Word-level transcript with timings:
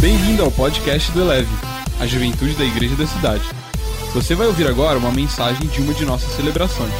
Bem-vindo 0.00 0.42
ao 0.42 0.50
podcast 0.50 1.12
do 1.12 1.20
Eleve, 1.20 1.50
a 2.00 2.06
juventude 2.06 2.54
da 2.54 2.64
igreja 2.64 2.96
da 2.96 3.06
cidade. 3.06 3.44
Você 4.14 4.34
vai 4.34 4.46
ouvir 4.46 4.66
agora 4.66 4.98
uma 4.98 5.12
mensagem 5.12 5.68
de 5.68 5.82
uma 5.82 5.92
de 5.92 6.06
nossas 6.06 6.32
celebrações. 6.36 6.90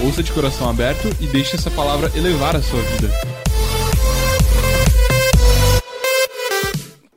Ouça 0.00 0.22
de 0.22 0.30
coração 0.32 0.70
aberto 0.70 1.08
e 1.20 1.26
deixe 1.26 1.56
essa 1.56 1.68
palavra 1.68 2.12
elevar 2.16 2.54
a 2.54 2.62
sua 2.62 2.80
vida. 2.80 3.08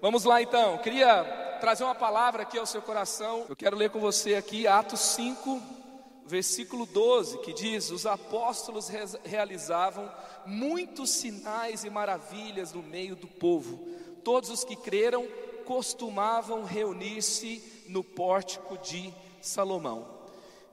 Vamos 0.01 0.23
lá 0.23 0.41
então, 0.41 0.79
queria 0.79 1.23
trazer 1.61 1.83
uma 1.83 1.93
palavra 1.93 2.41
aqui 2.41 2.57
ao 2.57 2.65
seu 2.65 2.81
coração. 2.81 3.45
Eu 3.47 3.55
quero 3.55 3.77
ler 3.77 3.91
com 3.91 3.99
você 3.99 4.33
aqui 4.33 4.65
Atos 4.65 5.01
5, 5.01 5.61
versículo 6.25 6.87
12, 6.87 7.37
que 7.41 7.53
diz: 7.53 7.91
Os 7.91 8.07
apóstolos 8.07 8.87
re 8.87 9.05
realizavam 9.23 10.11
muitos 10.47 11.11
sinais 11.11 11.83
e 11.83 11.91
maravilhas 11.91 12.73
no 12.73 12.81
meio 12.81 13.15
do 13.15 13.27
povo. 13.27 13.87
Todos 14.25 14.49
os 14.49 14.63
que 14.63 14.75
creram 14.75 15.27
costumavam 15.65 16.63
reunir-se 16.63 17.85
no 17.87 18.03
pórtico 18.03 18.75
de 18.79 19.13
Salomão. 19.39 20.07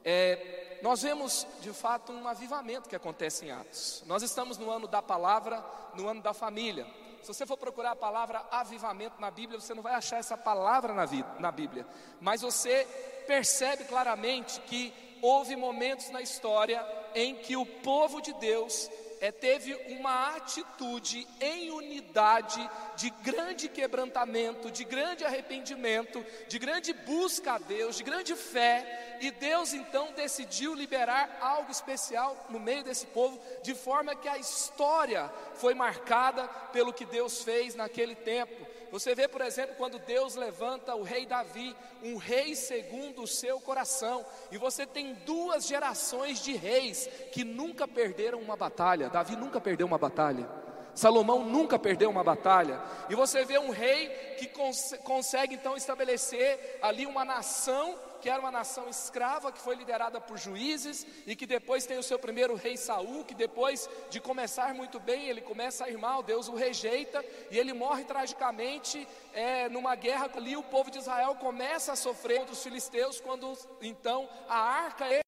É, 0.02 0.78
nós 0.82 1.02
vemos 1.02 1.46
de 1.60 1.70
fato 1.70 2.12
um 2.12 2.26
avivamento 2.26 2.88
que 2.88 2.96
acontece 2.96 3.44
em 3.44 3.50
Atos. 3.50 4.02
Nós 4.06 4.22
estamos 4.22 4.56
no 4.56 4.70
ano 4.70 4.88
da 4.88 5.02
palavra, 5.02 5.62
no 5.94 6.08
ano 6.08 6.22
da 6.22 6.32
família. 6.32 6.86
Se 7.22 7.28
você 7.28 7.44
for 7.44 7.58
procurar 7.58 7.90
a 7.90 7.96
palavra 7.96 8.42
avivamento 8.50 9.20
na 9.20 9.30
Bíblia, 9.30 9.60
você 9.60 9.74
não 9.74 9.82
vai 9.82 9.94
achar 9.94 10.16
essa 10.16 10.36
palavra 10.36 10.94
na, 10.94 11.06
na 11.38 11.52
Bíblia, 11.52 11.86
mas 12.22 12.40
você 12.40 12.86
percebe 13.26 13.84
claramente 13.84 14.60
que 14.62 14.94
houve 15.20 15.56
momentos 15.56 16.08
na 16.08 16.22
história 16.22 16.82
em 17.14 17.34
que 17.34 17.54
o 17.54 17.66
povo 17.66 18.22
de 18.22 18.32
Deus 18.32 18.90
é, 19.22 19.30
teve 19.30 19.72
uma 19.86 20.34
atitude 20.34 21.24
em 21.40 21.70
unidade 21.70 22.68
de 22.96 23.08
grande 23.22 23.68
quebrantamento, 23.68 24.68
de 24.68 24.82
grande 24.82 25.24
arrependimento, 25.24 26.26
de 26.48 26.58
grande 26.58 26.92
busca 26.92 27.52
a 27.52 27.58
Deus, 27.58 27.94
de 27.94 28.02
grande 28.02 28.34
fé, 28.34 29.18
e 29.20 29.30
Deus 29.30 29.72
então 29.74 30.12
decidiu 30.16 30.74
liberar 30.74 31.38
algo 31.40 31.70
especial 31.70 32.48
no 32.50 32.58
meio 32.58 32.82
desse 32.82 33.06
povo, 33.06 33.40
de 33.62 33.76
forma 33.76 34.16
que 34.16 34.26
a 34.26 34.38
história 34.38 35.30
foi 35.54 35.72
marcada 35.72 36.48
pelo 36.72 36.92
que 36.92 37.06
Deus 37.06 37.44
fez 37.44 37.76
naquele 37.76 38.16
tempo. 38.16 38.71
Você 38.92 39.14
vê, 39.14 39.26
por 39.26 39.40
exemplo, 39.40 39.74
quando 39.76 39.98
Deus 39.98 40.34
levanta 40.34 40.94
o 40.94 41.02
rei 41.02 41.24
Davi, 41.24 41.74
um 42.02 42.18
rei 42.18 42.54
segundo 42.54 43.22
o 43.22 43.26
seu 43.26 43.58
coração, 43.58 44.22
e 44.50 44.58
você 44.58 44.84
tem 44.84 45.14
duas 45.14 45.66
gerações 45.66 46.40
de 46.40 46.52
reis 46.52 47.08
que 47.32 47.42
nunca 47.42 47.88
perderam 47.88 48.38
uma 48.38 48.54
batalha. 48.54 49.08
Davi 49.08 49.34
nunca 49.34 49.58
perdeu 49.58 49.86
uma 49.86 49.96
batalha. 49.96 50.46
Salomão 50.94 51.42
nunca 51.42 51.78
perdeu 51.78 52.10
uma 52.10 52.22
batalha. 52.22 52.82
E 53.08 53.14
você 53.14 53.46
vê 53.46 53.58
um 53.58 53.70
rei 53.70 54.10
que 54.38 54.46
cons 54.48 54.94
consegue 55.04 55.54
então 55.54 55.74
estabelecer 55.74 56.78
ali 56.82 57.06
uma 57.06 57.24
nação 57.24 57.98
que 58.22 58.30
era 58.30 58.40
uma 58.40 58.52
nação 58.52 58.88
escrava, 58.88 59.50
que 59.50 59.60
foi 59.60 59.74
liderada 59.74 60.20
por 60.20 60.38
juízes, 60.38 61.04
e 61.26 61.34
que 61.34 61.44
depois 61.44 61.84
tem 61.84 61.98
o 61.98 62.02
seu 62.04 62.20
primeiro 62.20 62.54
rei 62.54 62.76
Saul, 62.76 63.24
que 63.24 63.34
depois 63.34 63.90
de 64.10 64.20
começar 64.20 64.72
muito 64.72 65.00
bem, 65.00 65.28
ele 65.28 65.40
começa 65.40 65.84
a 65.84 65.90
ir 65.90 65.98
mal, 65.98 66.22
Deus 66.22 66.48
o 66.48 66.54
rejeita, 66.54 67.22
e 67.50 67.58
ele 67.58 67.72
morre 67.72 68.04
tragicamente 68.04 69.06
é, 69.34 69.68
numa 69.68 69.96
guerra 69.96 70.30
ali, 70.36 70.56
o 70.56 70.62
povo 70.62 70.88
de 70.88 70.98
Israel 70.98 71.34
começa 71.34 71.92
a 71.92 71.96
sofrer 71.96 72.38
contra 72.38 72.54
os 72.54 72.62
filisteus, 72.62 73.20
quando 73.20 73.52
então 73.80 74.28
a 74.48 74.56
arca 74.56 75.04
é 75.12 75.20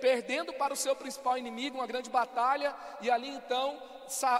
perdendo 0.00 0.52
para 0.52 0.74
o 0.74 0.76
seu 0.76 0.94
principal 0.94 1.38
inimigo 1.38 1.78
uma 1.78 1.86
grande 1.86 2.10
batalha, 2.10 2.76
e 3.00 3.10
ali 3.10 3.30
então 3.30 3.80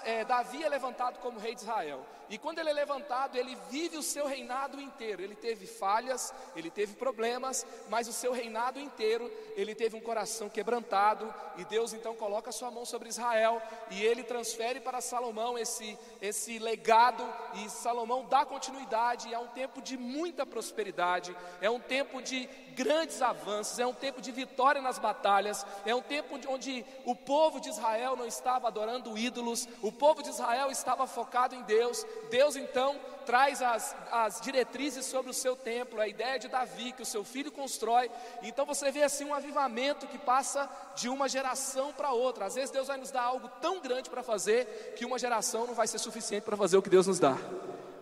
é, 0.05 0.23
Davi 0.23 0.63
é 0.63 0.69
levantado 0.69 1.19
como 1.19 1.39
rei 1.39 1.55
de 1.55 1.63
Israel. 1.63 2.05
E 2.33 2.39
quando 2.39 2.61
ele 2.61 2.71
é 2.71 2.73
levantado, 2.73 3.37
ele 3.37 3.55
vive 3.71 3.99
o 3.99 4.03
seu 4.03 4.27
reinado 4.27 4.81
inteiro. 4.81 5.23
Ele 5.23 5.35
teve 5.35 5.67
falhas, 5.67 6.33
ele 6.57 6.71
teve 6.71 6.95
problemas, 6.95 7.67
mas 7.91 8.09
o 8.09 8.13
seu 8.13 8.33
reinado 8.33 8.81
inteiro, 8.81 9.31
ele 9.55 9.75
teve 9.75 9.99
um 9.99 10.01
coração 10.01 10.49
quebrantado. 10.49 11.33
E 11.59 11.65
Deus 11.67 11.93
então 11.93 12.15
coloca 12.15 12.49
a 12.49 12.53
sua 12.53 12.71
mão 12.71 12.87
sobre 12.87 13.11
Israel 13.11 13.61
e 13.91 14.03
ele 14.03 14.23
transfere 14.23 14.81
para 14.81 15.03
Salomão 15.03 15.59
esse, 15.59 15.99
esse 16.23 16.59
legado. 16.59 17.23
E 17.63 17.69
Salomão 17.69 18.25
dá 18.25 18.47
continuidade. 18.47 19.35
É 19.35 19.39
um 19.39 19.49
tempo 19.49 19.83
de 19.83 19.99
muita 19.99 20.47
prosperidade, 20.47 21.37
é 21.61 21.69
um 21.69 21.81
tempo 21.81 22.23
de 22.23 22.49
grandes 22.73 23.21
avanços, 23.21 23.79
é 23.79 23.87
um 23.87 23.93
tempo 23.93 24.23
de 24.23 24.33
vitória 24.33 24.81
nas 24.81 24.99
batalhas, 24.99 25.67
é 25.85 25.95
um 25.95 26.01
tempo 26.01 26.41
onde 26.49 26.83
o 27.05 27.15
povo 27.15 27.61
de 27.61 27.69
Israel 27.69 28.17
não 28.17 28.25
estava 28.25 28.69
adorando 28.69 29.19
ídolos, 29.19 29.69
o 29.83 29.93
povo 29.93 30.23
de 30.23 30.31
Israel 30.31 30.71
estava 30.71 31.07
focado 31.07 31.55
em 31.55 31.63
Deus. 31.65 32.07
Deus 32.31 32.57
então 32.57 32.99
traz 33.23 33.63
as, 33.63 33.97
as 34.11 34.41
diretrizes 34.41 35.07
sobre 35.07 35.31
o 35.31 35.35
seu 35.35 35.57
templo, 35.57 36.01
a 36.01 36.09
ideia 36.09 36.39
de 36.39 36.49
Davi, 36.49 36.93
que 36.93 37.03
o 37.03 37.07
seu 37.07 37.25
filho 37.25 37.51
constrói. 37.51 38.11
Então 38.43 38.67
você 38.67 38.91
vê 38.91 39.03
assim 39.03 39.25
um 39.25 39.35
avivamento 39.35 40.07
que 40.07 40.19
passa 40.19 40.69
de 40.97 41.09
uma 41.09 41.29
geração 41.29 41.93
para 41.93 42.13
outra. 42.13 42.47
Às 42.47 42.55
vezes 42.55 42.71
Deus 42.71 42.89
vai 42.89 42.97
nos 42.97 43.11
dar 43.11 43.23
algo 43.23 43.49
tão 43.61 43.81
grande 43.81 44.11
para 44.11 44.23
fazer 44.23 44.95
que 44.97 45.05
uma 45.05 45.19
geração 45.19 45.67
não 45.67 45.75
vai 45.75 45.87
ser 45.87 45.99
suficiente 45.99 46.43
para 46.43 46.57
fazer 46.57 46.77
o 46.77 46.83
que 46.83 46.91
Deus 46.91 47.07
nos 47.07 47.19
dá. 47.19 47.37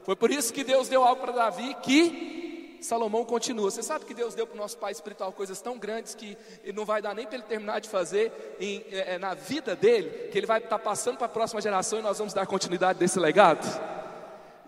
Foi 0.03 0.17
por 0.17 0.31
isso 0.31 0.53
que 0.53 0.65
Deus 0.65 0.89
deu 0.89 1.05
algo 1.05 1.21
para 1.21 1.33
Davi 1.33 1.75
que 1.83 2.79
Salomão 2.81 3.25
continua. 3.25 3.71
Você 3.71 3.83
sabe 3.83 4.07
que 4.07 4.15
Deus 4.15 4.35
deu 4.35 4.47
para 4.47 4.55
o 4.55 4.59
nosso 4.59 4.79
pai 4.79 4.93
espiritual 4.93 5.33
coisas 5.33 5.61
tão 5.61 5.79
grandes 5.79 6.15
que 6.15 6.37
não 6.75 6.87
vai 6.87 7.03
dar 7.03 7.15
nem 7.15 7.27
para 7.27 7.35
ele 7.37 7.45
terminar 7.45 7.81
de 7.81 7.89
fazer 7.89 8.57
em, 8.59 8.85
é, 8.91 9.19
na 9.19 9.35
vida 9.35 9.77
dele, 9.77 10.29
que 10.31 10.39
ele 10.39 10.47
vai 10.47 10.59
estar 10.59 10.71
tá 10.71 10.79
passando 10.79 11.19
para 11.19 11.27
a 11.27 11.31
próxima 11.31 11.61
geração 11.61 11.99
e 11.99 12.03
nós 12.03 12.19
vamos 12.19 12.33
dar 12.33 12.47
continuidade 12.47 12.99
desse 12.99 13.19
legado? 13.19 14.00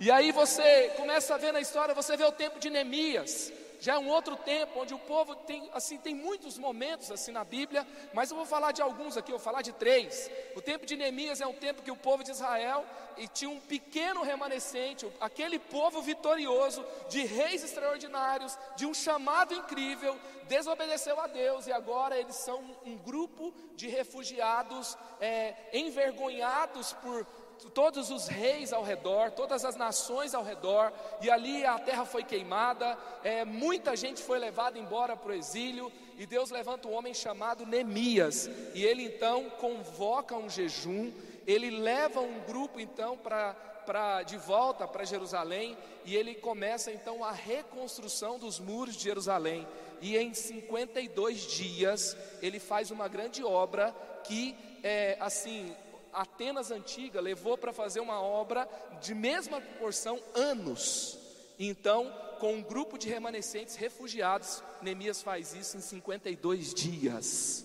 E 0.04 0.10
aí 0.10 0.32
você 0.32 0.88
começa 0.96 1.32
a 1.32 1.38
ver 1.38 1.52
na 1.52 1.60
história, 1.60 1.94
você 1.94 2.16
vê 2.16 2.24
o 2.24 2.32
tempo 2.32 2.58
de 2.58 2.68
Neemias. 2.68 3.52
Já 3.78 3.94
é 3.94 3.98
um 3.98 4.08
outro 4.08 4.34
tempo 4.34 4.80
onde 4.80 4.92
o 4.92 4.98
povo 4.98 5.36
tem, 5.36 5.70
assim, 5.72 5.96
tem 5.96 6.12
muitos 6.12 6.58
momentos 6.58 7.08
assim 7.12 7.30
na 7.30 7.44
Bíblia, 7.44 7.86
mas 8.12 8.28
eu 8.28 8.36
vou 8.36 8.44
falar 8.44 8.72
de 8.72 8.82
alguns 8.82 9.16
aqui, 9.16 9.30
eu 9.30 9.38
vou 9.38 9.44
falar 9.44 9.62
de 9.62 9.70
três. 9.70 10.28
O 10.56 10.60
tempo 10.60 10.84
de 10.84 10.96
Neemias 10.96 11.40
é 11.40 11.46
um 11.46 11.54
tempo 11.54 11.82
que 11.82 11.90
o 11.90 11.96
povo 11.96 12.24
de 12.24 12.32
Israel 12.32 12.84
e 13.16 13.28
tinha 13.28 13.48
um 13.48 13.60
pequeno 13.60 14.24
remanescente, 14.24 15.06
aquele 15.20 15.60
povo 15.60 16.02
vitorioso, 16.02 16.84
de 17.08 17.24
reis 17.24 17.62
extraordinários, 17.62 18.58
de 18.74 18.86
um 18.86 18.94
chamado 18.94 19.54
incrível, 19.54 20.18
desobedeceu 20.48 21.20
a 21.20 21.28
Deus 21.28 21.68
e 21.68 21.72
agora 21.72 22.18
eles 22.18 22.34
são 22.34 22.60
um 22.84 22.96
grupo 22.96 23.54
de 23.76 23.86
refugiados 23.86 24.98
é, 25.20 25.54
envergonhados 25.72 26.92
por 26.94 27.24
todos 27.70 28.10
os 28.10 28.26
reis 28.26 28.72
ao 28.72 28.82
redor, 28.82 29.30
todas 29.30 29.64
as 29.64 29.76
nações 29.76 30.34
ao 30.34 30.42
redor, 30.42 30.92
e 31.20 31.30
ali 31.30 31.64
a 31.64 31.78
terra 31.78 32.04
foi 32.04 32.24
queimada, 32.24 32.98
é, 33.22 33.44
muita 33.44 33.96
gente 33.96 34.22
foi 34.22 34.38
levada 34.38 34.78
embora 34.78 35.16
para 35.16 35.32
o 35.32 35.34
exílio, 35.34 35.90
e 36.18 36.26
Deus 36.26 36.50
levanta 36.50 36.88
um 36.88 36.94
homem 36.94 37.14
chamado 37.14 37.66
Neemias, 37.66 38.48
e 38.74 38.84
ele 38.84 39.04
então 39.04 39.50
convoca 39.50 40.36
um 40.36 40.48
jejum, 40.48 41.12
ele 41.46 41.70
leva 41.70 42.20
um 42.20 42.40
grupo 42.40 42.78
então 42.78 43.16
para 43.16 43.54
para 43.82 44.22
de 44.22 44.36
volta 44.36 44.86
para 44.86 45.04
Jerusalém 45.04 45.76
e 46.04 46.16
ele 46.16 46.34
começa 46.34 46.90
então 46.92 47.24
a 47.24 47.32
reconstrução 47.32 48.38
dos 48.38 48.58
muros 48.58 48.96
de 48.96 49.02
Jerusalém. 49.02 49.66
E 50.00 50.16
em 50.16 50.32
52 50.34 51.40
dias 51.46 52.16
ele 52.40 52.58
faz 52.58 52.90
uma 52.90 53.08
grande 53.08 53.44
obra 53.44 53.94
que 54.24 54.56
é 54.82 55.16
assim 55.20 55.74
Atenas 56.12 56.70
antiga 56.70 57.20
levou 57.20 57.56
para 57.56 57.72
fazer 57.72 58.00
uma 58.00 58.20
obra 58.20 58.68
de 59.00 59.14
mesma 59.14 59.60
proporção 59.60 60.20
anos. 60.34 61.18
Então, 61.58 62.12
com 62.38 62.54
um 62.54 62.62
grupo 62.62 62.98
de 62.98 63.08
remanescentes 63.08 63.76
refugiados, 63.76 64.62
Neemias 64.82 65.22
faz 65.22 65.54
isso 65.54 65.76
em 65.76 65.80
52 65.80 66.74
dias. 66.74 67.64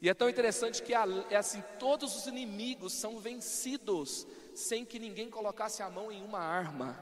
E 0.00 0.08
é 0.08 0.14
tão 0.14 0.28
interessante 0.28 0.82
que 0.82 0.94
é 0.94 1.36
assim, 1.36 1.62
todos 1.78 2.16
os 2.16 2.26
inimigos 2.26 2.92
são 2.92 3.18
vencidos 3.18 4.26
sem 4.54 4.84
que 4.84 4.98
ninguém 4.98 5.30
colocasse 5.30 5.82
a 5.82 5.90
mão 5.90 6.10
em 6.10 6.22
uma 6.22 6.40
arma. 6.40 6.98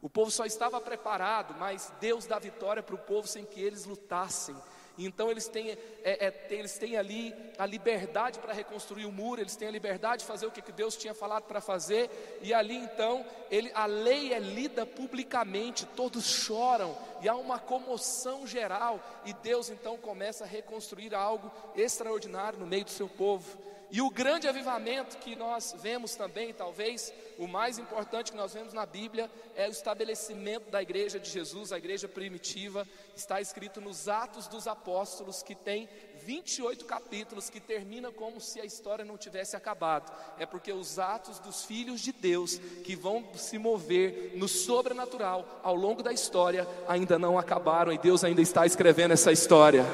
O 0.00 0.10
povo 0.10 0.30
só 0.30 0.44
estava 0.44 0.80
preparado, 0.80 1.54
mas 1.58 1.92
Deus 2.00 2.26
dá 2.26 2.38
vitória 2.38 2.82
para 2.82 2.94
o 2.94 2.98
povo 2.98 3.28
sem 3.28 3.44
que 3.44 3.60
eles 3.60 3.84
lutassem. 3.84 4.56
Então 4.98 5.30
eles 5.30 5.48
têm, 5.48 5.70
é, 5.70 5.78
é, 6.04 6.46
eles 6.50 6.76
têm 6.78 6.96
ali 6.96 7.34
a 7.58 7.64
liberdade 7.64 8.38
para 8.38 8.52
reconstruir 8.52 9.06
o 9.06 9.12
muro, 9.12 9.40
eles 9.40 9.56
têm 9.56 9.68
a 9.68 9.70
liberdade 9.70 10.20
de 10.22 10.26
fazer 10.26 10.46
o 10.46 10.50
que 10.50 10.72
Deus 10.72 10.96
tinha 10.96 11.14
falado 11.14 11.44
para 11.44 11.60
fazer, 11.60 12.10
e 12.42 12.52
ali 12.52 12.76
então 12.76 13.24
ele, 13.50 13.70
a 13.74 13.86
lei 13.86 14.32
é 14.32 14.38
lida 14.38 14.84
publicamente, 14.84 15.86
todos 15.86 16.24
choram, 16.24 16.96
e 17.22 17.28
há 17.28 17.34
uma 17.34 17.58
comoção 17.58 18.46
geral, 18.46 19.00
e 19.24 19.32
Deus 19.32 19.70
então 19.70 19.96
começa 19.96 20.44
a 20.44 20.46
reconstruir 20.46 21.14
algo 21.14 21.50
extraordinário 21.74 22.58
no 22.58 22.66
meio 22.66 22.84
do 22.84 22.90
seu 22.90 23.08
povo. 23.08 23.58
E 23.92 24.00
o 24.00 24.08
grande 24.08 24.48
avivamento 24.48 25.18
que 25.18 25.36
nós 25.36 25.76
vemos 25.82 26.14
também, 26.14 26.54
talvez 26.54 27.12
o 27.36 27.46
mais 27.46 27.78
importante 27.78 28.32
que 28.32 28.38
nós 28.38 28.54
vemos 28.54 28.72
na 28.72 28.86
Bíblia, 28.86 29.30
é 29.54 29.68
o 29.68 29.70
estabelecimento 29.70 30.70
da 30.70 30.80
igreja 30.80 31.20
de 31.20 31.28
Jesus, 31.28 31.72
a 31.72 31.76
igreja 31.76 32.08
primitiva, 32.08 32.88
está 33.14 33.38
escrito 33.38 33.82
nos 33.82 34.08
Atos 34.08 34.48
dos 34.48 34.66
Apóstolos, 34.66 35.42
que 35.42 35.54
tem 35.54 35.90
28 36.24 36.86
capítulos, 36.86 37.50
que 37.50 37.60
termina 37.60 38.10
como 38.10 38.40
se 38.40 38.58
a 38.58 38.64
história 38.64 39.04
não 39.04 39.18
tivesse 39.18 39.56
acabado. 39.56 40.10
É 40.38 40.46
porque 40.46 40.72
os 40.72 40.98
atos 40.98 41.38
dos 41.38 41.66
filhos 41.66 42.00
de 42.00 42.12
Deus, 42.12 42.56
que 42.82 42.96
vão 42.96 43.22
se 43.34 43.58
mover 43.58 44.32
no 44.36 44.48
sobrenatural 44.48 45.60
ao 45.62 45.74
longo 45.74 46.02
da 46.02 46.14
história, 46.14 46.66
ainda 46.88 47.18
não 47.18 47.38
acabaram 47.38 47.92
e 47.92 47.98
Deus 47.98 48.24
ainda 48.24 48.40
está 48.40 48.64
escrevendo 48.64 49.12
essa 49.12 49.30
história. 49.30 49.84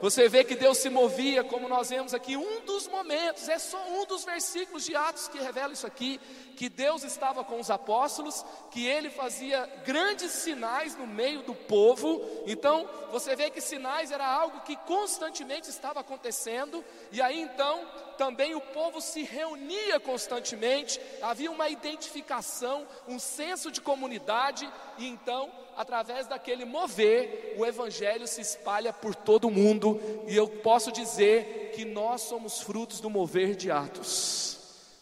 Você 0.00 0.28
vê 0.28 0.42
que 0.42 0.56
Deus 0.56 0.78
se 0.78 0.88
movia, 0.88 1.44
como 1.44 1.68
nós 1.68 1.90
vemos 1.90 2.14
aqui, 2.14 2.36
um 2.36 2.60
dos 2.64 2.88
momentos, 2.88 3.48
é 3.48 3.58
só 3.58 3.78
um 3.88 4.06
dos 4.06 4.24
versículos 4.24 4.84
de 4.84 4.96
Atos 4.96 5.28
que 5.28 5.38
revela 5.38 5.74
isso 5.74 5.86
aqui, 5.86 6.18
que 6.56 6.70
Deus 6.70 7.04
estava 7.04 7.44
com 7.44 7.60
os 7.60 7.70
apóstolos, 7.70 8.44
que 8.70 8.86
ele 8.86 9.10
fazia 9.10 9.66
grandes 9.84 10.32
sinais 10.32 10.96
no 10.96 11.06
meio 11.06 11.42
do 11.42 11.54
povo. 11.54 12.22
Então, 12.46 12.88
você 13.12 13.36
vê 13.36 13.50
que 13.50 13.60
sinais 13.60 14.10
era 14.10 14.26
algo 14.26 14.60
que 14.60 14.74
constantemente 14.76 15.68
estava 15.68 16.00
acontecendo, 16.00 16.82
e 17.12 17.20
aí 17.20 17.40
então 17.40 17.86
também 18.16 18.54
o 18.54 18.60
povo 18.60 19.00
se 19.00 19.22
reunia 19.22 19.98
constantemente, 20.00 21.00
havia 21.22 21.50
uma 21.50 21.68
identificação, 21.68 22.86
um 23.08 23.18
senso 23.18 23.70
de 23.70 23.80
comunidade, 23.80 24.70
e 24.98 25.06
então, 25.06 25.50
através 25.80 26.26
daquele 26.26 26.66
mover, 26.66 27.54
o 27.56 27.64
evangelho 27.64 28.26
se 28.26 28.42
espalha 28.42 28.92
por 28.92 29.14
todo 29.14 29.48
o 29.48 29.50
mundo, 29.50 29.98
e 30.28 30.36
eu 30.36 30.46
posso 30.46 30.92
dizer 30.92 31.72
que 31.74 31.86
nós 31.86 32.20
somos 32.20 32.60
frutos 32.60 33.00
do 33.00 33.08
mover 33.08 33.56
de 33.56 33.70
Atos, 33.70 34.58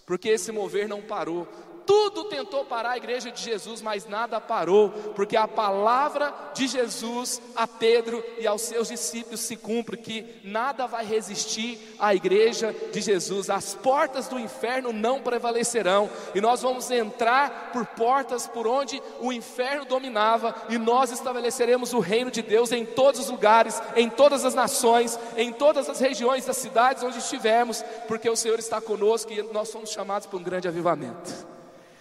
porque 0.06 0.28
esse 0.28 0.52
mover 0.52 0.88
não 0.88 1.02
parou, 1.02 1.48
tudo 1.88 2.24
tentou 2.24 2.66
parar 2.66 2.90
a 2.90 2.96
igreja 2.98 3.30
de 3.30 3.42
Jesus, 3.42 3.80
mas 3.80 4.06
nada 4.06 4.38
parou, 4.38 4.90
porque 5.16 5.38
a 5.38 5.48
palavra 5.48 6.34
de 6.52 6.66
Jesus 6.66 7.40
a 7.56 7.66
Pedro 7.66 8.22
e 8.38 8.46
aos 8.46 8.60
seus 8.60 8.88
discípulos 8.88 9.40
se 9.40 9.56
cumpre: 9.56 9.96
que 9.96 10.38
nada 10.44 10.86
vai 10.86 11.02
resistir 11.02 11.96
à 11.98 12.14
igreja 12.14 12.76
de 12.92 13.00
Jesus, 13.00 13.48
as 13.48 13.74
portas 13.74 14.28
do 14.28 14.38
inferno 14.38 14.92
não 14.92 15.22
prevalecerão, 15.22 16.10
e 16.34 16.42
nós 16.42 16.60
vamos 16.60 16.90
entrar 16.90 17.70
por 17.72 17.86
portas 17.86 18.46
por 18.46 18.66
onde 18.66 19.02
o 19.18 19.32
inferno 19.32 19.86
dominava, 19.86 20.54
e 20.68 20.76
nós 20.76 21.10
estabeleceremos 21.10 21.94
o 21.94 22.00
reino 22.00 22.30
de 22.30 22.42
Deus 22.42 22.70
em 22.70 22.84
todos 22.84 23.18
os 23.18 23.30
lugares, 23.30 23.80
em 23.96 24.10
todas 24.10 24.44
as 24.44 24.52
nações, 24.52 25.18
em 25.38 25.50
todas 25.54 25.88
as 25.88 25.98
regiões 26.00 26.44
das 26.44 26.58
cidades 26.58 27.02
onde 27.02 27.16
estivermos, 27.16 27.82
porque 28.06 28.28
o 28.28 28.36
Senhor 28.36 28.58
está 28.58 28.78
conosco 28.78 29.32
e 29.32 29.42
nós 29.42 29.70
somos 29.70 29.88
chamados 29.88 30.26
para 30.26 30.38
um 30.38 30.42
grande 30.42 30.68
avivamento. 30.68 31.57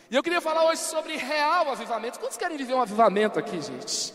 E 0.09 0.15
eu 0.15 0.23
queria 0.23 0.39
falar 0.39 0.63
hoje 0.65 0.81
sobre 0.81 1.17
real 1.17 1.69
avivamento. 1.69 2.19
Quantos 2.19 2.37
querem 2.37 2.55
viver 2.55 2.73
um 2.73 2.81
avivamento 2.81 3.37
aqui, 3.37 3.61
gente? 3.61 4.13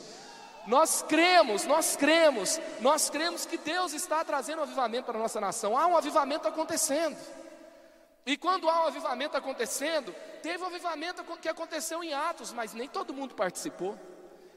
Nós 0.67 1.03
cremos, 1.07 1.67
nós 1.67 1.97
cremos, 1.97 2.59
nós 2.81 3.11
cremos 3.11 3.45
que 3.45 3.59
Deus 3.59 3.93
está 3.93 4.25
trazendo 4.25 4.61
um 4.61 4.63
avivamento 4.63 5.07
para 5.07 5.19
a 5.19 5.21
nossa 5.21 5.41
nação. 5.41 5.77
Há 5.77 5.87
um 5.87 5.97
avivamento 5.97 6.49
acontecendo. 6.49 7.17
E 8.25 8.39
quando 8.39 8.71
há 8.71 8.85
um 8.85 8.87
avivamento 8.87 9.37
acontecendo, 9.37 10.15
teve 10.43 10.63
um 10.63 10.67
avivamento 10.67 11.25
que 11.39 11.49
aconteceu 11.49 12.03
em 12.03 12.15
Atos, 12.15 12.53
mas 12.53 12.73
nem 12.73 12.89
todo 12.89 13.13
mundo 13.13 13.35
participou. 13.35 13.99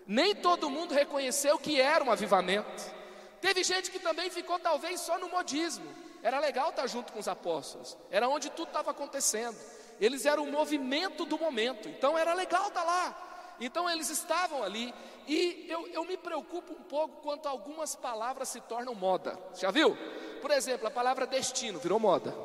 Nem 0.07 0.35
todo 0.35 0.69
mundo 0.69 0.93
reconheceu 0.93 1.57
que 1.57 1.81
era 1.81 2.03
um 2.03 2.11
avivamento. 2.11 2.93
Teve 3.41 3.61
gente 3.63 3.91
que 3.91 3.99
também 3.99 4.29
ficou 4.29 4.57
talvez 4.57 5.01
só 5.01 5.17
no 5.17 5.27
modismo. 5.27 5.85
Era 6.23 6.39
legal 6.39 6.69
estar 6.69 6.87
junto 6.87 7.11
com 7.11 7.19
os 7.19 7.27
apóstolos. 7.27 7.97
Era 8.09 8.29
onde 8.29 8.49
tudo 8.51 8.67
estava 8.67 8.91
acontecendo 8.91 9.57
eles 9.99 10.25
eram 10.25 10.43
o 10.43 10.51
movimento 10.51 11.25
do 11.25 11.37
momento, 11.37 11.87
então 11.89 12.17
era 12.17 12.33
legal 12.33 12.67
estar 12.67 12.83
lá. 12.83 13.55
Então 13.59 13.89
eles 13.89 14.09
estavam 14.09 14.63
ali, 14.63 14.93
e 15.27 15.65
eu, 15.69 15.87
eu 15.87 16.03
me 16.03 16.17
preocupo 16.17 16.73
um 16.73 16.83
pouco 16.83 17.21
quanto 17.21 17.47
algumas 17.47 17.95
palavras 17.95 18.49
se 18.49 18.59
tornam 18.61 18.93
moda. 18.93 19.39
Já 19.55 19.71
viu? 19.71 19.97
Por 20.41 20.51
exemplo, 20.51 20.87
a 20.87 20.91
palavra 20.91 21.25
destino 21.25 21.79
virou 21.79 21.99
moda. 21.99 22.35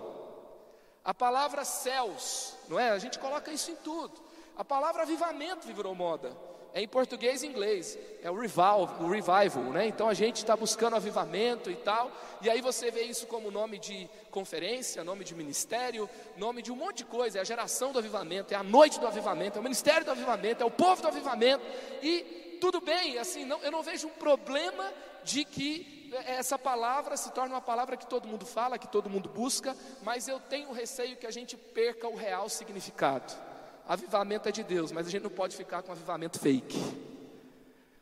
A 1.05 1.12
palavra 1.12 1.64
céus, 1.64 2.55
não 2.69 2.79
é? 2.79 2.91
A 2.91 2.99
gente 2.99 3.19
coloca 3.19 3.50
isso 3.50 3.70
em 3.70 3.76
tudo. 3.76 4.14
A 4.56 4.64
palavra 4.64 5.03
avivamento 5.03 5.67
virou 5.67 5.94
moda 5.94 6.50
é 6.75 6.82
em 6.82 6.88
português 6.88 7.43
e 7.43 7.46
inglês, 7.46 7.99
é 8.22 8.31
o 8.31 8.34
revival, 8.34 8.96
o 9.00 9.08
revival, 9.08 9.64
né? 9.72 9.87
Então 9.87 10.08
a 10.08 10.14
gente 10.14 10.37
está 10.37 10.56
buscando 10.56 10.96
avivamento 10.96 11.70
e 11.70 11.76
tal, 11.76 12.11
e 12.40 12.49
aí 12.49 12.61
você 12.61 12.90
vê 12.90 13.02
isso 13.02 13.26
como 13.26 13.50
nome 13.50 13.78
de 13.78 14.08
conferência, 14.31 15.02
nome 15.02 15.25
de 15.25 15.34
ministério, 15.34 16.08
nome 16.37 16.62
de 16.62 16.70
um 16.70 16.76
monte 16.76 16.99
de 16.99 17.05
coisa, 17.05 17.38
é 17.38 17.40
a 17.40 17.44
geração 17.44 17.93
do 17.93 17.99
avivamento, 17.99 18.55
é 18.55 18.56
a 18.56 18.62
noite 18.62 19.00
do 19.00 19.06
avivamento, 19.06 19.58
é 19.58 19.61
o 19.61 19.62
ministério 19.62 20.05
do 20.05 20.11
avivamento, 20.11 20.62
é 20.62 20.67
o 20.67 20.70
povo 20.70 21.02
do 21.02 21.08
avivamento, 21.08 21.64
e 22.02 22.58
tudo 22.61 22.81
bem, 22.81 23.19
assim, 23.19 23.44
não, 23.44 23.61
eu 23.61 23.70
não 23.70 23.82
vejo 23.82 24.06
um 24.06 24.12
problema 24.12 24.93
de 25.25 25.44
que 25.44 26.00
essa 26.26 26.58
palavra 26.58 27.17
se 27.17 27.31
torne 27.32 27.55
uma 27.55 27.61
palavra 27.61 27.96
que 27.96 28.06
todo 28.06 28.28
mundo 28.28 28.44
fala, 28.44 28.78
que 28.78 28.88
todo 28.88 29.08
mundo 29.08 29.28
busca, 29.28 29.76
mas 30.02 30.28
eu 30.28 30.40
tenho 30.40 30.72
receio 30.72 31.17
que 31.17 31.26
a 31.26 31.31
gente 31.31 31.56
perca 31.56 32.08
o 32.08 32.17
real 32.17 32.49
significado. 32.49 33.50
Avivamento 33.87 34.49
é 34.49 34.53
de 34.53 34.62
Deus, 34.62 34.93
mas 34.93 35.06
a 35.06 35.11
gente 35.11 35.23
não 35.23 35.31
pode 35.31 35.56
ficar 35.56 35.82
com 35.82 35.93
avivamento 35.93 36.38
fake. 36.38 36.79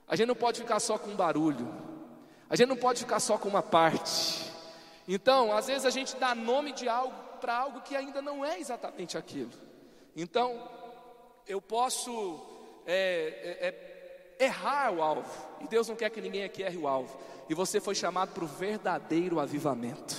A 0.06 0.16
gente 0.16 0.28
não 0.28 0.34
pode 0.34 0.60
ficar 0.60 0.80
só 0.80 0.98
com 0.98 1.10
um 1.10 1.16
barulho. 1.16 1.68
A 2.48 2.56
gente 2.56 2.68
não 2.68 2.76
pode 2.76 3.00
ficar 3.00 3.20
só 3.20 3.36
com 3.36 3.48
uma 3.48 3.62
parte. 3.62 4.50
Então, 5.06 5.52
às 5.56 5.66
vezes 5.66 5.84
a 5.84 5.90
gente 5.90 6.16
dá 6.16 6.34
nome 6.34 6.72
de 6.72 6.88
algo 6.88 7.14
para 7.40 7.56
algo 7.56 7.80
que 7.80 7.94
ainda 7.94 8.20
não 8.20 8.44
é 8.44 8.58
exatamente 8.58 9.16
aquilo. 9.16 9.50
Então, 10.16 10.68
eu 11.46 11.60
posso 11.60 12.40
é, 12.86 13.58
é, 13.60 13.68
é, 14.38 14.44
errar 14.44 14.92
o 14.92 15.02
alvo, 15.02 15.30
e 15.60 15.68
Deus 15.68 15.88
não 15.88 15.96
quer 15.96 16.10
que 16.10 16.20
ninguém 16.20 16.44
aqui 16.44 16.62
erre 16.62 16.76
o 16.76 16.88
alvo. 16.88 17.18
E 17.48 17.54
você 17.54 17.80
foi 17.80 17.94
chamado 17.94 18.32
para 18.32 18.44
o 18.44 18.46
verdadeiro 18.46 19.40
avivamento. 19.40 20.14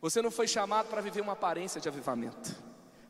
Você 0.00 0.22
não 0.22 0.30
foi 0.30 0.48
chamado 0.48 0.88
para 0.88 1.02
viver 1.02 1.20
uma 1.20 1.32
aparência 1.32 1.80
de 1.80 1.88
avivamento. 1.88 2.54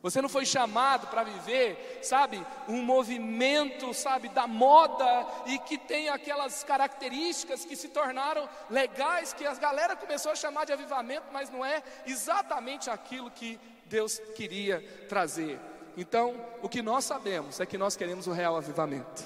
Você 0.02 0.22
não 0.22 0.30
foi 0.30 0.46
chamado 0.46 1.08
para 1.08 1.22
viver, 1.22 2.00
sabe, 2.02 2.44
um 2.66 2.82
movimento, 2.82 3.92
sabe, 3.92 4.30
da 4.30 4.46
moda 4.46 5.26
e 5.44 5.58
que 5.58 5.76
tem 5.76 6.08
aquelas 6.08 6.64
características 6.64 7.66
que 7.66 7.76
se 7.76 7.88
tornaram 7.88 8.48
legais, 8.70 9.34
que 9.34 9.44
a 9.44 9.54
galera 9.54 9.94
começou 9.94 10.32
a 10.32 10.36
chamar 10.36 10.64
de 10.64 10.72
avivamento, 10.72 11.26
mas 11.30 11.50
não 11.50 11.64
é 11.64 11.82
exatamente 12.06 12.88
aquilo 12.88 13.30
que 13.30 13.60
Deus 13.84 14.18
queria 14.34 14.80
trazer. 15.06 15.60
Então, 15.96 16.34
o 16.62 16.68
que 16.68 16.80
nós 16.80 17.04
sabemos 17.04 17.60
é 17.60 17.66
que 17.66 17.76
nós 17.76 17.94
queremos 17.94 18.26
o 18.26 18.32
real 18.32 18.56
avivamento 18.56 19.22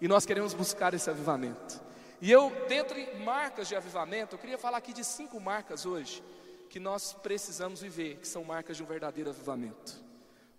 e 0.00 0.08
nós 0.08 0.24
queremos 0.24 0.54
buscar 0.54 0.94
esse 0.94 1.10
avivamento. 1.10 1.82
E 2.18 2.32
eu, 2.32 2.50
dentre 2.66 3.14
marcas 3.16 3.68
de 3.68 3.76
avivamento, 3.76 4.36
eu 4.36 4.38
queria 4.38 4.56
falar 4.56 4.78
aqui 4.78 4.94
de 4.94 5.04
cinco 5.04 5.38
marcas 5.38 5.84
hoje 5.84 6.24
que 6.70 6.80
nós 6.80 7.12
precisamos 7.12 7.82
viver, 7.82 8.16
que 8.16 8.26
são 8.26 8.42
marcas 8.42 8.78
de 8.78 8.82
um 8.82 8.86
verdadeiro 8.86 9.28
avivamento. 9.28 10.02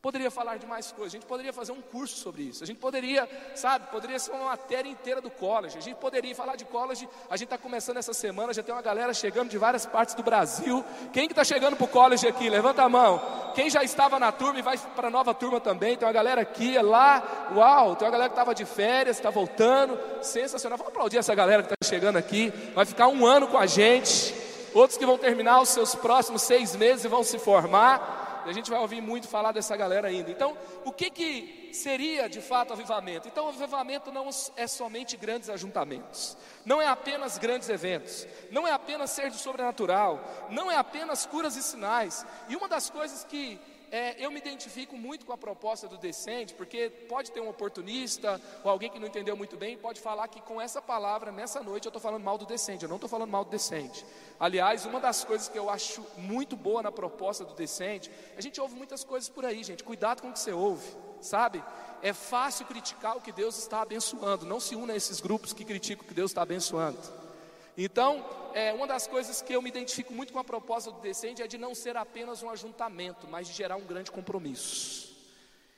Poderia 0.05 0.29
falar 0.29 0.57
de 0.57 0.67
mais 0.67 0.91
coisas, 0.91 1.15
a 1.15 1.17
gente 1.17 1.25
poderia 1.25 1.51
fazer 1.51 1.71
um 1.71 1.81
curso 1.81 2.15
sobre 2.17 2.43
isso, 2.43 2.63
a 2.63 2.67
gente 2.67 2.77
poderia, 2.77 3.27
sabe, 3.55 3.87
poderia 3.87 4.19
ser 4.19 4.33
uma 4.33 4.49
matéria 4.49 4.87
inteira 4.87 5.19
do 5.19 5.31
college, 5.31 5.79
a 5.79 5.81
gente 5.81 5.95
poderia 5.95 6.35
falar 6.35 6.55
de 6.55 6.63
college, 6.63 7.09
a 7.27 7.35
gente 7.35 7.45
está 7.45 7.57
começando 7.57 7.97
essa 7.97 8.13
semana, 8.13 8.53
já 8.53 8.61
tem 8.61 8.75
uma 8.75 8.83
galera 8.83 9.15
chegando 9.15 9.49
de 9.49 9.57
várias 9.57 9.83
partes 9.87 10.13
do 10.13 10.21
Brasil. 10.21 10.85
Quem 11.11 11.25
que 11.25 11.31
está 11.31 11.43
chegando 11.43 11.75
para 11.75 11.85
o 11.85 11.87
college 11.87 12.27
aqui? 12.27 12.47
Levanta 12.51 12.83
a 12.83 12.87
mão. 12.87 13.19
Quem 13.55 13.67
já 13.67 13.83
estava 13.83 14.19
na 14.19 14.31
turma 14.31 14.59
e 14.59 14.61
vai 14.61 14.77
para 14.77 15.07
a 15.07 15.09
nova 15.09 15.33
turma 15.33 15.59
também, 15.59 15.97
tem 15.97 16.07
uma 16.07 16.13
galera 16.13 16.41
aqui, 16.41 16.77
é 16.77 16.83
lá, 16.83 17.49
uau, 17.55 17.95
tem 17.95 18.05
uma 18.05 18.11
galera 18.11 18.29
que 18.29 18.35
estava 18.35 18.53
de 18.53 18.63
férias, 18.63 19.17
está 19.17 19.31
voltando, 19.31 19.97
sensacional. 20.21 20.77
Vamos 20.77 20.93
aplaudir 20.93 21.17
essa 21.17 21.33
galera 21.33 21.63
que 21.63 21.73
está 21.73 21.89
chegando 21.89 22.17
aqui, 22.17 22.53
vai 22.75 22.85
ficar 22.85 23.07
um 23.07 23.25
ano 23.25 23.47
com 23.47 23.57
a 23.57 23.65
gente, 23.65 24.35
outros 24.71 24.99
que 24.99 25.05
vão 25.05 25.17
terminar 25.17 25.61
os 25.61 25.69
seus 25.69 25.95
próximos 25.95 26.43
seis 26.43 26.75
meses 26.75 27.05
e 27.05 27.07
vão 27.07 27.23
se 27.23 27.39
formar. 27.39 28.24
E 28.45 28.49
a 28.49 28.53
gente 28.53 28.69
vai 28.69 28.79
ouvir 28.79 29.01
muito 29.01 29.27
falar 29.27 29.51
dessa 29.51 29.75
galera 29.75 30.07
ainda. 30.07 30.29
Então, 30.29 30.57
o 30.83 30.91
que, 30.91 31.09
que 31.09 31.69
seria 31.73 32.29
de 32.29 32.41
fato 32.41 32.73
avivamento? 32.73 33.27
Então, 33.27 33.49
avivamento 33.49 34.11
não 34.11 34.29
é 34.55 34.67
somente 34.67 35.17
grandes 35.17 35.49
ajuntamentos, 35.49 36.37
não 36.63 36.81
é 36.81 36.87
apenas 36.87 37.37
grandes 37.37 37.69
eventos, 37.69 38.27
não 38.51 38.67
é 38.67 38.71
apenas 38.71 39.11
ser 39.11 39.29
de 39.29 39.37
sobrenatural, 39.37 40.23
não 40.49 40.71
é 40.71 40.77
apenas 40.77 41.25
curas 41.25 41.55
e 41.55 41.63
sinais. 41.63 42.25
E 42.47 42.55
uma 42.55 42.67
das 42.67 42.89
coisas 42.89 43.23
que 43.23 43.59
é, 43.91 44.15
eu 44.23 44.31
me 44.31 44.39
identifico 44.39 44.97
muito 44.97 45.25
com 45.25 45.33
a 45.33 45.37
proposta 45.37 45.87
do 45.87 45.97
Descende, 45.97 46.53
porque 46.53 46.89
pode 46.89 47.31
ter 47.31 47.41
um 47.41 47.49
oportunista 47.49 48.41
ou 48.63 48.71
alguém 48.71 48.89
que 48.89 48.99
não 48.99 49.07
entendeu 49.07 49.35
muito 49.35 49.57
bem, 49.57 49.77
pode 49.77 49.99
falar 49.99 50.27
que 50.27 50.41
com 50.41 50.61
essa 50.61 50.81
palavra, 50.81 51.31
nessa 51.31 51.61
noite, 51.61 51.85
eu 51.85 51.89
estou 51.89 52.01
falando 52.01 52.23
mal 52.23 52.37
do 52.37 52.45
Descende. 52.45 52.83
Eu 52.83 52.89
não 52.89 52.97
estou 52.97 53.09
falando 53.09 53.29
mal 53.29 53.43
do 53.43 53.51
Descende. 53.51 54.05
Aliás, 54.39 54.85
uma 54.85 54.99
das 54.99 55.23
coisas 55.23 55.47
que 55.47 55.57
eu 55.57 55.69
acho 55.69 56.05
muito 56.17 56.55
boa 56.55 56.83
na 56.83 56.91
proposta 56.91 57.45
do 57.45 57.53
Descende, 57.53 58.11
a 58.37 58.41
gente 58.41 58.59
ouve 58.59 58.75
muitas 58.75 59.03
coisas 59.03 59.29
por 59.29 59.45
aí, 59.45 59.63
gente. 59.63 59.83
Cuidado 59.83 60.21
com 60.21 60.29
o 60.29 60.33
que 60.33 60.39
você 60.39 60.51
ouve, 60.51 60.87
sabe? 61.21 61.63
É 62.01 62.13
fácil 62.13 62.65
criticar 62.65 63.17
o 63.17 63.21
que 63.21 63.31
Deus 63.31 63.57
está 63.57 63.81
abençoando. 63.81 64.45
Não 64.45 64.59
se 64.59 64.75
una 64.75 64.93
a 64.93 64.95
esses 64.95 65.19
grupos 65.19 65.53
que 65.53 65.65
criticam 65.65 66.03
o 66.03 66.07
que 66.07 66.13
Deus 66.13 66.31
está 66.31 66.41
abençoando. 66.41 67.24
Então, 67.77 68.25
é, 68.53 68.71
uma 68.71 68.87
das 68.87 69.05
coisas 69.05 69.41
que 69.41 69.53
eu 69.53 69.61
me 69.61 69.69
identifico 69.69 70.13
muito 70.13 70.31
com 70.31 70.39
a 70.39 70.43
proposta 70.43 70.91
do 70.91 71.01
Descende 71.01 71.41
é 71.41 71.47
de 71.47 71.57
não 71.57 71.75
ser 71.75 71.97
apenas 71.97 72.41
um 72.41 72.49
ajuntamento, 72.49 73.27
mas 73.27 73.47
de 73.47 73.53
gerar 73.53 73.75
um 73.75 73.85
grande 73.85 74.11
compromisso. 74.11 75.13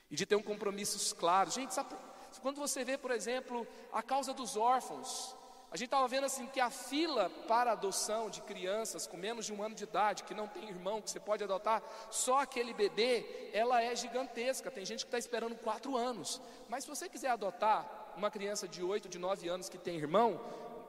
E 0.09 0.15
de 0.15 0.25
ter 0.25 0.35
um 0.35 0.43
compromissos 0.43 1.11
claros. 1.11 1.55
Gente, 1.55 1.73
sabe, 1.73 1.95
quando 2.41 2.57
você 2.57 2.83
vê, 2.83 2.97
por 2.97 3.11
exemplo, 3.11 3.65
a 3.91 4.03
causa 4.03 4.31
dos 4.31 4.55
órfãos, 4.55 5.35
a 5.69 5.75
gente 5.75 5.87
estava 5.87 6.07
vendo 6.07 6.25
assim 6.25 6.45
que 6.45 6.59
a 6.59 6.69
fila 6.69 7.29
para 7.47 7.73
adoção 7.73 8.29
de 8.29 8.41
crianças 8.41 9.05
com 9.05 9.17
menos 9.17 9.45
de 9.45 9.53
um 9.53 9.61
ano 9.61 9.75
de 9.75 9.83
idade, 9.83 10.23
que 10.23 10.33
não 10.33 10.47
tem 10.47 10.69
irmão, 10.69 11.01
que 11.01 11.09
você 11.09 11.19
pode 11.19 11.43
adotar, 11.43 11.83
só 12.09 12.39
aquele 12.39 12.73
bebê, 12.73 13.49
ela 13.51 13.81
é 13.81 13.93
gigantesca. 13.95 14.71
Tem 14.71 14.85
gente 14.85 14.99
que 14.99 15.07
está 15.07 15.17
esperando 15.17 15.55
quatro 15.55 15.97
anos. 15.97 16.39
Mas 16.69 16.83
se 16.83 16.89
você 16.89 17.09
quiser 17.09 17.31
adotar 17.31 18.13
uma 18.15 18.31
criança 18.31 18.67
de 18.67 18.81
oito, 18.81 19.09
de 19.09 19.19
nove 19.19 19.49
anos 19.49 19.67
que 19.67 19.77
tem 19.77 19.97
irmão, 19.97 20.39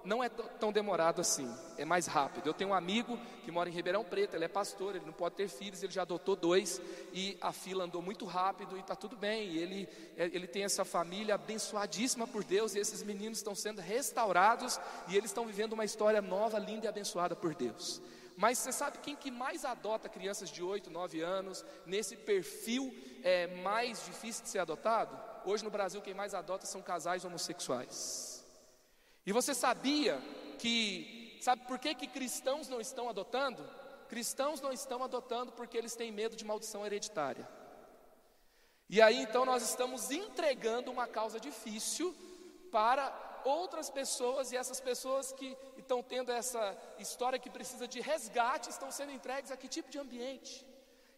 não 0.04 0.22
é 0.22 0.28
tão 0.28 0.72
demorado 0.72 1.20
assim, 1.20 1.52
é 1.76 1.84
mais 1.84 2.06
rápido. 2.06 2.46
Eu 2.46 2.54
tenho 2.54 2.70
um 2.70 2.74
amigo 2.74 3.18
que 3.44 3.50
mora 3.50 3.68
em 3.68 3.72
Ribeirão 3.72 4.04
Preto, 4.04 4.34
ele 4.34 4.44
é 4.44 4.48
pastor, 4.48 4.96
ele 4.96 5.04
não 5.04 5.12
pode 5.12 5.34
ter 5.34 5.48
filhos, 5.48 5.82
ele 5.82 5.92
já 5.92 6.02
adotou 6.02 6.36
dois 6.36 6.80
e 7.12 7.36
a 7.40 7.52
fila 7.52 7.84
andou 7.84 8.00
muito 8.00 8.24
rápido 8.24 8.76
e 8.76 8.80
está 8.80 8.94
tudo 8.94 9.16
bem. 9.16 9.48
E 9.48 9.58
ele, 9.58 9.88
é, 10.16 10.24
ele 10.26 10.46
tem 10.46 10.64
essa 10.64 10.84
família 10.84 11.34
abençoadíssima 11.34 12.26
por 12.26 12.44
Deus 12.44 12.74
e 12.74 12.78
esses 12.78 13.02
meninos 13.02 13.38
estão 13.38 13.54
sendo 13.54 13.80
restaurados 13.80 14.80
e 15.08 15.16
eles 15.16 15.30
estão 15.30 15.46
vivendo 15.46 15.72
uma 15.72 15.84
história 15.84 16.22
nova, 16.22 16.58
linda 16.58 16.86
e 16.86 16.88
abençoada 16.88 17.36
por 17.36 17.54
Deus. 17.54 18.00
Mas 18.38 18.58
você 18.58 18.70
sabe 18.70 18.98
quem 18.98 19.16
que 19.16 19.32
mais 19.32 19.64
adota 19.64 20.08
crianças 20.08 20.48
de 20.48 20.62
8, 20.62 20.88
9 20.90 21.20
anos, 21.20 21.64
nesse 21.84 22.16
perfil 22.16 22.94
é, 23.24 23.48
mais 23.62 24.04
difícil 24.06 24.44
de 24.44 24.48
ser 24.48 24.60
adotado? 24.60 25.18
Hoje 25.44 25.64
no 25.64 25.70
Brasil, 25.70 26.00
quem 26.00 26.14
mais 26.14 26.34
adota 26.34 26.64
são 26.64 26.80
casais 26.80 27.24
homossexuais. 27.24 28.37
E 29.28 29.32
você 29.32 29.52
sabia 29.52 30.18
que, 30.58 31.36
sabe 31.42 31.66
por 31.66 31.78
que, 31.78 31.94
que 31.94 32.06
cristãos 32.06 32.66
não 32.66 32.80
estão 32.80 33.10
adotando? 33.10 33.62
Cristãos 34.08 34.58
não 34.62 34.72
estão 34.72 35.04
adotando 35.04 35.52
porque 35.52 35.76
eles 35.76 35.94
têm 35.94 36.10
medo 36.10 36.34
de 36.34 36.46
maldição 36.46 36.86
hereditária. 36.86 37.46
E 38.88 39.02
aí 39.02 39.18
então 39.20 39.44
nós 39.44 39.62
estamos 39.62 40.10
entregando 40.10 40.90
uma 40.90 41.06
causa 41.06 41.38
difícil 41.38 42.16
para 42.72 43.42
outras 43.44 43.90
pessoas, 43.90 44.50
e 44.50 44.56
essas 44.56 44.80
pessoas 44.80 45.30
que 45.30 45.54
estão 45.76 46.02
tendo 46.02 46.32
essa 46.32 46.74
história 46.98 47.38
que 47.38 47.50
precisa 47.50 47.86
de 47.86 48.00
resgate 48.00 48.70
estão 48.70 48.90
sendo 48.90 49.12
entregues 49.12 49.50
a 49.50 49.58
que 49.58 49.68
tipo 49.68 49.90
de 49.90 49.98
ambiente? 49.98 50.64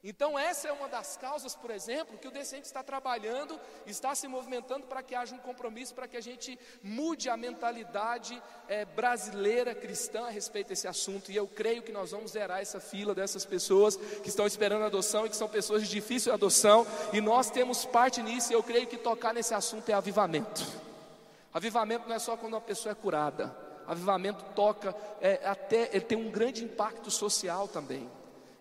Então, 0.02 0.38
essa 0.38 0.66
é 0.66 0.72
uma 0.72 0.88
das 0.88 1.18
causas, 1.18 1.54
por 1.54 1.70
exemplo, 1.70 2.16
que 2.16 2.26
o 2.26 2.30
Decente 2.30 2.64
está 2.64 2.82
trabalhando, 2.82 3.60
está 3.86 4.14
se 4.14 4.26
movimentando 4.26 4.86
para 4.86 5.02
que 5.02 5.14
haja 5.14 5.34
um 5.34 5.38
compromisso, 5.38 5.94
para 5.94 6.08
que 6.08 6.16
a 6.16 6.22
gente 6.22 6.58
mude 6.82 7.28
a 7.28 7.36
mentalidade 7.36 8.42
é, 8.66 8.86
brasileira 8.86 9.74
cristã 9.74 10.26
a 10.26 10.30
respeito 10.30 10.68
desse 10.68 10.88
assunto. 10.88 11.30
E 11.30 11.36
eu 11.36 11.46
creio 11.46 11.82
que 11.82 11.92
nós 11.92 12.12
vamos 12.12 12.30
zerar 12.30 12.62
essa 12.62 12.80
fila 12.80 13.14
dessas 13.14 13.44
pessoas 13.44 13.96
que 13.96 14.30
estão 14.30 14.46
esperando 14.46 14.84
adoção 14.84 15.26
e 15.26 15.28
que 15.28 15.36
são 15.36 15.48
pessoas 15.48 15.82
de 15.82 15.90
difícil 15.90 16.32
adoção, 16.32 16.86
e 17.12 17.20
nós 17.20 17.50
temos 17.50 17.84
parte 17.84 18.22
nisso. 18.22 18.52
E 18.52 18.54
eu 18.54 18.62
creio 18.62 18.86
que 18.86 18.96
tocar 18.96 19.34
nesse 19.34 19.52
assunto 19.52 19.90
é 19.90 19.92
avivamento. 19.92 20.66
Avivamento 21.52 22.08
não 22.08 22.16
é 22.16 22.18
só 22.18 22.38
quando 22.38 22.54
uma 22.54 22.60
pessoa 22.60 22.92
é 22.92 22.94
curada, 22.94 23.54
avivamento 23.86 24.42
toca, 24.54 24.96
é, 25.20 25.40
até 25.44 25.90
ele 25.92 26.06
tem 26.06 26.16
um 26.16 26.30
grande 26.30 26.64
impacto 26.64 27.10
social 27.10 27.68
também. 27.68 28.08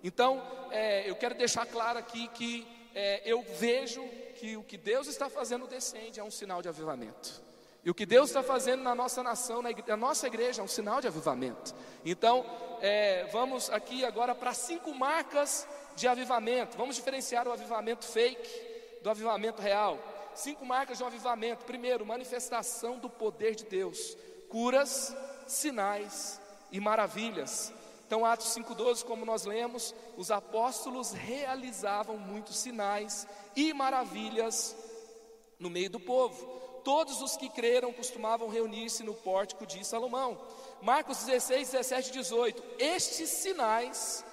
Então, 0.04 0.42
é, 0.72 1.10
eu 1.10 1.16
quero 1.16 1.36
deixar 1.36 1.66
claro 1.66 2.00
aqui 2.00 2.28
que 2.30 2.68
é, 2.96 3.22
eu 3.26 3.42
vejo 3.58 4.04
que 4.36 4.56
o 4.56 4.64
que 4.64 4.78
Deus 4.78 5.08
está 5.08 5.30
fazendo 5.30 5.68
descende 5.68 6.20
é 6.20 6.24
um 6.24 6.32
sinal 6.32 6.62
de 6.62 6.70
avivamento. 6.70 7.42
E 7.84 7.90
o 7.90 7.94
que 7.94 8.06
Deus 8.06 8.30
está 8.30 8.44
fazendo 8.44 8.84
na 8.84 8.94
nossa 8.94 9.24
nação, 9.24 9.62
na, 9.62 9.72
igreja, 9.72 9.90
na 9.90 9.98
nossa 9.98 10.28
igreja, 10.28 10.62
é 10.62 10.64
um 10.64 10.68
sinal 10.68 11.00
de 11.00 11.08
avivamento. 11.08 11.74
Então, 12.04 12.46
é, 12.82 13.26
vamos 13.32 13.70
aqui 13.70 14.04
agora 14.04 14.36
para 14.36 14.54
cinco 14.54 14.94
marcas 14.94 15.68
de 15.96 16.08
avivamento. 16.08 16.78
Vamos 16.78 16.96
diferenciar 16.96 17.48
o 17.48 17.52
avivamento 17.52 18.06
fake 18.06 19.02
do 19.02 19.10
avivamento 19.10 19.62
real. 19.62 19.98
Cinco 20.36 20.66
marcas 20.66 20.98
de 20.98 21.04
um 21.04 21.08
avivamento. 21.08 21.66
Primeiro, 21.66 22.06
manifestação 22.06 22.98
do 22.98 23.10
poder 23.10 23.56
de 23.56 23.66
Deus: 23.66 24.18
curas, 24.50 25.16
sinais 25.48 26.40
e 26.72 26.80
maravilhas. 26.80 27.74
Então, 28.10 28.26
Atos 28.26 28.48
5,12, 28.56 29.04
como 29.04 29.24
nós 29.24 29.46
lemos, 29.46 29.94
os 30.18 30.32
apóstolos 30.32 31.12
realizavam 31.12 32.18
muitos 32.18 32.58
sinais 32.58 33.28
e 33.56 33.72
maravilhas 33.72 34.76
no 35.60 35.70
meio 35.70 35.92
do 35.92 36.00
povo. 36.00 36.44
Todos 36.84 37.22
os 37.22 37.38
que 37.38 37.48
creram 37.50 37.94
costumavam 37.94 38.50
reunir-se 38.50 39.04
no 39.04 39.14
pórtico 39.14 39.64
de 39.64 39.86
Salomão. 39.86 40.42
Marcos 40.82 41.24
16, 41.24 41.70
17 41.70 42.10
e 42.10 42.14
18. 42.14 42.64
Estes 42.80 43.30
sinais 43.30 44.26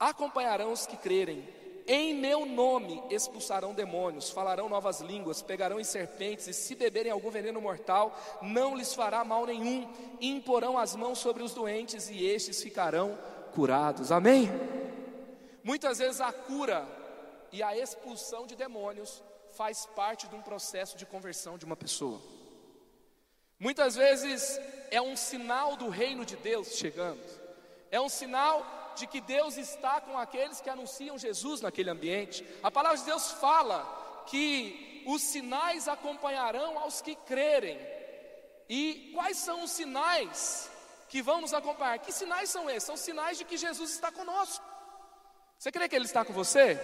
acompanharão 0.00 0.72
os 0.72 0.86
que 0.86 0.96
crerem. 0.96 1.46
Em 1.88 2.14
meu 2.14 2.44
nome 2.44 3.00
expulsarão 3.10 3.72
demônios, 3.72 4.28
falarão 4.30 4.68
novas 4.68 5.00
línguas, 5.00 5.40
pegarão 5.40 5.78
em 5.78 5.84
serpentes, 5.84 6.48
e 6.48 6.52
se 6.52 6.74
beberem 6.74 7.12
algum 7.12 7.30
veneno 7.30 7.60
mortal, 7.60 8.18
não 8.42 8.76
lhes 8.76 8.92
fará 8.92 9.24
mal 9.24 9.46
nenhum. 9.46 9.88
Imporão 10.20 10.76
as 10.76 10.96
mãos 10.96 11.18
sobre 11.18 11.44
os 11.44 11.54
doentes 11.54 12.10
e 12.10 12.24
estes 12.24 12.60
ficarão 12.60 13.16
curados. 13.54 14.10
Amém? 14.10 14.50
Muitas 15.62 15.98
vezes 15.98 16.20
a 16.20 16.32
cura 16.32 16.86
e 17.52 17.62
a 17.62 17.76
expulsão 17.76 18.46
de 18.46 18.56
demônios 18.56 19.22
faz 19.56 19.86
parte 19.86 20.28
de 20.28 20.34
um 20.34 20.42
processo 20.42 20.96
de 20.96 21.06
conversão 21.06 21.56
de 21.56 21.64
uma 21.64 21.76
pessoa. 21.76 22.20
Muitas 23.58 23.94
vezes 23.94 24.60
é 24.90 25.00
um 25.00 25.16
sinal 25.16 25.76
do 25.76 25.88
reino 25.88 26.24
de 26.24 26.36
Deus 26.36 26.76
chegando, 26.76 27.22
é 27.90 28.00
um 28.00 28.08
sinal 28.08 28.85
de 28.96 29.06
que 29.06 29.20
Deus 29.20 29.56
está 29.56 30.00
com 30.00 30.18
aqueles 30.18 30.60
que 30.60 30.70
anunciam 30.70 31.18
Jesus 31.18 31.60
naquele 31.60 31.90
ambiente. 31.90 32.46
A 32.62 32.70
palavra 32.70 32.98
de 32.98 33.04
Deus 33.04 33.32
fala 33.32 34.24
que 34.26 35.04
os 35.06 35.22
sinais 35.22 35.86
acompanharão 35.86 36.78
aos 36.78 37.00
que 37.00 37.14
crerem. 37.14 37.78
E 38.68 39.12
quais 39.14 39.36
são 39.36 39.62
os 39.62 39.70
sinais 39.70 40.70
que 41.08 41.22
vão 41.22 41.40
nos 41.40 41.54
acompanhar? 41.54 41.98
Que 41.98 42.12
sinais 42.12 42.50
são 42.50 42.68
esses? 42.68 42.84
São 42.84 42.96
sinais 42.96 43.38
de 43.38 43.44
que 43.44 43.56
Jesus 43.56 43.92
está 43.92 44.10
conosco. 44.10 44.64
Você 45.58 45.70
crê 45.70 45.88
que 45.88 45.96
Ele 45.96 46.04
está 46.04 46.24
com 46.24 46.32
você? 46.32 46.78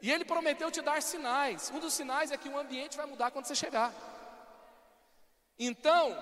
E 0.00 0.10
Ele 0.10 0.24
prometeu 0.24 0.70
te 0.70 0.80
dar 0.80 1.02
sinais. 1.02 1.70
Um 1.70 1.78
dos 1.78 1.92
sinais 1.92 2.30
é 2.30 2.36
que 2.36 2.48
o 2.48 2.58
ambiente 2.58 2.96
vai 2.96 3.06
mudar 3.06 3.30
quando 3.30 3.44
você 3.44 3.54
chegar. 3.54 3.92
Então, 5.58 6.16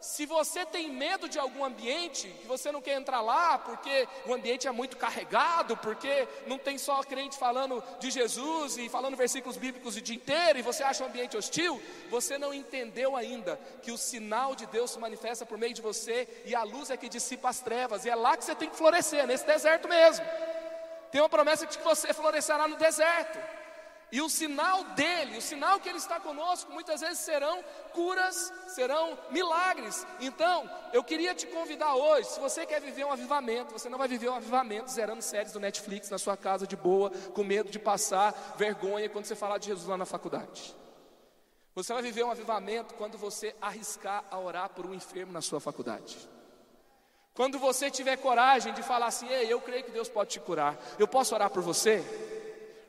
se 0.00 0.24
você 0.24 0.64
tem 0.64 0.90
medo 0.90 1.28
de 1.28 1.38
algum 1.38 1.64
ambiente, 1.64 2.28
que 2.40 2.46
você 2.46 2.72
não 2.72 2.80
quer 2.80 2.94
entrar 2.94 3.20
lá 3.20 3.58
porque 3.58 4.08
o 4.26 4.32
ambiente 4.32 4.66
é 4.66 4.70
muito 4.70 4.96
carregado, 4.96 5.76
porque 5.76 6.26
não 6.46 6.56
tem 6.58 6.78
só 6.78 7.02
crente 7.02 7.36
falando 7.36 7.82
de 7.98 8.10
Jesus 8.10 8.78
e 8.78 8.88
falando 8.88 9.16
versículos 9.16 9.58
bíblicos 9.58 9.96
o 9.96 10.00
dia 10.00 10.16
inteiro 10.16 10.58
e 10.58 10.62
você 10.62 10.82
acha 10.82 11.04
um 11.04 11.06
ambiente 11.06 11.36
hostil, 11.36 11.80
você 12.08 12.38
não 12.38 12.54
entendeu 12.54 13.14
ainda 13.14 13.60
que 13.82 13.92
o 13.92 13.98
sinal 13.98 14.54
de 14.54 14.64
Deus 14.66 14.92
se 14.92 14.98
manifesta 14.98 15.44
por 15.44 15.58
meio 15.58 15.74
de 15.74 15.82
você 15.82 16.26
e 16.46 16.54
a 16.54 16.62
luz 16.62 16.90
é 16.90 16.96
que 16.96 17.08
dissipa 17.08 17.50
as 17.50 17.60
trevas, 17.60 18.04
e 18.04 18.10
é 18.10 18.14
lá 18.14 18.36
que 18.36 18.44
você 18.44 18.54
tem 18.54 18.70
que 18.70 18.76
florescer, 18.76 19.26
nesse 19.26 19.46
deserto 19.46 19.86
mesmo. 19.86 20.24
Tem 21.10 21.20
uma 21.20 21.28
promessa 21.28 21.66
de 21.66 21.76
que 21.76 21.84
você 21.84 22.14
florescerá 22.14 22.66
no 22.66 22.76
deserto. 22.76 23.59
E 24.12 24.20
o 24.20 24.28
sinal 24.28 24.82
dele, 24.94 25.38
o 25.38 25.42
sinal 25.42 25.78
que 25.78 25.88
ele 25.88 25.98
está 25.98 26.18
conosco, 26.18 26.72
muitas 26.72 27.00
vezes 27.00 27.20
serão 27.20 27.62
curas, 27.92 28.52
serão 28.68 29.16
milagres. 29.30 30.04
Então, 30.20 30.68
eu 30.92 31.04
queria 31.04 31.34
te 31.34 31.46
convidar 31.46 31.94
hoje, 31.94 32.28
se 32.28 32.40
você 32.40 32.66
quer 32.66 32.80
viver 32.80 33.04
um 33.04 33.12
avivamento, 33.12 33.72
você 33.72 33.88
não 33.88 33.98
vai 33.98 34.08
viver 34.08 34.28
um 34.28 34.34
avivamento 34.34 34.90
zerando 34.90 35.22
séries 35.22 35.52
do 35.52 35.60
Netflix 35.60 36.10
na 36.10 36.18
sua 36.18 36.36
casa 36.36 36.66
de 36.66 36.76
boa, 36.76 37.10
com 37.34 37.44
medo 37.44 37.70
de 37.70 37.78
passar 37.78 38.34
vergonha 38.56 39.08
quando 39.08 39.26
você 39.26 39.36
falar 39.36 39.58
de 39.58 39.66
Jesus 39.66 39.86
lá 39.86 39.96
na 39.96 40.06
faculdade. 40.06 40.74
Você 41.74 41.92
vai 41.92 42.02
viver 42.02 42.24
um 42.24 42.30
avivamento 42.30 42.94
quando 42.94 43.16
você 43.16 43.54
arriscar 43.60 44.24
a 44.28 44.38
orar 44.38 44.70
por 44.70 44.86
um 44.86 44.94
enfermo 44.94 45.32
na 45.32 45.40
sua 45.40 45.60
faculdade. 45.60 46.28
Quando 47.32 47.60
você 47.60 47.90
tiver 47.90 48.16
coragem 48.16 48.74
de 48.74 48.82
falar 48.82 49.06
assim: 49.06 49.28
Ei, 49.28 49.52
eu 49.52 49.60
creio 49.60 49.84
que 49.84 49.92
Deus 49.92 50.08
pode 50.08 50.30
te 50.30 50.40
curar, 50.40 50.76
eu 50.98 51.06
posso 51.06 51.32
orar 51.32 51.48
por 51.48 51.62
você? 51.62 52.04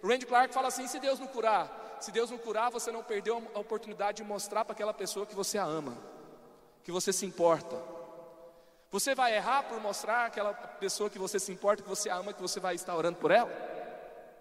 Randy 0.03 0.25
Clark 0.25 0.53
fala 0.53 0.67
assim: 0.67 0.87
se 0.87 0.99
Deus 0.99 1.19
não 1.19 1.27
curar, 1.27 1.97
se 1.99 2.11
Deus 2.11 2.31
não 2.31 2.37
curar, 2.37 2.71
você 2.71 2.91
não 2.91 3.03
perdeu 3.03 3.41
a 3.53 3.59
oportunidade 3.59 4.17
de 4.17 4.23
mostrar 4.23 4.65
para 4.65 4.73
aquela 4.73 4.93
pessoa 4.93 5.25
que 5.25 5.35
você 5.35 5.57
a 5.57 5.63
ama, 5.63 5.97
que 6.83 6.91
você 6.91 7.13
se 7.13 7.25
importa. 7.25 7.77
Você 8.89 9.15
vai 9.15 9.33
errar 9.35 9.63
por 9.63 9.79
mostrar 9.79 10.25
aquela 10.25 10.53
pessoa 10.53 11.09
que 11.09 11.17
você 11.17 11.39
se 11.39 11.51
importa, 11.51 11.81
que 11.81 11.87
você 11.87 12.09
ama, 12.09 12.33
que 12.33 12.41
você 12.41 12.59
vai 12.59 12.75
estar 12.75 12.95
orando 12.95 13.17
por 13.19 13.31
ela? 13.31 13.49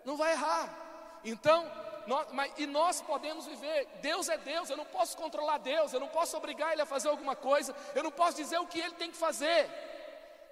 Não 0.04 0.16
vai 0.16 0.32
errar. 0.32 1.20
Então, 1.24 1.70
nós, 2.06 2.26
mas, 2.32 2.52
e 2.56 2.66
nós 2.66 3.00
podemos 3.00 3.46
viver. 3.46 3.86
Deus 4.02 4.28
é 4.28 4.36
Deus, 4.38 4.68
eu 4.68 4.76
não 4.76 4.86
posso 4.86 5.16
controlar 5.16 5.58
Deus, 5.58 5.92
eu 5.92 6.00
não 6.00 6.08
posso 6.08 6.36
obrigar 6.36 6.72
Ele 6.72 6.82
a 6.82 6.86
fazer 6.86 7.08
alguma 7.08 7.36
coisa, 7.36 7.76
eu 7.94 8.02
não 8.02 8.10
posso 8.10 8.38
dizer 8.38 8.58
o 8.58 8.66
que 8.66 8.80
Ele 8.80 8.94
tem 8.94 9.10
que 9.10 9.16
fazer, 9.16 9.70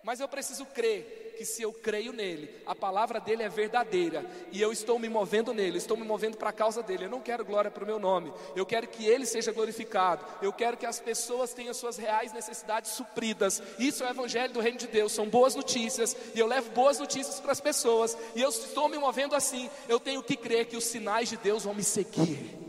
mas 0.04 0.20
eu 0.20 0.28
preciso 0.28 0.64
crer 0.66 1.27
que 1.38 1.44
se 1.44 1.62
eu 1.62 1.72
creio 1.72 2.12
nele, 2.12 2.50
a 2.66 2.74
palavra 2.74 3.20
dele 3.20 3.44
é 3.44 3.48
verdadeira 3.48 4.26
e 4.50 4.60
eu 4.60 4.72
estou 4.72 4.98
me 4.98 5.08
movendo 5.08 5.54
nele, 5.54 5.78
estou 5.78 5.96
me 5.96 6.04
movendo 6.04 6.36
para 6.36 6.50
a 6.50 6.52
causa 6.52 6.82
dele. 6.82 7.04
Eu 7.04 7.10
não 7.10 7.20
quero 7.20 7.44
glória 7.44 7.70
para 7.70 7.84
o 7.84 7.86
meu 7.86 8.00
nome, 8.00 8.32
eu 8.56 8.66
quero 8.66 8.88
que 8.88 9.06
ele 9.06 9.24
seja 9.24 9.52
glorificado, 9.52 10.24
eu 10.42 10.52
quero 10.52 10.76
que 10.76 10.84
as 10.84 10.98
pessoas 10.98 11.54
tenham 11.54 11.72
suas 11.72 11.96
reais 11.96 12.32
necessidades 12.32 12.90
supridas. 12.90 13.62
Isso 13.78 14.02
é 14.02 14.08
o 14.08 14.10
evangelho 14.10 14.52
do 14.52 14.60
reino 14.60 14.78
de 14.78 14.88
Deus, 14.88 15.12
são 15.12 15.28
boas 15.28 15.54
notícias 15.54 16.16
e 16.34 16.40
eu 16.40 16.46
levo 16.48 16.70
boas 16.72 16.98
notícias 16.98 17.38
para 17.38 17.52
as 17.52 17.60
pessoas 17.60 18.18
e 18.34 18.42
eu 18.42 18.48
estou 18.48 18.88
me 18.88 18.98
movendo 18.98 19.36
assim. 19.36 19.70
Eu 19.88 20.00
tenho 20.00 20.22
que 20.24 20.36
crer 20.36 20.66
que 20.66 20.76
os 20.76 20.84
sinais 20.84 21.28
de 21.28 21.36
Deus 21.36 21.62
vão 21.62 21.74
me 21.74 21.84
seguir. 21.84 22.67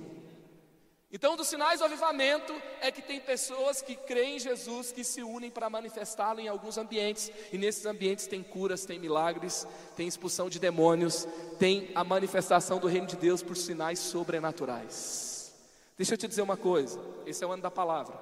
Então, 1.12 1.34
um 1.34 1.36
dos 1.36 1.48
sinais 1.48 1.80
do 1.80 1.86
avivamento 1.86 2.54
é 2.82 2.92
que 2.92 3.02
tem 3.02 3.20
pessoas 3.20 3.82
que 3.82 3.96
creem 3.96 4.36
em 4.36 4.40
Jesus, 4.40 4.92
que 4.92 5.04
se 5.04 5.24
unem 5.24 5.50
para 5.50 5.68
manifestá-lo 5.68 6.40
em 6.40 6.48
alguns 6.48 6.78
ambientes, 6.78 7.32
e 7.52 7.58
nesses 7.58 7.84
ambientes 7.88 8.28
tem 8.28 8.44
curas, 8.44 8.86
tem 8.86 9.00
milagres, 9.00 9.66
tem 9.96 10.08
expulsão 10.08 10.50
de 10.50 10.60
demônios, 10.60 11.28
tem 11.58 11.92
a 11.96 12.04
manifestação 12.04 12.78
do 12.78 12.86
reino 12.86 13.08
de 13.08 13.16
Deus 13.16 13.42
por 13.42 13.58
sinais 13.58 13.98
sobrenaturais. 13.98 15.52
Deixa 15.98 16.14
eu 16.14 16.18
te 16.18 16.28
dizer 16.28 16.44
uma 16.44 16.56
coisa: 16.56 17.00
esse 17.26 17.44
é 17.44 17.48
o 17.48 17.52
ano 17.52 17.64
da 17.64 17.72
palavra, 17.72 18.16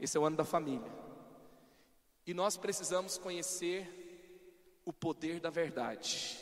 esse 0.00 0.16
é 0.16 0.20
o 0.20 0.24
ano 0.24 0.36
da 0.36 0.44
família, 0.44 0.90
e 2.26 2.32
nós 2.32 2.56
precisamos 2.56 3.18
conhecer 3.18 4.80
o 4.82 4.94
poder 4.94 5.40
da 5.40 5.50
verdade, 5.50 6.38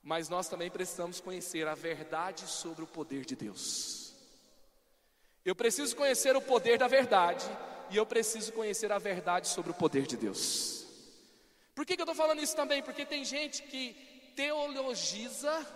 mas 0.00 0.28
nós 0.28 0.48
também 0.48 0.70
precisamos 0.70 1.20
conhecer 1.20 1.66
a 1.66 1.74
verdade 1.74 2.46
sobre 2.46 2.84
o 2.84 2.86
poder 2.86 3.24
de 3.24 3.34
Deus. 3.34 4.01
Eu 5.44 5.54
preciso 5.54 5.96
conhecer 5.96 6.36
o 6.36 6.40
poder 6.40 6.78
da 6.78 6.86
verdade 6.86 7.44
e 7.90 7.96
eu 7.96 8.06
preciso 8.06 8.52
conhecer 8.52 8.92
a 8.92 8.98
verdade 8.98 9.48
sobre 9.48 9.70
o 9.72 9.74
poder 9.74 10.06
de 10.06 10.16
Deus. 10.16 10.86
Por 11.74 11.84
que, 11.84 11.96
que 11.96 12.02
eu 12.02 12.04
estou 12.04 12.14
falando 12.14 12.42
isso 12.42 12.54
também? 12.54 12.82
Porque 12.82 13.04
tem 13.04 13.24
gente 13.24 13.62
que 13.62 13.94
teologiza, 14.36 15.66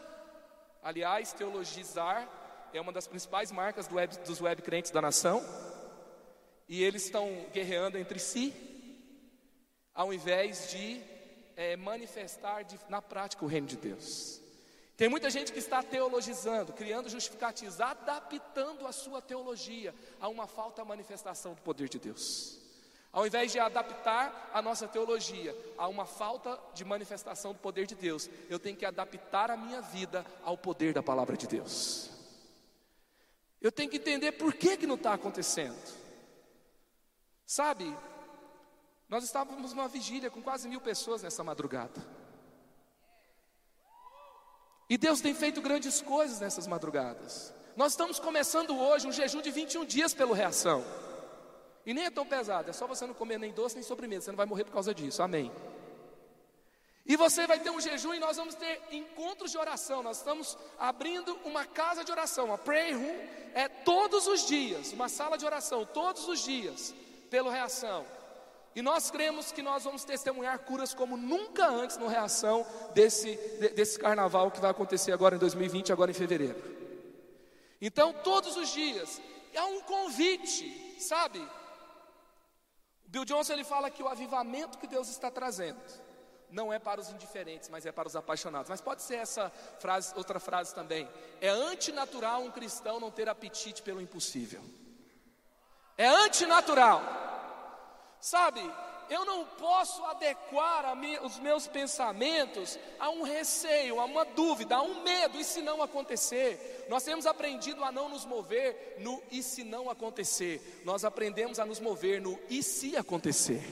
aliás, 0.83 1.33
teologizar 1.33 2.29
é 2.73 2.81
uma 2.81 2.93
das 2.93 3.07
principais 3.07 3.51
marcas 3.51 3.87
do 3.87 3.97
web, 3.97 4.17
dos 4.19 4.41
web 4.41 4.61
crentes 4.63 4.91
da 4.91 5.01
nação, 5.01 5.43
e 6.69 6.83
eles 6.83 7.05
estão 7.05 7.47
guerreando 7.53 7.97
entre 7.97 8.19
si, 8.19 8.53
ao 9.95 10.13
invés 10.13 10.71
de 10.71 11.01
é, 11.57 11.77
manifestar 11.77 12.63
de, 12.63 12.79
na 12.89 13.01
prática 13.01 13.45
o 13.45 13.49
reino 13.49 13.67
de 13.67 13.77
Deus. 13.77 14.41
Tem 14.97 15.11
muita 15.11 15.29
gente 15.29 15.53
que 15.53 15.59
está 15.59 15.83
teologizando, 15.83 16.73
criando 16.73 17.11
justificativos, 17.11 17.81
adaptando 17.81 18.87
a 18.87 18.93
sua 18.93 19.21
teologia 19.21 19.95
a 20.19 20.29
uma 20.29 20.47
falta 20.47 20.85
manifestação 20.85 21.53
do 21.53 21.61
poder 21.61 21.89
de 21.89 21.99
Deus. 21.99 22.59
Ao 23.13 23.27
invés 23.27 23.53
de 23.53 23.59
adaptar 23.59 24.51
a 24.53 24.63
nossa 24.63 24.89
teologia 24.89 25.55
a 25.77 25.87
uma 25.87 26.07
falta 26.07 26.59
de 26.75 26.85
manifestação 26.85 27.53
do 27.53 27.59
poder 27.59 27.87
de 27.87 27.95
Deus, 27.95 28.29
eu 28.49 28.59
tenho 28.59 28.77
que 28.77 28.87
adaptar 28.87 29.51
a 29.51 29.57
minha 29.57 29.83
vida 29.83 30.25
ao 30.43 30.57
poder 30.57 30.95
da 30.95 31.03
palavra 31.03 31.37
de 31.37 31.47
Deus. 31.47 32.11
Eu 33.61 33.73
tenho 33.73 33.91
que 33.91 33.97
entender 33.97 34.33
por 34.33 34.55
que, 34.55 34.77
que 34.79 34.87
não 34.87 34.97
está 34.97 35.13
acontecendo. 35.13 35.77
Sabe, 37.45 37.95
nós 39.09 39.25
estávamos 39.25 39.73
numa 39.73 39.89
vigília 39.89 40.31
com 40.31 40.43
quase 40.43 40.69
mil 40.69 40.81
pessoas 40.81 41.23
nessa 41.23 41.45
madrugada. 41.45 42.16
E 44.89 44.97
Deus 44.97 45.21
tem 45.21 45.35
feito 45.35 45.61
grandes 45.61 46.01
coisas 46.01 46.41
nessas 46.41 46.67
madrugadas. 46.67 47.53
Nós 47.77 47.93
estamos 47.93 48.19
começando 48.19 48.79
hoje 48.79 49.07
um 49.07 49.13
jejum 49.13 49.43
de 49.43 49.51
21 49.51 49.85
dias 49.85 50.15
pelo 50.15 50.33
reação. 50.33 50.85
E 51.85 51.93
nem 51.93 52.05
é 52.05 52.11
tão 52.11 52.27
pesado, 52.27 52.71
é 52.71 52.73
só 52.73 52.87
você 52.87 53.07
não 53.07 53.15
comer 53.15 53.39
nem 53.39 53.53
doce 53.53 53.77
nem 53.77 53.85
sobremesa, 53.85 54.27
você 54.27 54.31
não 54.31 54.37
vai 54.37 54.47
morrer 54.47 54.65
por 54.65 54.73
causa 54.73 54.95
disso. 54.95 55.23
Amém. 55.23 55.53
E 57.05 57.17
você 57.17 57.47
vai 57.47 57.61
ter 57.61 57.71
um 57.71 57.81
jejum 57.81 58.15
e 58.15 58.19
nós 58.19 58.37
vamos 58.37 58.57
ter 58.57 58.83
encontros 58.91 59.53
de 59.53 59.59
oração. 59.59 60.03
Nós 60.03 60.19
estamos 60.19 60.59
abrindo 60.79 61.39
uma 61.45 61.65
casa 61.65 62.03
de 62.03 62.11
oração, 62.11 62.47
uma 62.47 62.59
prayer 62.59 62.97
room, 62.97 63.17
é 63.55 63.69
todos 63.69 64.27
os 64.27 64.47
dias, 64.47 64.93
uma 64.93 65.09
sala 65.09 65.39
de 65.39 65.47
oração, 65.47 65.87
todos 65.87 66.27
os 66.27 66.41
dias, 66.41 66.93
pelo 67.31 67.49
reação. 67.49 68.05
E 68.77 68.83
nós 68.83 69.11
cremos 69.11 69.51
que 69.51 69.63
nós 69.63 69.85
vamos 69.85 70.05
testemunhar 70.05 70.59
curas 70.59 70.93
como 70.93 71.17
nunca 71.17 71.67
antes 71.67 71.97
no 71.97 72.09
reação 72.09 72.67
desse, 72.93 73.35
desse 73.75 73.99
carnaval 73.99 74.51
que 74.51 74.61
vai 74.61 74.71
acontecer 74.71 75.13
agora 75.13 75.35
em 75.35 75.39
2020, 75.39 75.95
agora 75.95 76.11
em 76.11 76.15
fevereiro. 76.15 76.63
Então, 77.81 78.13
todos 78.13 78.55
os 78.55 78.69
dias, 78.69 79.19
há 79.57 79.65
um 79.65 79.81
convite, 79.81 81.01
sabe? 81.01 81.39
O 81.39 83.09
Bill 83.09 83.25
Johnson 83.25 83.55
ele 83.55 83.65
fala 83.65 83.89
que 83.89 84.03
o 84.03 84.09
avivamento 84.09 84.77
que 84.77 84.87
Deus 84.87 85.09
está 85.09 85.31
trazendo 85.31 85.81
não 86.51 86.71
é 86.71 86.79
para 86.79 87.01
os 87.01 87.09
indiferentes, 87.09 87.71
mas 87.71 87.87
é 87.87 87.93
para 87.93 88.09
os 88.09 88.15
apaixonados. 88.15 88.69
Mas 88.69 88.83
pode 88.83 89.01
ser 89.01 89.17
essa 89.17 89.51
frase, 89.79 90.13
outra 90.17 90.39
frase 90.39 90.75
também. 90.75 91.09
É 91.41 91.49
antinatural 91.49 92.43
um 92.43 92.51
cristão 92.51 93.01
não 93.01 93.11
ter 93.11 93.27
apetite 93.27 93.81
pelo 93.81 94.03
impossível. 94.03 94.63
É 95.97 96.07
antinatural. 96.07 97.03
Sabe, 98.27 98.61
eu 99.09 99.25
não 99.25 99.45
posso 99.45 100.05
adequar 100.05 100.97
mi, 100.97 101.17
os 101.21 101.39
meus 101.39 101.69
pensamentos 101.69 102.77
a 102.99 103.09
um 103.09 103.23
receio, 103.23 104.01
a 104.01 104.05
uma 104.05 104.25
dúvida, 104.25 104.75
a 104.75 104.83
um 104.83 105.05
medo, 105.05 105.39
e 105.39 105.45
se 105.45 105.63
não 105.63 105.81
acontecer? 105.81 106.87
Nós 106.89 107.05
temos 107.05 107.25
aprendido 107.25 107.85
a 107.85 107.93
não 107.93 108.09
nos 108.09 108.25
mover 108.25 108.97
no 108.99 109.23
e 109.31 109.45
se 109.45 109.63
não 109.63 109.89
acontecer, 109.89 110.83
nós 110.85 111.05
aprendemos 111.05 111.61
a 111.61 111.65
nos 111.65 111.79
mover 111.79 112.21
no 112.21 112.37
e 112.51 112.65
se 112.65 112.97
acontecer. 112.97 113.63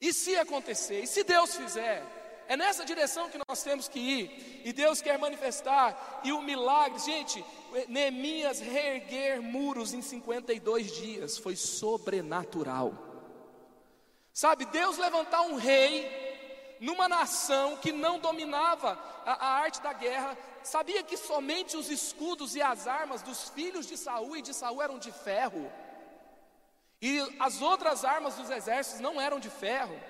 E 0.00 0.10
se 0.10 0.34
acontecer? 0.36 1.02
E 1.02 1.06
se 1.06 1.22
Deus 1.24 1.54
fizer? 1.54 2.02
É 2.48 2.56
nessa 2.56 2.82
direção 2.82 3.28
que 3.28 3.38
nós 3.46 3.62
temos 3.62 3.88
que 3.88 3.98
ir. 3.98 4.62
E 4.64 4.72
Deus 4.72 5.02
quer 5.02 5.18
manifestar. 5.18 6.20
E 6.24 6.32
o 6.32 6.40
milagre, 6.40 6.98
gente, 6.98 7.44
Neemias 7.86 8.58
reerguer 8.58 9.42
muros 9.42 9.92
em 9.92 10.00
52 10.00 10.90
dias 10.90 11.36
foi 11.36 11.54
sobrenatural. 11.54 12.94
Sabe, 14.32 14.64
Deus 14.64 14.96
levantar 14.96 15.42
um 15.42 15.56
rei 15.56 16.76
numa 16.80 17.08
nação 17.08 17.76
que 17.76 17.92
não 17.92 18.18
dominava 18.18 18.98
a, 19.26 19.32
a, 19.32 19.48
arte 19.60 19.82
da 19.82 19.92
guerra, 19.92 20.38
sabia 20.62 21.02
que 21.02 21.16
somente 21.16 21.76
os 21.76 21.90
escudos 21.90 22.54
e 22.54 22.62
as 22.62 22.86
armas 22.86 23.20
dos 23.20 23.50
filhos 23.50 23.86
de 23.86 23.96
Saul 23.96 24.36
e 24.36 24.42
de 24.42 24.54
Saul 24.54 24.80
eram 24.80 24.98
de 24.98 25.12
ferro. 25.12 25.70
E 27.02 27.20
as 27.38 27.60
outras 27.60 28.04
armas 28.04 28.36
dos 28.36 28.48
exércitos 28.48 29.00
não 29.00 29.20
eram 29.20 29.38
de 29.38 29.50
ferro. 29.50 30.00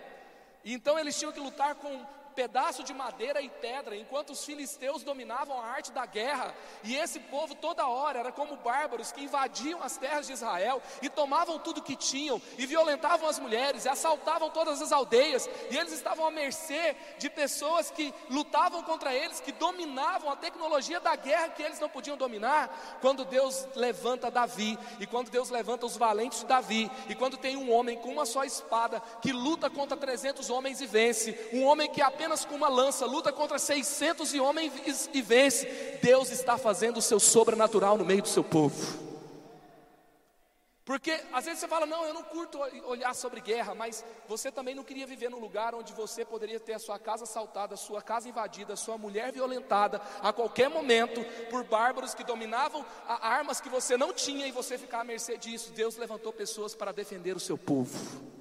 Então 0.64 0.98
eles 0.98 1.18
tinham 1.18 1.32
que 1.32 1.40
lutar 1.40 1.74
com 1.74 2.06
pedaço 2.38 2.84
de 2.84 2.94
madeira 2.94 3.42
e 3.42 3.48
pedra, 3.48 3.96
enquanto 3.96 4.30
os 4.30 4.44
filisteus 4.44 5.02
dominavam 5.02 5.60
a 5.60 5.66
arte 5.66 5.90
da 5.90 6.06
guerra, 6.06 6.54
e 6.84 6.94
esse 6.94 7.18
povo 7.18 7.52
toda 7.52 7.88
hora 7.88 8.20
era 8.20 8.30
como 8.30 8.54
bárbaros 8.54 9.10
que 9.10 9.24
invadiam 9.24 9.82
as 9.82 9.96
terras 9.96 10.28
de 10.28 10.34
Israel 10.34 10.80
e 11.02 11.08
tomavam 11.08 11.58
tudo 11.58 11.82
que 11.82 11.96
tinham, 11.96 12.40
e 12.56 12.64
violentavam 12.64 13.28
as 13.28 13.40
mulheres, 13.40 13.84
e 13.84 13.88
assaltavam 13.88 14.50
todas 14.50 14.80
as 14.80 14.92
aldeias, 14.92 15.50
e 15.68 15.76
eles 15.76 15.92
estavam 15.92 16.28
à 16.28 16.30
mercê 16.30 16.94
de 17.18 17.28
pessoas 17.28 17.90
que 17.90 18.14
lutavam 18.30 18.84
contra 18.84 19.12
eles, 19.12 19.40
que 19.40 19.50
dominavam 19.50 20.30
a 20.30 20.36
tecnologia 20.36 21.00
da 21.00 21.16
guerra 21.16 21.48
que 21.48 21.62
eles 21.64 21.80
não 21.80 21.88
podiam 21.88 22.16
dominar. 22.16 22.98
Quando 23.00 23.24
Deus 23.24 23.66
levanta 23.74 24.30
Davi, 24.30 24.78
e 25.00 25.08
quando 25.08 25.28
Deus 25.28 25.50
levanta 25.50 25.86
os 25.86 25.96
valentes 25.96 26.42
de 26.42 26.46
Davi, 26.46 26.88
e 27.08 27.16
quando 27.16 27.36
tem 27.36 27.56
um 27.56 27.72
homem 27.72 27.98
com 27.98 28.12
uma 28.12 28.24
só 28.24 28.44
espada 28.44 29.02
que 29.20 29.32
luta 29.32 29.68
contra 29.68 29.96
300 29.96 30.48
homens 30.50 30.80
e 30.80 30.86
vence, 30.86 31.36
um 31.52 31.64
homem 31.64 31.90
que 31.90 32.00
apenas 32.00 32.27
apenas 32.28 32.44
com 32.44 32.56
uma 32.56 32.68
lança, 32.68 33.06
luta 33.06 33.32
contra 33.32 33.58
600 33.58 34.34
homens 34.34 35.08
e 35.14 35.22
vence. 35.22 35.64
Deus 36.02 36.30
está 36.30 36.58
fazendo 36.58 36.98
o 36.98 37.02
seu 37.02 37.18
sobrenatural 37.18 37.96
no 37.96 38.04
meio 38.04 38.20
do 38.20 38.28
seu 38.28 38.44
povo. 38.44 39.08
Porque 40.84 41.20
às 41.32 41.44
vezes 41.44 41.60
você 41.60 41.68
fala, 41.68 41.86
não, 41.86 42.04
eu 42.04 42.12
não 42.12 42.22
curto 42.22 42.58
olhar 42.86 43.14
sobre 43.14 43.40
guerra, 43.40 43.74
mas 43.74 44.04
você 44.26 44.50
também 44.50 44.74
não 44.74 44.84
queria 44.84 45.06
viver 45.06 45.30
num 45.30 45.38
lugar 45.38 45.74
onde 45.74 45.92
você 45.92 46.24
poderia 46.24 46.60
ter 46.60 46.74
a 46.74 46.78
sua 46.78 46.98
casa 46.98 47.24
assaltada, 47.24 47.74
a 47.74 47.78
sua 47.78 48.02
casa 48.02 48.28
invadida, 48.28 48.74
a 48.74 48.76
sua 48.76 48.98
mulher 48.98 49.32
violentada 49.32 50.00
a 50.22 50.32
qualquer 50.32 50.68
momento 50.68 51.24
por 51.50 51.64
bárbaros 51.64 52.14
que 52.14 52.24
dominavam 52.24 52.84
armas 53.06 53.60
que 53.60 53.68
você 53.70 53.96
não 53.96 54.12
tinha 54.12 54.46
e 54.46 54.52
você 54.52 54.76
ficar 54.76 55.00
à 55.00 55.04
mercê 55.04 55.36
disso. 55.38 55.72
Deus 55.72 55.96
levantou 55.96 56.32
pessoas 56.32 56.74
para 56.74 56.92
defender 56.92 57.36
o 57.36 57.40
seu 57.40 57.56
povo. 57.56 58.37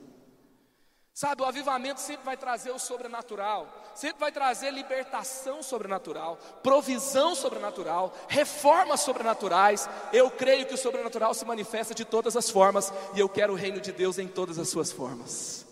Sabe, 1.18 1.42
o 1.42 1.46
avivamento 1.46 2.00
sempre 2.00 2.24
vai 2.24 2.38
trazer 2.38 2.70
o 2.70 2.78
sobrenatural, 2.78 3.68
sempre 3.96 4.20
vai 4.20 4.32
trazer 4.32 4.70
libertação 4.70 5.64
sobrenatural, 5.64 6.38
provisão 6.62 7.34
sobrenatural, 7.34 8.14
reformas 8.28 9.00
sobrenaturais. 9.00 9.90
Eu 10.14 10.30
creio 10.30 10.68
que 10.68 10.76
o 10.76 10.78
sobrenatural 10.78 11.34
se 11.34 11.44
manifesta 11.44 11.96
de 11.96 12.06
todas 12.06 12.38
as 12.38 12.52
formas 12.52 12.94
e 13.16 13.20
eu 13.20 13.28
quero 13.28 13.54
o 13.54 13.56
reino 13.56 13.82
de 13.82 13.92
Deus 13.92 14.20
em 14.20 14.28
todas 14.28 14.60
as 14.60 14.70
suas 14.70 14.92
formas. 14.92 15.66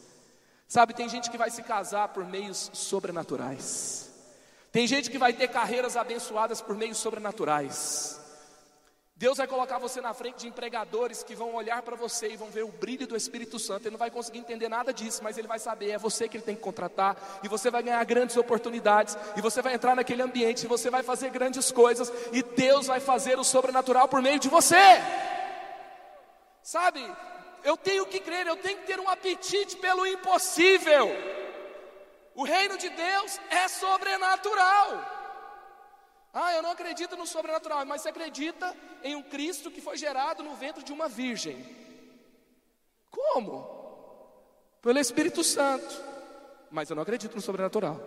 Sabe, 0.67 0.95
tem 0.95 1.07
gente 1.07 1.29
que 1.29 1.37
vai 1.37 1.51
se 1.51 1.61
casar 1.61 2.07
por 2.07 2.25
meios 2.25 2.71
sobrenaturais, 2.73 4.11
tem 4.71 4.87
gente 4.87 5.11
que 5.11 5.19
vai 5.19 5.31
ter 5.31 5.49
carreiras 5.49 5.95
abençoadas 5.95 6.59
por 6.59 6.75
meios 6.75 6.97
sobrenaturais. 6.97 8.19
Deus 9.17 9.37
vai 9.37 9.47
colocar 9.47 9.77
você 9.77 10.01
na 10.01 10.13
frente 10.13 10.39
de 10.39 10.47
empregadores 10.49 11.23
que 11.23 11.33
vão 11.33 11.55
olhar 11.55 11.81
para 11.81 11.95
você 11.95 12.31
e 12.31 12.35
vão 12.35 12.49
ver 12.49 12.65
o 12.65 12.67
brilho 12.67 13.07
do 13.07 13.15
Espírito 13.15 13.57
Santo. 13.57 13.83
Ele 13.83 13.91
não 13.91 13.97
vai 13.97 14.11
conseguir 14.11 14.39
entender 14.39 14.67
nada 14.67 14.93
disso, 14.93 15.23
mas 15.23 15.37
ele 15.37 15.47
vai 15.47 15.57
saber, 15.57 15.91
é 15.91 15.97
você 15.97 16.27
que 16.27 16.35
ele 16.35 16.43
tem 16.43 16.53
que 16.53 16.61
contratar, 16.61 17.15
e 17.41 17.47
você 17.47 17.71
vai 17.71 17.81
ganhar 17.81 18.03
grandes 18.03 18.35
oportunidades, 18.35 19.17
e 19.37 19.41
você 19.41 19.61
vai 19.61 19.73
entrar 19.73 19.95
naquele 19.95 20.21
ambiente, 20.21 20.65
e 20.65 20.67
você 20.67 20.89
vai 20.89 21.01
fazer 21.01 21.29
grandes 21.29 21.71
coisas, 21.71 22.11
e 22.33 22.43
Deus 22.43 22.87
vai 22.87 22.99
fazer 22.99 23.39
o 23.39 23.43
sobrenatural 23.45 24.09
por 24.09 24.21
meio 24.21 24.37
de 24.37 24.49
você. 24.49 24.75
Sabe, 26.61 26.99
eu 27.63 27.77
tenho 27.77 28.05
que 28.05 28.19
crer, 28.19 28.45
eu 28.47 28.57
tenho 28.57 28.79
que 28.79 28.87
ter 28.87 28.99
um 28.99 29.07
apetite 29.07 29.77
pelo 29.77 30.05
impossível. 30.05 31.09
O 32.35 32.43
reino 32.43 32.77
de 32.77 32.89
Deus 32.89 33.39
é 33.49 33.69
sobrenatural. 33.69 35.14
Ah, 36.37 36.53
eu 36.53 36.61
não 36.61 36.71
acredito 36.71 37.15
no 37.15 37.25
sobrenatural, 37.25 37.85
mas 37.85 38.01
você 38.01 38.09
acredita 38.09 38.75
em 39.01 39.15
um 39.15 39.23
Cristo 39.23 39.71
que 39.71 39.79
foi 39.79 39.95
gerado 39.95 40.43
no 40.43 40.53
ventre 40.53 40.83
de 40.83 40.91
uma 40.91 41.07
virgem. 41.07 41.65
Como? 43.09 43.63
Pelo 44.81 44.99
Espírito 44.99 45.45
Santo. 45.45 46.03
Mas 46.69 46.89
eu 46.89 46.95
não 46.97 47.03
acredito 47.03 47.35
no 47.35 47.41
sobrenatural. 47.41 48.01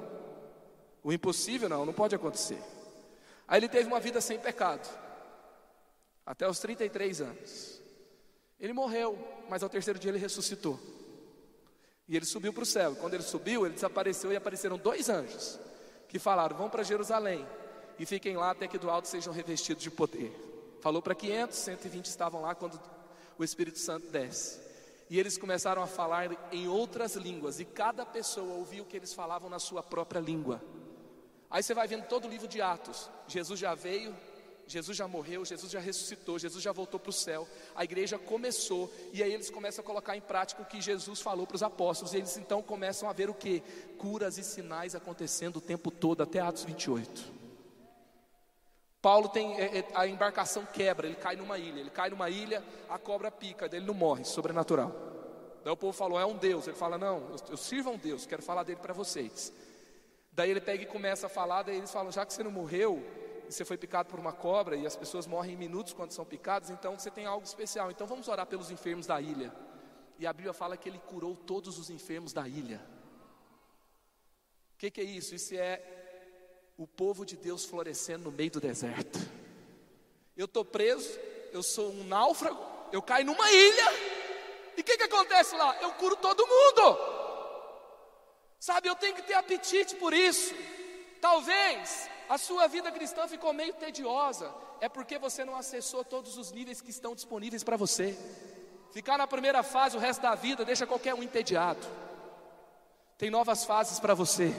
O 1.02 1.10
impossível 1.10 1.70
não, 1.70 1.86
não 1.86 1.94
pode 1.94 2.14
acontecer. 2.14 2.62
Aí 3.46 3.60
ele 3.60 3.68
teve 3.68 3.88
uma 3.88 3.98
vida 3.98 4.20
sem 4.20 4.38
pecado. 4.38 4.86
Até 6.26 6.46
os 6.46 6.58
33 6.58 7.22
anos. 7.22 7.80
Ele 8.60 8.74
morreu, 8.74 9.18
mas 9.48 9.62
ao 9.62 9.70
terceiro 9.70 9.98
dia 9.98 10.10
ele 10.10 10.18
ressuscitou. 10.18 10.78
E 12.06 12.14
ele 12.14 12.26
subiu 12.26 12.52
para 12.52 12.62
o 12.62 12.66
céu. 12.66 12.94
Quando 12.96 13.14
ele 13.14 13.22
subiu, 13.22 13.64
ele 13.64 13.74
desapareceu 13.74 14.30
e 14.30 14.36
apareceram 14.36 14.76
dois 14.76 15.08
anjos 15.08 15.58
que 16.06 16.18
falaram: 16.18 16.58
Vão 16.58 16.68
para 16.68 16.82
Jerusalém 16.82 17.46
e 17.98 18.06
fiquem 18.06 18.36
lá 18.36 18.50
até 18.50 18.68
que 18.68 18.78
do 18.78 18.90
alto 18.90 19.08
sejam 19.08 19.32
revestidos 19.32 19.82
de 19.82 19.90
poder. 19.90 20.32
Falou 20.80 21.02
para 21.02 21.14
500, 21.14 21.56
120 21.56 22.06
estavam 22.06 22.40
lá 22.40 22.54
quando 22.54 22.80
o 23.36 23.44
Espírito 23.44 23.78
Santo 23.78 24.06
desce. 24.08 24.60
E 25.10 25.18
eles 25.18 25.38
começaram 25.38 25.82
a 25.82 25.86
falar 25.86 26.52
em 26.52 26.68
outras 26.68 27.16
línguas, 27.16 27.60
e 27.60 27.64
cada 27.64 28.04
pessoa 28.04 28.54
ouvia 28.54 28.82
o 28.82 28.86
que 28.86 28.96
eles 28.96 29.14
falavam 29.14 29.48
na 29.48 29.58
sua 29.58 29.82
própria 29.82 30.20
língua. 30.20 30.62
Aí 31.50 31.62
você 31.62 31.72
vai 31.72 31.88
vendo 31.88 32.06
todo 32.06 32.26
o 32.26 32.30
livro 32.30 32.46
de 32.46 32.60
Atos. 32.60 33.10
Jesus 33.26 33.58
já 33.58 33.74
veio, 33.74 34.14
Jesus 34.66 34.94
já 34.94 35.08
morreu, 35.08 35.46
Jesus 35.46 35.72
já 35.72 35.80
ressuscitou, 35.80 36.38
Jesus 36.38 36.62
já 36.62 36.72
voltou 36.72 37.00
para 37.00 37.08
o 37.08 37.12
céu. 37.12 37.48
A 37.74 37.84
igreja 37.84 38.18
começou 38.18 38.92
e 39.14 39.22
aí 39.22 39.32
eles 39.32 39.48
começam 39.48 39.82
a 39.82 39.86
colocar 39.86 40.14
em 40.14 40.20
prática 40.20 40.60
o 40.60 40.66
que 40.66 40.78
Jesus 40.78 41.22
falou 41.22 41.46
para 41.46 41.56
os 41.56 41.62
apóstolos. 41.62 42.12
E 42.12 42.18
eles 42.18 42.36
então 42.36 42.62
começam 42.62 43.08
a 43.08 43.12
ver 43.14 43.30
o 43.30 43.34
que? 43.34 43.62
Curas 43.96 44.36
e 44.36 44.44
sinais 44.44 44.94
acontecendo 44.94 45.56
o 45.56 45.60
tempo 45.60 45.90
todo, 45.90 46.22
até 46.22 46.38
Atos 46.38 46.64
28. 46.64 47.37
Paulo 49.00 49.28
tem 49.28 49.54
é, 49.60 49.78
é, 49.78 49.88
a 49.94 50.06
embarcação 50.06 50.66
quebra, 50.66 51.06
ele 51.06 51.16
cai 51.16 51.36
numa 51.36 51.56
ilha, 51.56 51.80
ele 51.80 51.90
cai 51.90 52.10
numa 52.10 52.28
ilha, 52.28 52.64
a 52.88 52.98
cobra 52.98 53.30
pica, 53.30 53.66
ele 53.66 53.86
não 53.86 53.94
morre, 53.94 54.24
sobrenatural. 54.24 54.92
Daí 55.62 55.72
o 55.72 55.76
povo 55.76 55.92
falou, 55.92 56.18
é 56.18 56.26
um 56.26 56.36
Deus. 56.36 56.66
Ele 56.66 56.76
fala, 56.76 56.98
não, 56.98 57.30
eu 57.48 57.56
sirvo 57.56 57.90
a 57.90 57.92
um 57.92 57.98
Deus, 57.98 58.26
quero 58.26 58.42
falar 58.42 58.64
dele 58.64 58.80
para 58.80 58.92
vocês. 58.92 59.52
Daí 60.32 60.50
ele 60.50 60.60
pega 60.60 60.82
e 60.82 60.86
começa 60.86 61.26
a 61.26 61.28
falar, 61.28 61.62
daí 61.62 61.76
eles 61.76 61.90
falam, 61.90 62.10
já 62.10 62.24
que 62.24 62.32
você 62.32 62.42
não 62.42 62.50
morreu, 62.50 63.04
e 63.48 63.52
você 63.52 63.64
foi 63.64 63.76
picado 63.76 64.08
por 64.08 64.18
uma 64.18 64.32
cobra, 64.32 64.76
e 64.76 64.86
as 64.86 64.96
pessoas 64.96 65.26
morrem 65.26 65.54
em 65.54 65.56
minutos 65.56 65.92
quando 65.92 66.12
são 66.12 66.24
picadas, 66.24 66.70
então 66.70 66.98
você 66.98 67.10
tem 67.10 67.26
algo 67.26 67.44
especial. 67.44 67.90
Então 67.90 68.06
vamos 68.06 68.28
orar 68.28 68.46
pelos 68.46 68.70
enfermos 68.70 69.06
da 69.06 69.20
ilha. 69.20 69.52
E 70.18 70.26
a 70.26 70.32
Bíblia 70.32 70.52
fala 70.52 70.76
que 70.76 70.88
ele 70.88 70.98
curou 70.98 71.36
todos 71.36 71.78
os 71.78 71.90
enfermos 71.90 72.32
da 72.32 72.46
ilha. 72.48 72.80
O 74.74 74.78
que, 74.78 74.90
que 74.90 75.00
é 75.00 75.04
isso? 75.04 75.34
Isso 75.34 75.54
é 75.54 75.97
o 76.78 76.86
povo 76.86 77.26
de 77.26 77.36
Deus 77.36 77.64
florescendo 77.64 78.30
no 78.30 78.32
meio 78.32 78.52
do 78.52 78.60
deserto. 78.60 79.18
Eu 80.36 80.44
estou 80.44 80.64
preso, 80.64 81.18
eu 81.52 81.60
sou 81.60 81.90
um 81.90 82.04
náufrago, 82.04 82.64
eu 82.92 83.02
caio 83.02 83.26
numa 83.26 83.50
ilha, 83.50 83.92
e 84.76 84.80
o 84.80 84.84
que, 84.84 84.96
que 84.96 85.02
acontece 85.02 85.56
lá? 85.56 85.76
Eu 85.82 85.90
curo 85.94 86.14
todo 86.14 86.46
mundo. 86.46 86.96
Sabe, 88.60 88.88
eu 88.88 88.94
tenho 88.94 89.16
que 89.16 89.22
ter 89.22 89.34
apetite 89.34 89.96
por 89.96 90.14
isso. 90.14 90.54
Talvez 91.20 92.08
a 92.28 92.38
sua 92.38 92.68
vida 92.68 92.92
cristã 92.92 93.26
ficou 93.26 93.52
meio 93.52 93.74
tediosa, 93.74 94.54
é 94.80 94.88
porque 94.88 95.18
você 95.18 95.44
não 95.44 95.56
acessou 95.56 96.04
todos 96.04 96.38
os 96.38 96.52
níveis 96.52 96.80
que 96.80 96.90
estão 96.90 97.12
disponíveis 97.12 97.64
para 97.64 97.76
você. 97.76 98.16
Ficar 98.92 99.18
na 99.18 99.26
primeira 99.26 99.64
fase 99.64 99.96
o 99.96 100.00
resto 100.00 100.22
da 100.22 100.36
vida 100.36 100.64
deixa 100.64 100.86
qualquer 100.86 101.12
um 101.12 101.24
entediado. 101.24 101.84
Tem 103.16 103.30
novas 103.30 103.64
fases 103.64 103.98
para 103.98 104.14
você. 104.14 104.54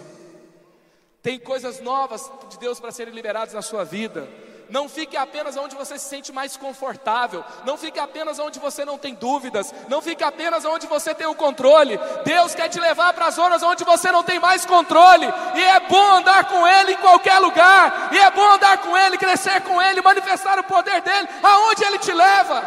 Tem 1.21 1.37
coisas 1.37 1.81
novas 1.81 2.31
de 2.49 2.57
Deus 2.57 2.79
para 2.79 2.91
serem 2.91 3.13
liberadas 3.13 3.53
na 3.53 3.61
sua 3.61 3.83
vida. 3.83 4.27
Não 4.69 4.87
fique 4.87 5.17
apenas 5.17 5.57
onde 5.57 5.75
você 5.75 5.97
se 5.97 6.05
sente 6.07 6.31
mais 6.31 6.55
confortável. 6.55 7.43
Não 7.65 7.75
fique 7.75 7.99
apenas 7.99 8.37
onde 8.37 8.59
você 8.59 8.85
não 8.85 8.97
tem 8.97 9.15
dúvidas. 9.15 9.73
Não 9.87 10.01
fique 10.01 10.23
apenas 10.23 10.63
onde 10.63 10.85
você 10.85 11.13
tem 11.13 11.25
o 11.25 11.33
controle. 11.33 11.99
Deus 12.23 12.53
quer 12.53 12.69
te 12.69 12.79
levar 12.79 13.11
para 13.13 13.25
as 13.25 13.35
zonas 13.35 13.63
onde 13.63 13.83
você 13.83 14.11
não 14.11 14.23
tem 14.23 14.39
mais 14.39 14.65
controle. 14.65 15.25
E 15.55 15.63
é 15.63 15.79
bom 15.81 16.11
andar 16.11 16.45
com 16.45 16.67
Ele 16.67 16.93
em 16.93 16.97
qualquer 16.97 17.39
lugar. 17.39 18.09
E 18.13 18.19
é 18.19 18.29
bom 18.29 18.53
andar 18.53 18.77
com 18.77 18.95
Ele, 18.95 19.17
crescer 19.17 19.61
com 19.61 19.81
Ele, 19.81 20.01
manifestar 20.01 20.59
o 20.59 20.63
poder 20.63 21.01
dEle 21.01 21.27
aonde 21.41 21.83
Ele 21.83 21.97
te 21.97 22.13
leva. 22.13 22.63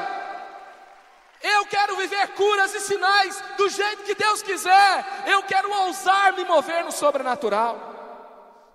Eu 1.41 1.67
quero 1.67 1.97
viver 1.97 2.29
curas 2.29 2.75
e 2.75 2.81
sinais 2.81 3.43
do 3.57 3.69
jeito 3.69 4.03
que 4.03 4.15
Deus 4.15 4.43
quiser. 4.43 5.25
Eu 5.27 5.43
quero 5.45 5.71
ousar 5.85 6.33
me 6.33 6.45
mover 6.45 6.85
no 6.85 6.93
sobrenatural. 6.93 7.92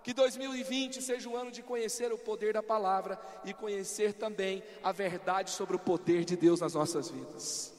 Que 0.07 0.13
2020 0.13 1.01
seja 1.01 1.27
o 1.27 1.35
ano 1.35 1.51
de 1.51 1.61
conhecer 1.61 2.13
o 2.13 2.17
poder 2.17 2.53
da 2.53 2.63
palavra 2.63 3.19
e 3.43 3.53
conhecer 3.53 4.13
também 4.13 4.63
a 4.81 4.93
verdade 4.93 5.49
sobre 5.51 5.75
o 5.75 5.79
poder 5.79 6.23
de 6.23 6.37
Deus 6.37 6.61
nas 6.61 6.75
nossas 6.75 7.09
vidas. 7.09 7.73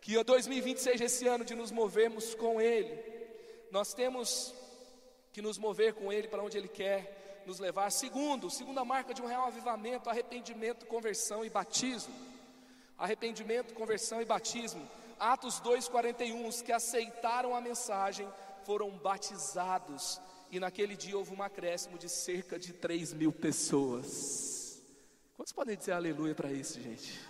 Que 0.00 0.24
2020 0.24 0.78
seja 0.78 1.04
esse 1.04 1.28
ano 1.28 1.44
de 1.44 1.54
nos 1.54 1.70
movermos 1.70 2.34
com 2.34 2.62
Ele. 2.62 2.98
Nós 3.70 3.92
temos 3.92 4.54
que 5.34 5.42
nos 5.42 5.58
mover 5.58 5.92
com 5.92 6.10
Ele 6.10 6.28
para 6.28 6.42
onde 6.42 6.56
Ele 6.56 6.66
quer 6.66 7.42
nos 7.44 7.58
levar. 7.58 7.92
Segundo, 7.92 8.48
segunda 8.48 8.82
marca 8.82 9.12
de 9.12 9.20
um 9.20 9.26
real 9.26 9.44
avivamento, 9.44 10.08
arrependimento, 10.08 10.86
conversão 10.86 11.44
e 11.44 11.50
batismo. 11.50 12.14
Arrependimento, 12.96 13.74
conversão 13.74 14.22
e 14.22 14.24
batismo. 14.24 14.88
Atos 15.18 15.60
2,41, 15.60 16.48
os 16.48 16.62
que 16.62 16.72
aceitaram 16.72 17.54
a 17.54 17.60
mensagem 17.60 18.26
foram 18.64 18.88
batizados 18.92 20.18
e 20.50 20.58
naquele 20.58 20.96
dia 20.96 21.16
houve 21.16 21.32
um 21.32 21.42
acréscimo 21.42 21.98
de 21.98 22.08
cerca 22.08 22.58
de 22.58 22.72
3 22.72 23.12
mil 23.12 23.32
pessoas. 23.32 24.82
Quantos 25.36 25.52
podem 25.52 25.76
dizer 25.76 25.92
aleluia 25.92 26.34
para 26.34 26.52
isso, 26.52 26.80
gente? 26.80 27.20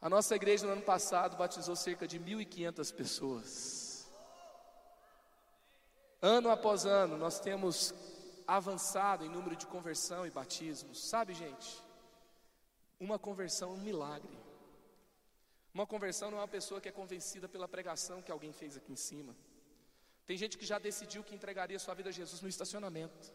A 0.00 0.08
nossa 0.08 0.34
igreja 0.34 0.66
no 0.66 0.72
ano 0.72 0.82
passado 0.82 1.36
batizou 1.36 1.76
cerca 1.76 2.06
de 2.06 2.18
1.500 2.18 2.94
pessoas. 2.94 4.10
Ano 6.22 6.50
após 6.50 6.86
ano, 6.86 7.16
nós 7.16 7.38
temos 7.38 7.92
avançado 8.46 9.24
em 9.24 9.28
número 9.28 9.54
de 9.54 9.66
conversão 9.66 10.26
e 10.26 10.30
batismos. 10.30 11.08
Sabe, 11.08 11.34
gente? 11.34 11.82
Uma 12.98 13.18
conversão 13.18 13.70
é 13.70 13.72
um 13.74 13.76
milagre. 13.76 14.38
Uma 15.74 15.86
conversão 15.86 16.30
não 16.30 16.38
é 16.38 16.40
uma 16.40 16.48
pessoa 16.48 16.80
que 16.80 16.88
é 16.88 16.92
convencida 16.92 17.48
pela 17.48 17.68
pregação 17.68 18.22
que 18.22 18.32
alguém 18.32 18.52
fez 18.52 18.76
aqui 18.76 18.92
em 18.92 18.96
cima. 18.96 19.36
Tem 20.28 20.36
gente 20.36 20.58
que 20.60 20.66
já 20.70 20.78
decidiu 20.78 21.24
que 21.26 21.34
entregaria 21.34 21.78
sua 21.78 21.94
vida 21.98 22.10
a 22.10 22.12
Jesus 22.12 22.42
no 22.42 22.50
estacionamento. 22.54 23.32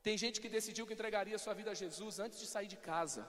Tem 0.00 0.16
gente 0.16 0.40
que 0.42 0.48
decidiu 0.48 0.86
que 0.86 0.94
entregaria 0.96 1.36
sua 1.44 1.54
vida 1.60 1.72
a 1.72 1.74
Jesus 1.74 2.20
antes 2.20 2.38
de 2.38 2.46
sair 2.46 2.68
de 2.68 2.76
casa. 2.76 3.22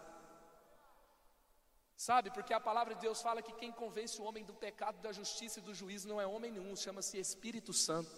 Sabe, 2.08 2.30
porque 2.30 2.54
a 2.54 2.60
palavra 2.60 2.94
de 2.94 3.02
Deus 3.02 3.24
fala 3.28 3.42
que 3.42 3.54
quem 3.54 3.72
convence 3.72 4.22
o 4.22 4.24
homem 4.24 4.46
do 4.46 4.54
pecado, 4.54 5.02
da 5.02 5.12
justiça 5.12 5.58
e 5.58 5.64
do 5.64 5.74
juízo 5.74 6.08
não 6.08 6.22
é 6.22 6.28
homem 6.28 6.52
nenhum, 6.52 6.76
chama-se 6.76 7.18
Espírito 7.18 7.74
Santo. 7.74 8.12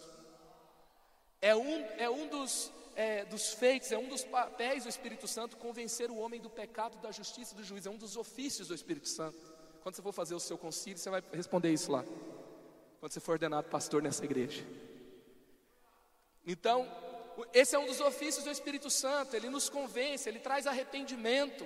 É 1.41 1.55
um, 1.55 1.75
é 2.07 2.09
um 2.09 2.27
dos, 2.27 2.73
é, 2.97 3.23
dos 3.23 3.53
feitos, 3.53 3.89
é 3.93 3.97
um 3.97 4.09
dos 4.09 4.25
papéis 4.25 4.83
do 4.83 4.89
Espírito 4.89 5.29
Santo 5.29 5.55
convencer 5.55 6.11
o 6.11 6.17
homem 6.17 6.41
do 6.41 6.49
pecado, 6.49 6.97
da 6.97 7.13
justiça 7.13 7.53
e 7.53 7.55
do 7.55 7.63
juízo, 7.63 7.87
é 7.87 7.91
um 7.91 7.97
dos 8.05 8.17
ofícios 8.17 8.67
do 8.67 8.75
Espírito 8.75 9.07
Santo. 9.07 9.39
Quando 9.81 9.95
você 9.95 10.01
for 10.01 10.11
fazer 10.11 10.35
o 10.35 10.41
seu 10.41 10.57
concílio, 10.57 10.99
você 10.99 11.09
vai 11.09 11.23
responder 11.31 11.71
isso 11.71 11.89
lá 11.89 12.03
quando 12.99 13.13
você 13.13 13.19
for 13.19 13.33
ordenado 13.33 13.69
pastor 13.69 14.01
nessa 14.01 14.25
igreja. 14.25 14.63
Então, 16.45 16.87
esse 17.53 17.75
é 17.75 17.79
um 17.79 17.85
dos 17.85 18.01
ofícios 18.01 18.43
do 18.43 18.51
Espírito 18.51 18.89
Santo, 18.89 19.35
ele 19.35 19.49
nos 19.49 19.69
convence, 19.69 20.27
ele 20.27 20.39
traz 20.39 20.67
arrependimento. 20.67 21.65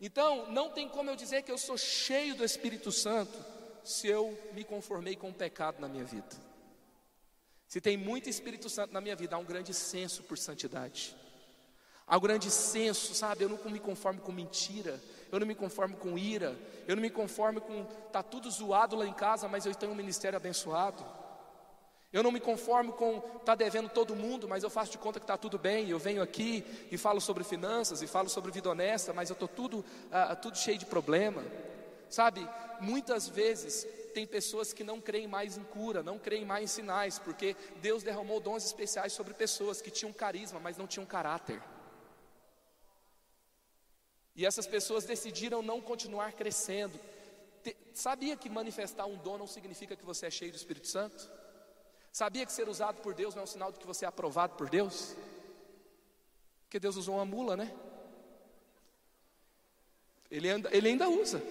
Então, 0.00 0.50
não 0.52 0.70
tem 0.70 0.88
como 0.88 1.10
eu 1.10 1.16
dizer 1.16 1.42
que 1.42 1.50
eu 1.50 1.58
sou 1.58 1.76
cheio 1.76 2.34
do 2.34 2.44
Espírito 2.44 2.92
Santo 2.92 3.36
se 3.82 4.06
eu 4.06 4.38
me 4.52 4.64
conformei 4.64 5.16
com 5.16 5.30
o 5.30 5.34
pecado 5.34 5.80
na 5.80 5.88
minha 5.88 6.04
vida. 6.04 6.36
Se 7.66 7.80
tem 7.80 7.96
muito 7.96 8.28
Espírito 8.28 8.68
Santo 8.68 8.92
na 8.92 9.00
minha 9.00 9.16
vida, 9.16 9.34
há 9.34 9.38
um 9.38 9.44
grande 9.44 9.74
senso 9.74 10.22
por 10.22 10.38
santidade. 10.38 11.16
Há 12.06 12.16
um 12.16 12.20
grande 12.20 12.50
senso, 12.50 13.14
sabe? 13.14 13.42
Eu 13.42 13.48
não 13.48 13.70
me 13.70 13.80
conformo 13.80 14.20
com 14.20 14.30
mentira, 14.30 15.00
eu 15.30 15.40
não 15.40 15.46
me 15.46 15.54
conformo 15.54 15.96
com 15.96 16.16
ira, 16.16 16.56
eu 16.86 16.96
não 16.96 17.02
me 17.02 17.10
conformo 17.10 17.60
com 17.60 17.84
tá 18.12 18.22
tudo 18.22 18.50
zoado 18.50 18.96
lá 18.96 19.06
em 19.06 19.12
casa, 19.12 19.48
mas 19.48 19.66
eu 19.66 19.74
tenho 19.74 19.92
um 19.92 19.96
ministério 19.96 20.36
abençoado. 20.36 21.04
Eu 22.12 22.22
não 22.22 22.30
me 22.32 22.40
conformo 22.40 22.92
com 22.92 23.20
tá 23.44 23.54
devendo 23.54 23.88
todo 23.88 24.14
mundo, 24.14 24.48
mas 24.48 24.62
eu 24.62 24.70
faço 24.70 24.92
de 24.92 24.98
conta 24.98 25.18
que 25.18 25.24
está 25.24 25.36
tudo 25.36 25.58
bem. 25.58 25.90
Eu 25.90 25.98
venho 25.98 26.22
aqui 26.22 26.64
e 26.90 26.96
falo 26.96 27.20
sobre 27.20 27.44
finanças 27.44 28.00
e 28.00 28.06
falo 28.06 28.28
sobre 28.28 28.52
vida 28.52 28.70
honesta, 28.70 29.12
mas 29.12 29.28
eu 29.28 29.34
estou 29.34 29.48
tudo, 29.48 29.84
ah, 30.10 30.34
tudo 30.34 30.56
cheio 30.56 30.78
de 30.78 30.86
problema. 30.86 31.44
Sabe, 32.08 32.48
muitas 32.80 33.28
vezes 33.28 33.86
tem 34.14 34.26
pessoas 34.26 34.72
que 34.72 34.82
não 34.82 34.98
creem 34.98 35.26
mais 35.26 35.58
em 35.58 35.64
cura, 35.64 36.02
não 36.02 36.18
creem 36.18 36.44
mais 36.44 36.64
em 36.64 36.66
sinais, 36.74 37.18
porque 37.18 37.54
Deus 37.82 38.02
derramou 38.02 38.40
dons 38.40 38.64
especiais 38.64 39.12
sobre 39.12 39.34
pessoas 39.34 39.82
que 39.82 39.90
tinham 39.90 40.12
carisma, 40.12 40.58
mas 40.58 40.78
não 40.78 40.86
tinham 40.86 41.04
caráter. 41.04 41.60
E 44.36 44.44
essas 44.44 44.66
pessoas 44.66 45.04
decidiram 45.04 45.62
não 45.62 45.80
continuar 45.80 46.32
crescendo. 46.32 47.00
Sabia 47.94 48.36
que 48.36 48.50
manifestar 48.50 49.06
um 49.06 49.16
dom 49.16 49.38
não 49.38 49.46
significa 49.46 49.96
que 49.96 50.04
você 50.04 50.26
é 50.26 50.30
cheio 50.30 50.52
do 50.52 50.56
Espírito 50.56 50.86
Santo? 50.86 51.28
Sabia 52.12 52.44
que 52.44 52.52
ser 52.52 52.68
usado 52.68 53.00
por 53.00 53.14
Deus 53.14 53.34
não 53.34 53.40
é 53.40 53.44
um 53.44 53.48
sinal 53.48 53.72
de 53.72 53.78
que 53.78 53.86
você 53.86 54.04
é 54.04 54.08
aprovado 54.08 54.54
por 54.54 54.68
Deus? 54.68 55.16
Porque 56.64 56.78
Deus 56.78 56.96
usou 56.96 57.16
uma 57.16 57.24
mula, 57.24 57.56
né? 57.56 57.74
Ele, 60.30 60.50
anda, 60.50 60.68
ele 60.72 60.88
ainda 60.88 61.08
usa. 61.08 61.42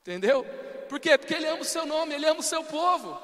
Entendeu? 0.00 0.44
Por 0.88 0.98
quê? 0.98 1.16
Porque 1.16 1.34
Ele 1.34 1.46
ama 1.46 1.62
o 1.62 1.64
seu 1.64 1.86
nome, 1.86 2.14
Ele 2.14 2.26
ama 2.26 2.40
o 2.40 2.42
seu 2.42 2.64
povo. 2.64 3.20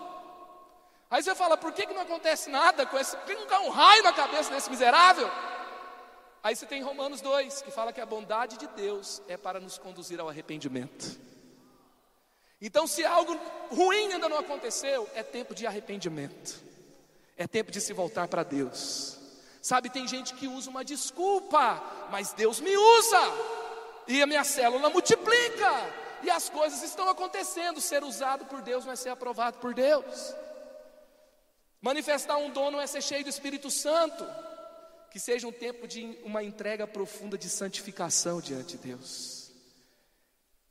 Aí 1.10 1.22
você 1.22 1.34
fala, 1.34 1.56
por 1.56 1.72
que, 1.72 1.86
que 1.86 1.92
não 1.92 2.02
acontece 2.02 2.48
nada 2.48 2.86
com 2.86 2.96
esse? 2.96 3.16
Por 3.16 3.26
que 3.26 3.34
não 3.34 3.46
cai 3.46 3.58
um 3.66 3.70
raio 3.70 4.02
na 4.02 4.12
cabeça 4.12 4.50
desse 4.50 4.70
miserável? 4.70 5.28
Aí 6.42 6.56
você 6.56 6.64
tem 6.64 6.82
Romanos 6.82 7.20
2, 7.20 7.62
que 7.62 7.70
fala 7.70 7.92
que 7.92 8.00
a 8.00 8.06
bondade 8.06 8.56
de 8.56 8.66
Deus 8.68 9.20
é 9.28 9.36
para 9.36 9.60
nos 9.60 9.76
conduzir 9.76 10.18
ao 10.18 10.28
arrependimento. 10.28 11.18
Então, 12.60 12.86
se 12.86 13.04
algo 13.04 13.38
ruim 13.70 14.12
ainda 14.12 14.28
não 14.28 14.38
aconteceu, 14.38 15.08
é 15.14 15.22
tempo 15.22 15.54
de 15.54 15.66
arrependimento, 15.66 16.62
é 17.36 17.46
tempo 17.46 17.70
de 17.70 17.80
se 17.80 17.92
voltar 17.92 18.28
para 18.28 18.42
Deus. 18.42 19.18
Sabe, 19.62 19.90
tem 19.90 20.08
gente 20.08 20.34
que 20.34 20.48
usa 20.48 20.70
uma 20.70 20.84
desculpa, 20.84 21.82
mas 22.10 22.32
Deus 22.32 22.60
me 22.60 22.74
usa, 22.74 23.20
e 24.08 24.22
a 24.22 24.26
minha 24.26 24.44
célula 24.44 24.88
multiplica, 24.88 25.70
e 26.22 26.30
as 26.30 26.48
coisas 26.48 26.82
estão 26.82 27.08
acontecendo. 27.08 27.80
Ser 27.80 28.02
usado 28.02 28.46
por 28.46 28.62
Deus 28.62 28.84
não 28.84 28.92
é 28.92 28.96
ser 28.96 29.10
aprovado 29.10 29.58
por 29.58 29.74
Deus. 29.74 30.34
Manifestar 31.80 32.36
um 32.36 32.50
dom 32.50 32.70
não 32.70 32.80
é 32.80 32.86
ser 32.86 33.02
cheio 33.02 33.24
do 33.24 33.30
Espírito 33.30 33.70
Santo. 33.70 34.26
Que 35.10 35.18
seja 35.18 35.46
um 35.46 35.52
tempo 35.52 35.88
de 35.88 36.18
uma 36.22 36.42
entrega 36.42 36.86
profunda 36.86 37.36
de 37.36 37.48
santificação 37.48 38.40
diante 38.40 38.76
de 38.76 38.88
Deus. 38.88 39.50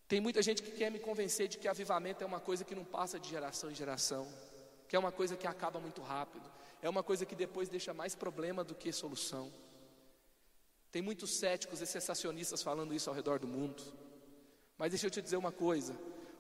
Tem 0.08 0.19
muita 0.19 0.41
gente 0.41 0.63
que 0.63 0.71
quer 0.71 0.89
me 0.89 0.97
convencer 0.97 1.47
de 1.47 1.58
que 1.58 1.67
avivamento 1.67 2.23
é 2.23 2.28
uma 2.28 2.39
coisa 2.39 2.63
que 2.63 2.73
não 2.73 2.84
passa 2.84 3.19
de 3.19 3.30
geração 3.30 3.69
em 3.69 3.75
geração, 3.75 4.28
que 4.88 4.95
é 4.95 4.99
uma 4.99 5.12
coisa 5.12 5.38
que 5.38 5.45
acaba 5.45 5.80
muito 5.80 6.02
rápido, 6.02 6.49
é 6.82 6.89
uma 6.89 7.04
coisa 7.04 7.25
que 7.25 7.36
depois 7.36 7.69
deixa 7.69 7.93
mais 7.93 8.15
problema 8.15 8.63
do 8.63 8.73
que 8.73 8.91
solução. 8.91 9.52
Tem 10.91 11.02
muitos 11.02 11.32
céticos 11.32 11.82
e 11.82 11.86
sensacionistas 11.86 12.63
falando 12.63 12.93
isso 12.93 13.10
ao 13.10 13.15
redor 13.15 13.38
do 13.38 13.47
mundo. 13.47 13.84
Mas 14.78 14.91
deixa 14.91 15.06
eu 15.06 15.12
te 15.12 15.21
dizer 15.21 15.38
uma 15.38 15.52
coisa: 15.52 15.95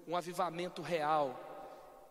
um 0.07 0.15
avivamento 0.15 0.81
real 0.81 1.48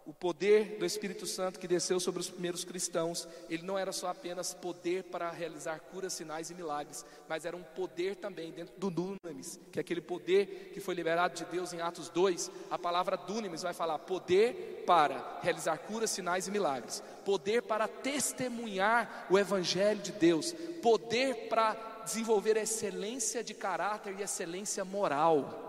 o 0.09 0.12
poder 0.14 0.79
do 0.79 0.87
Espírito 0.87 1.27
Santo 1.27 1.61
que 1.61 1.68
desceu 1.68 2.01
sobre 2.01 2.23
os 2.23 2.31
primeiros 2.31 2.64
cristãos, 2.64 3.29
ele 3.51 3.62
não 3.62 3.79
era 3.79 3.92
só 3.92 4.09
apenas 4.09 4.55
poder 4.55 5.05
para 5.05 5.31
realizar 5.31 5.79
curas, 5.81 6.14
sinais 6.14 6.49
e 6.49 6.55
milagres, 6.55 7.05
mas 7.29 7.44
era 7.44 7.55
um 7.55 7.62
poder 7.62 8.16
também 8.16 8.51
dentro 8.51 8.73
do 8.79 8.90
dunamis, 8.90 9.61
que 9.71 9.79
é 9.79 9.83
aquele 9.83 10.01
poder 10.01 10.71
que 10.73 10.81
foi 10.81 10.94
liberado 10.94 11.35
de 11.35 11.44
Deus 11.44 11.75
em 11.75 11.83
Atos 11.83 12.09
2. 12.09 12.51
A 12.71 12.79
palavra 12.79 13.18
dunamis 13.18 13.61
vai 13.61 13.75
falar 13.75 13.99
poder 13.99 14.83
para 14.87 15.40
realizar 15.42 15.77
curas, 15.77 16.09
sinais 16.09 16.49
e 16.49 16.51
milagres, 16.51 17.03
poder 17.23 17.61
para 17.61 17.87
testemunhar 17.87 19.27
o 19.29 19.38
evangelho 19.38 20.01
de 20.01 20.12
Deus, 20.12 20.55
poder 20.81 21.51
para 21.51 21.75
desenvolver 22.07 22.57
excelência 22.57 23.44
de 23.44 23.53
caráter 23.53 24.14
e 24.18 24.23
excelência 24.23 24.87
moral. 24.87 25.67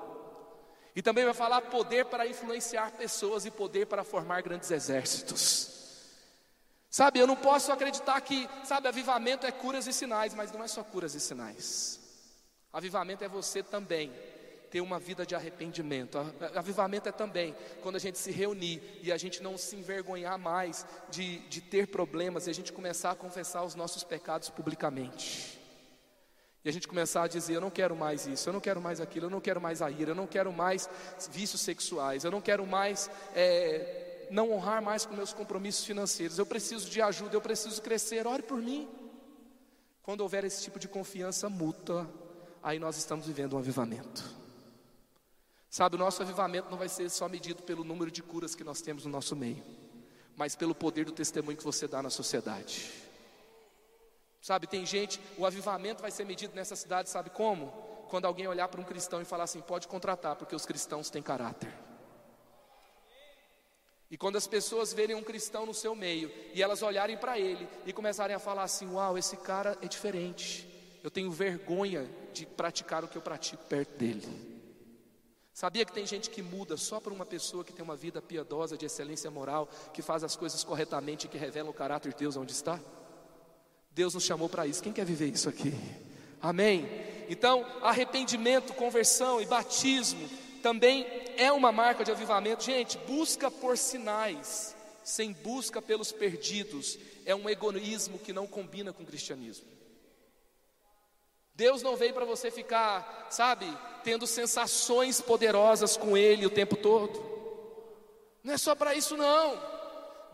E 0.99 1.01
também 1.01 1.23
vai 1.23 1.33
falar 1.33 1.61
poder 1.61 2.07
para 2.07 2.27
influenciar 2.27 2.91
pessoas 2.91 3.45
e 3.45 3.49
poder 3.49 3.87
para 3.87 4.03
formar 4.03 4.41
grandes 4.41 4.69
exércitos. 4.69 5.69
Sabe, 6.89 7.19
eu 7.19 7.25
não 7.25 7.37
posso 7.37 7.71
acreditar 7.71 8.19
que, 8.19 8.49
sabe, 8.65 8.89
avivamento 8.89 9.47
é 9.47 9.51
curas 9.53 9.87
e 9.87 9.93
sinais, 9.93 10.33
mas 10.33 10.51
não 10.51 10.61
é 10.61 10.67
só 10.67 10.83
curas 10.83 11.15
e 11.15 11.19
sinais. 11.21 12.01
Avivamento 12.73 13.23
é 13.23 13.29
você 13.29 13.63
também 13.63 14.11
ter 14.69 14.81
uma 14.81 14.99
vida 14.99 15.25
de 15.25 15.35
arrependimento. 15.35 16.17
Avivamento 16.53 17.07
é 17.07 17.13
também 17.13 17.55
quando 17.81 17.95
a 17.95 17.99
gente 17.99 18.17
se 18.17 18.29
reunir 18.29 18.99
e 19.01 19.09
a 19.09 19.17
gente 19.17 19.41
não 19.41 19.57
se 19.57 19.77
envergonhar 19.77 20.37
mais 20.37 20.85
de, 21.09 21.39
de 21.47 21.61
ter 21.61 21.87
problemas 21.87 22.45
e 22.45 22.49
a 22.49 22.53
gente 22.53 22.73
começar 22.73 23.11
a 23.11 23.15
confessar 23.15 23.63
os 23.63 23.73
nossos 23.73 24.03
pecados 24.03 24.49
publicamente. 24.49 25.58
E 26.63 26.69
a 26.69 26.73
gente 26.73 26.87
começar 26.87 27.23
a 27.23 27.27
dizer: 27.27 27.53
eu 27.53 27.61
não 27.61 27.69
quero 27.69 27.95
mais 27.95 28.27
isso, 28.27 28.49
eu 28.49 28.53
não 28.53 28.59
quero 28.59 28.81
mais 28.81 28.99
aquilo, 28.99 29.27
eu 29.27 29.29
não 29.29 29.41
quero 29.41 29.61
mais 29.61 29.81
a 29.81 29.89
ira, 29.89 30.11
eu 30.11 30.15
não 30.15 30.27
quero 30.27 30.51
mais 30.51 30.89
vícios 31.31 31.61
sexuais, 31.61 32.23
eu 32.23 32.31
não 32.31 32.41
quero 32.41 32.65
mais 32.67 33.09
é, 33.33 34.27
não 34.29 34.51
honrar 34.51 34.81
mais 34.81 35.05
com 35.05 35.15
meus 35.15 35.33
compromissos 35.33 35.85
financeiros, 35.85 36.37
eu 36.37 36.45
preciso 36.45 36.89
de 36.89 37.01
ajuda, 37.01 37.35
eu 37.35 37.41
preciso 37.41 37.81
crescer, 37.81 38.27
ore 38.27 38.43
por 38.43 38.57
mim. 38.57 38.87
Quando 40.03 40.21
houver 40.21 40.43
esse 40.43 40.63
tipo 40.63 40.79
de 40.79 40.87
confiança 40.87 41.49
mútua, 41.49 42.09
aí 42.63 42.79
nós 42.79 42.97
estamos 42.97 43.27
vivendo 43.27 43.53
um 43.53 43.59
avivamento. 43.59 44.23
Sabe, 45.69 45.95
o 45.95 45.99
nosso 45.99 46.21
avivamento 46.23 46.69
não 46.71 46.77
vai 46.77 46.89
ser 46.89 47.09
só 47.09 47.29
medido 47.29 47.61
pelo 47.61 47.83
número 47.83 48.09
de 48.09 48.23
curas 48.23 48.55
que 48.55 48.63
nós 48.63 48.81
temos 48.81 49.05
no 49.05 49.11
nosso 49.11 49.35
meio, 49.35 49.63
mas 50.35 50.55
pelo 50.55 50.73
poder 50.73 51.05
do 51.05 51.11
testemunho 51.11 51.55
que 51.55 51.63
você 51.63 51.87
dá 51.87 52.01
na 52.01 52.09
sociedade. 52.09 52.91
Sabe, 54.41 54.67
tem 54.67 54.85
gente, 54.85 55.19
o 55.37 55.45
avivamento 55.45 56.01
vai 56.01 56.11
ser 56.11 56.25
medido 56.25 56.55
nessa 56.55 56.75
cidade, 56.75 57.09
sabe 57.09 57.29
como? 57.29 57.67
Quando 58.09 58.25
alguém 58.25 58.47
olhar 58.47 58.67
para 58.67 58.79
um 58.79 58.85
cristão 58.85 59.21
e 59.21 59.25
falar 59.25 59.43
assim: 59.43 59.61
pode 59.61 59.87
contratar, 59.87 60.35
porque 60.35 60.55
os 60.55 60.65
cristãos 60.65 61.09
têm 61.09 61.21
caráter. 61.21 61.71
E 64.11 64.17
quando 64.17 64.37
as 64.37 64.47
pessoas 64.47 64.91
verem 64.91 65.15
um 65.15 65.23
cristão 65.23 65.65
no 65.65 65.73
seu 65.73 65.93
meio 65.93 66.31
e 66.53 66.63
elas 66.63 66.81
olharem 66.81 67.15
para 67.15 67.37
ele 67.37 67.67
e 67.85 67.93
começarem 67.93 68.35
a 68.35 68.39
falar 68.39 68.63
assim: 68.63 68.89
Uau, 68.91 69.17
esse 69.17 69.37
cara 69.37 69.77
é 69.81 69.87
diferente. 69.87 70.67
Eu 71.03 71.11
tenho 71.11 71.31
vergonha 71.31 72.09
de 72.33 72.45
praticar 72.45 73.03
o 73.03 73.07
que 73.07 73.17
eu 73.17 73.21
pratico 73.21 73.63
perto 73.65 73.97
dele. 73.97 74.49
Sabia 75.53 75.85
que 75.85 75.91
tem 75.91 76.05
gente 76.05 76.29
que 76.29 76.41
muda 76.41 76.77
só 76.77 76.99
por 76.99 77.11
uma 77.11 77.25
pessoa 77.25 77.63
que 77.63 77.73
tem 77.73 77.83
uma 77.83 77.95
vida 77.95 78.21
piedosa, 78.21 78.77
de 78.77 78.85
excelência 78.85 79.29
moral, 79.29 79.67
que 79.93 80.01
faz 80.01 80.23
as 80.23 80.35
coisas 80.35 80.63
corretamente 80.63 81.27
e 81.27 81.29
que 81.29 81.37
revela 81.37 81.69
o 81.69 81.73
caráter 81.73 82.13
de 82.13 82.19
Deus 82.19 82.37
onde 82.37 82.53
está? 82.53 82.79
Deus 83.91 84.13
nos 84.13 84.23
chamou 84.23 84.47
para 84.47 84.67
isso. 84.67 84.81
Quem 84.81 84.93
quer 84.93 85.05
viver 85.05 85.27
isso 85.27 85.49
aqui? 85.49 85.73
Amém? 86.41 86.87
Então, 87.29 87.65
arrependimento, 87.81 88.73
conversão 88.73 89.41
e 89.41 89.45
batismo 89.45 90.27
também 90.61 91.05
é 91.37 91.51
uma 91.51 91.71
marca 91.71 92.03
de 92.03 92.11
avivamento. 92.11 92.63
Gente, 92.63 92.97
busca 92.99 93.49
por 93.51 93.77
sinais, 93.77 94.75
sem 95.03 95.31
busca 95.31 95.81
pelos 95.81 96.11
perdidos, 96.11 96.97
é 97.25 97.35
um 97.35 97.49
egoísmo 97.49 98.19
que 98.19 98.33
não 98.33 98.47
combina 98.47 98.91
com 98.91 99.03
o 99.03 99.05
cristianismo. 99.05 99.67
Deus 101.53 101.81
não 101.81 101.97
veio 101.97 102.13
para 102.13 102.25
você 102.25 102.49
ficar, 102.49 103.27
sabe, 103.29 103.65
tendo 104.03 104.25
sensações 104.25 105.19
poderosas 105.19 105.97
com 105.97 106.15
Ele 106.15 106.45
o 106.45 106.49
tempo 106.49 106.77
todo. 106.77 107.21
Não 108.43 108.53
é 108.53 108.57
só 108.57 108.73
para 108.73 108.95
isso, 108.95 109.17
não. 109.17 109.61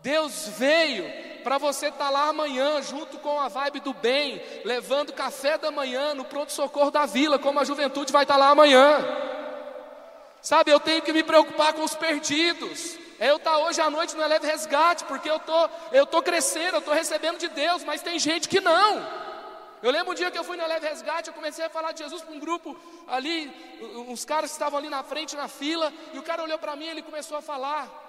Deus 0.02 0.46
veio 0.56 1.04
para 1.46 1.58
você 1.58 1.86
estar 1.86 2.06
tá 2.06 2.10
lá 2.10 2.28
amanhã, 2.28 2.82
junto 2.82 3.18
com 3.18 3.38
a 3.38 3.46
vibe 3.46 3.78
do 3.78 3.94
bem, 3.94 4.42
levando 4.64 5.12
café 5.12 5.56
da 5.56 5.70
manhã 5.70 6.12
no 6.12 6.24
pronto-socorro 6.24 6.90
da 6.90 7.06
vila, 7.06 7.38
como 7.38 7.60
a 7.60 7.64
juventude 7.64 8.12
vai 8.12 8.24
estar 8.24 8.34
tá 8.34 8.40
lá 8.40 8.48
amanhã. 8.48 8.98
Sabe, 10.42 10.72
eu 10.72 10.80
tenho 10.80 11.02
que 11.02 11.12
me 11.12 11.22
preocupar 11.22 11.72
com 11.72 11.84
os 11.84 11.94
perdidos. 11.94 12.98
É 13.20 13.30
eu 13.30 13.36
estar 13.36 13.52
tá 13.52 13.58
hoje 13.58 13.80
à 13.80 13.88
noite 13.88 14.16
no 14.16 14.24
Eleve 14.24 14.44
Resgate, 14.44 15.04
porque 15.04 15.30
eu 15.30 15.38
tô, 15.38 15.68
eu 15.92 16.04
tô 16.04 16.20
crescendo, 16.20 16.74
eu 16.74 16.78
estou 16.80 16.92
recebendo 16.92 17.38
de 17.38 17.46
Deus, 17.46 17.84
mas 17.84 18.02
tem 18.02 18.18
gente 18.18 18.48
que 18.48 18.60
não. 18.60 19.08
Eu 19.84 19.92
lembro 19.92 20.10
um 20.10 20.16
dia 20.16 20.32
que 20.32 20.38
eu 20.38 20.42
fui 20.42 20.56
no 20.56 20.64
Eleve 20.64 20.88
Resgate, 20.88 21.28
eu 21.28 21.34
comecei 21.34 21.64
a 21.64 21.70
falar 21.70 21.92
de 21.92 22.02
Jesus 22.02 22.22
para 22.22 22.34
um 22.34 22.40
grupo 22.40 22.76
ali, 23.06 23.54
uns 24.08 24.24
caras 24.24 24.50
que 24.50 24.56
estavam 24.56 24.80
ali 24.80 24.88
na 24.88 25.04
frente, 25.04 25.36
na 25.36 25.46
fila, 25.46 25.92
e 26.12 26.18
o 26.18 26.24
cara 26.24 26.42
olhou 26.42 26.58
para 26.58 26.74
mim 26.74 26.86
e 26.86 26.88
ele 26.88 27.02
começou 27.02 27.38
a 27.38 27.40
falar. 27.40 28.05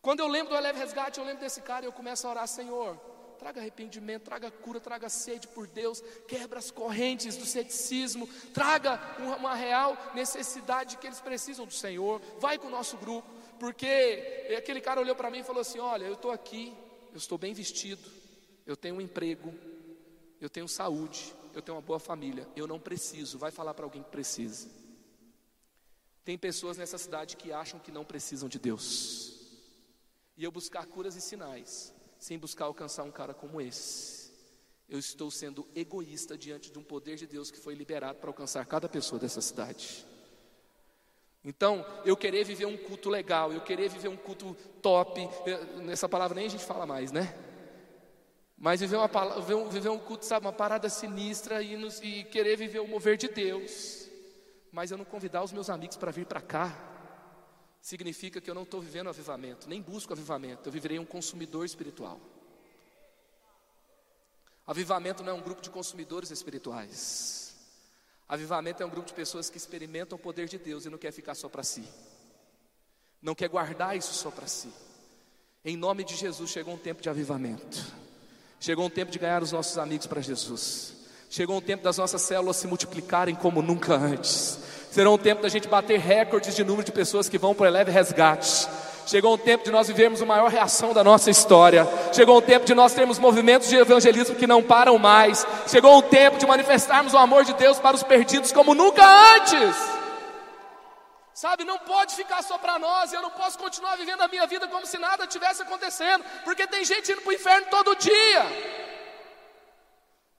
Quando 0.00 0.20
eu 0.20 0.28
lembro 0.28 0.50
do 0.50 0.56
Eleve 0.56 0.78
Resgate, 0.78 1.18
eu 1.18 1.24
lembro 1.24 1.40
desse 1.40 1.60
cara 1.60 1.84
e 1.84 1.88
eu 1.88 1.92
começo 1.92 2.26
a 2.26 2.30
orar, 2.30 2.48
Senhor, 2.48 2.96
traga 3.38 3.60
arrependimento, 3.60 4.24
traga 4.24 4.50
cura, 4.50 4.80
traga 4.80 5.08
sede 5.08 5.46
por 5.48 5.66
Deus, 5.66 6.02
quebra 6.26 6.58
as 6.58 6.70
correntes 6.70 7.36
do 7.36 7.46
ceticismo, 7.46 8.28
traga 8.52 9.00
uma, 9.38 9.54
real 9.54 9.96
necessidade 10.14 10.96
que 10.96 11.06
eles 11.06 11.20
precisam 11.20 11.64
do 11.64 11.72
Senhor, 11.72 12.20
vai 12.40 12.58
com 12.58 12.66
o 12.66 12.70
nosso 12.70 12.96
grupo, 12.96 13.28
porque 13.58 14.54
aquele 14.56 14.80
cara 14.80 15.00
olhou 15.00 15.14
para 15.14 15.30
mim 15.30 15.38
e 15.38 15.44
falou 15.44 15.62
assim: 15.62 15.78
Olha, 15.78 16.04
eu 16.04 16.14
estou 16.14 16.30
aqui, 16.30 16.74
eu 17.12 17.16
estou 17.16 17.38
bem 17.38 17.54
vestido, 17.54 18.10
eu 18.66 18.76
tenho 18.76 18.96
um 18.96 19.00
emprego, 19.00 19.54
eu 20.40 20.50
tenho 20.50 20.68
saúde, 20.68 21.32
eu 21.54 21.62
tenho 21.62 21.76
uma 21.76 21.82
boa 21.82 21.98
família, 22.00 22.46
eu 22.56 22.66
não 22.66 22.78
preciso, 22.78 23.38
vai 23.38 23.50
falar 23.50 23.74
para 23.74 23.84
alguém 23.84 24.02
que 24.02 24.10
precisa. 24.10 24.68
Tem 26.24 26.36
pessoas 26.36 26.76
nessa 26.76 26.98
cidade 26.98 27.36
que 27.36 27.52
acham 27.52 27.80
que 27.80 27.90
não 27.90 28.04
precisam 28.04 28.48
de 28.48 28.58
Deus. 28.58 29.37
E 30.38 30.44
eu 30.44 30.52
buscar 30.52 30.86
curas 30.86 31.16
e 31.16 31.20
sinais, 31.20 31.92
sem 32.16 32.38
buscar 32.38 32.66
alcançar 32.66 33.02
um 33.02 33.10
cara 33.10 33.34
como 33.34 33.60
esse, 33.60 34.32
eu 34.88 34.96
estou 34.98 35.32
sendo 35.32 35.66
egoísta 35.74 36.38
diante 36.38 36.70
de 36.70 36.78
um 36.78 36.82
poder 36.82 37.16
de 37.16 37.26
Deus 37.26 37.50
que 37.50 37.58
foi 37.58 37.74
liberado 37.74 38.20
para 38.20 38.30
alcançar 38.30 38.64
cada 38.64 38.88
pessoa 38.88 39.18
dessa 39.18 39.40
cidade. 39.40 40.06
Então, 41.44 41.84
eu 42.04 42.16
querer 42.16 42.44
viver 42.44 42.66
um 42.66 42.76
culto 42.76 43.10
legal, 43.10 43.52
eu 43.52 43.60
querer 43.60 43.88
viver 43.88 44.08
um 44.08 44.16
culto 44.16 44.56
top, 44.80 45.28
nessa 45.82 46.08
palavra 46.08 46.36
nem 46.36 46.46
a 46.46 46.50
gente 46.50 46.64
fala 46.64 46.86
mais, 46.86 47.10
né? 47.10 47.34
Mas 48.56 48.80
viver, 48.80 48.96
uma, 48.96 49.08
viver 49.68 49.88
um 49.88 49.98
culto, 49.98 50.24
sabe, 50.24 50.46
uma 50.46 50.52
parada 50.52 50.88
sinistra 50.88 51.62
e, 51.62 51.76
nos, 51.76 52.00
e 52.00 52.24
querer 52.24 52.56
viver 52.56 52.80
o 52.80 52.88
mover 52.88 53.16
de 53.16 53.28
Deus, 53.28 54.08
mas 54.70 54.90
eu 54.90 54.98
não 54.98 55.04
convidar 55.04 55.42
os 55.42 55.52
meus 55.52 55.68
amigos 55.68 55.96
para 55.96 56.10
vir 56.10 56.26
para 56.26 56.40
cá, 56.40 56.97
significa 57.80 58.40
que 58.40 58.50
eu 58.50 58.54
não 58.54 58.62
estou 58.62 58.80
vivendo 58.80 59.08
avivamento, 59.08 59.68
nem 59.68 59.80
busco 59.80 60.12
avivamento, 60.12 60.68
eu 60.68 60.72
viverei 60.72 60.98
um 60.98 61.04
consumidor 61.04 61.64
espiritual. 61.64 62.20
Avivamento 64.66 65.22
não 65.22 65.32
é 65.32 65.34
um 65.34 65.40
grupo 65.40 65.62
de 65.62 65.70
consumidores 65.70 66.30
espirituais. 66.30 67.56
Avivamento 68.28 68.82
é 68.82 68.86
um 68.86 68.90
grupo 68.90 69.08
de 69.08 69.14
pessoas 69.14 69.48
que 69.48 69.56
experimentam 69.56 70.18
o 70.18 70.20
poder 70.20 70.46
de 70.46 70.58
Deus 70.58 70.84
e 70.84 70.90
não 70.90 70.98
quer 70.98 71.12
ficar 71.12 71.34
só 71.34 71.48
para 71.48 71.62
si. 71.62 71.82
Não 73.22 73.34
quer 73.34 73.48
guardar 73.48 73.96
isso 73.96 74.12
só 74.12 74.30
para 74.30 74.46
si. 74.46 74.70
Em 75.64 75.76
nome 75.76 76.04
de 76.04 76.14
Jesus 76.14 76.50
chegou 76.50 76.74
um 76.74 76.78
tempo 76.78 77.00
de 77.00 77.08
avivamento. 77.08 77.82
Chegou 78.60 78.84
um 78.84 78.90
tempo 78.90 79.10
de 79.10 79.18
ganhar 79.18 79.42
os 79.42 79.52
nossos 79.52 79.78
amigos 79.78 80.06
para 80.06 80.20
Jesus. 80.20 80.92
Chegou 81.30 81.56
um 81.56 81.60
tempo 81.60 81.82
das 81.82 81.96
nossas 81.96 82.22
células 82.22 82.56
se 82.56 82.66
multiplicarem 82.66 83.34
como 83.34 83.62
nunca 83.62 83.94
antes. 83.94 84.58
Será 84.90 85.10
um 85.10 85.18
tempo 85.18 85.42
da 85.42 85.48
gente 85.48 85.68
bater 85.68 85.98
recordes 85.98 86.56
de 86.56 86.64
número 86.64 86.84
de 86.84 86.92
pessoas 86.92 87.28
que 87.28 87.38
vão 87.38 87.54
para 87.54 87.64
o 87.64 87.66
Eleve 87.66 87.90
Resgate. 87.90 88.68
Chegou 89.06 89.34
um 89.34 89.38
tempo 89.38 89.64
de 89.64 89.70
nós 89.70 89.88
vivermos 89.88 90.20
a 90.20 90.26
maior 90.26 90.50
reação 90.50 90.92
da 90.92 91.02
nossa 91.02 91.30
história. 91.30 91.88
Chegou 92.12 92.38
um 92.38 92.42
tempo 92.42 92.66
de 92.66 92.74
nós 92.74 92.92
termos 92.92 93.18
movimentos 93.18 93.68
de 93.68 93.76
evangelismo 93.76 94.34
que 94.34 94.46
não 94.46 94.62
param 94.62 94.98
mais. 94.98 95.46
Chegou 95.66 95.96
um 95.96 96.02
tempo 96.02 96.36
de 96.36 96.46
manifestarmos 96.46 97.14
o 97.14 97.18
amor 97.18 97.44
de 97.44 97.54
Deus 97.54 97.78
para 97.78 97.96
os 97.96 98.02
perdidos 98.02 98.52
como 98.52 98.74
nunca 98.74 99.02
antes. 99.34 99.76
Sabe, 101.32 101.64
não 101.64 101.78
pode 101.78 102.16
ficar 102.16 102.42
só 102.42 102.58
para 102.58 102.78
nós, 102.80 103.12
eu 103.12 103.22
não 103.22 103.30
posso 103.30 103.56
continuar 103.58 103.96
vivendo 103.96 104.20
a 104.22 104.28
minha 104.28 104.46
vida 104.46 104.66
como 104.66 104.84
se 104.84 104.98
nada 104.98 105.24
tivesse 105.24 105.62
acontecendo, 105.62 106.24
porque 106.44 106.66
tem 106.66 106.84
gente 106.84 107.12
indo 107.12 107.20
para 107.22 107.30
o 107.30 107.32
inferno 107.32 107.66
todo 107.70 107.94
dia. 107.94 108.44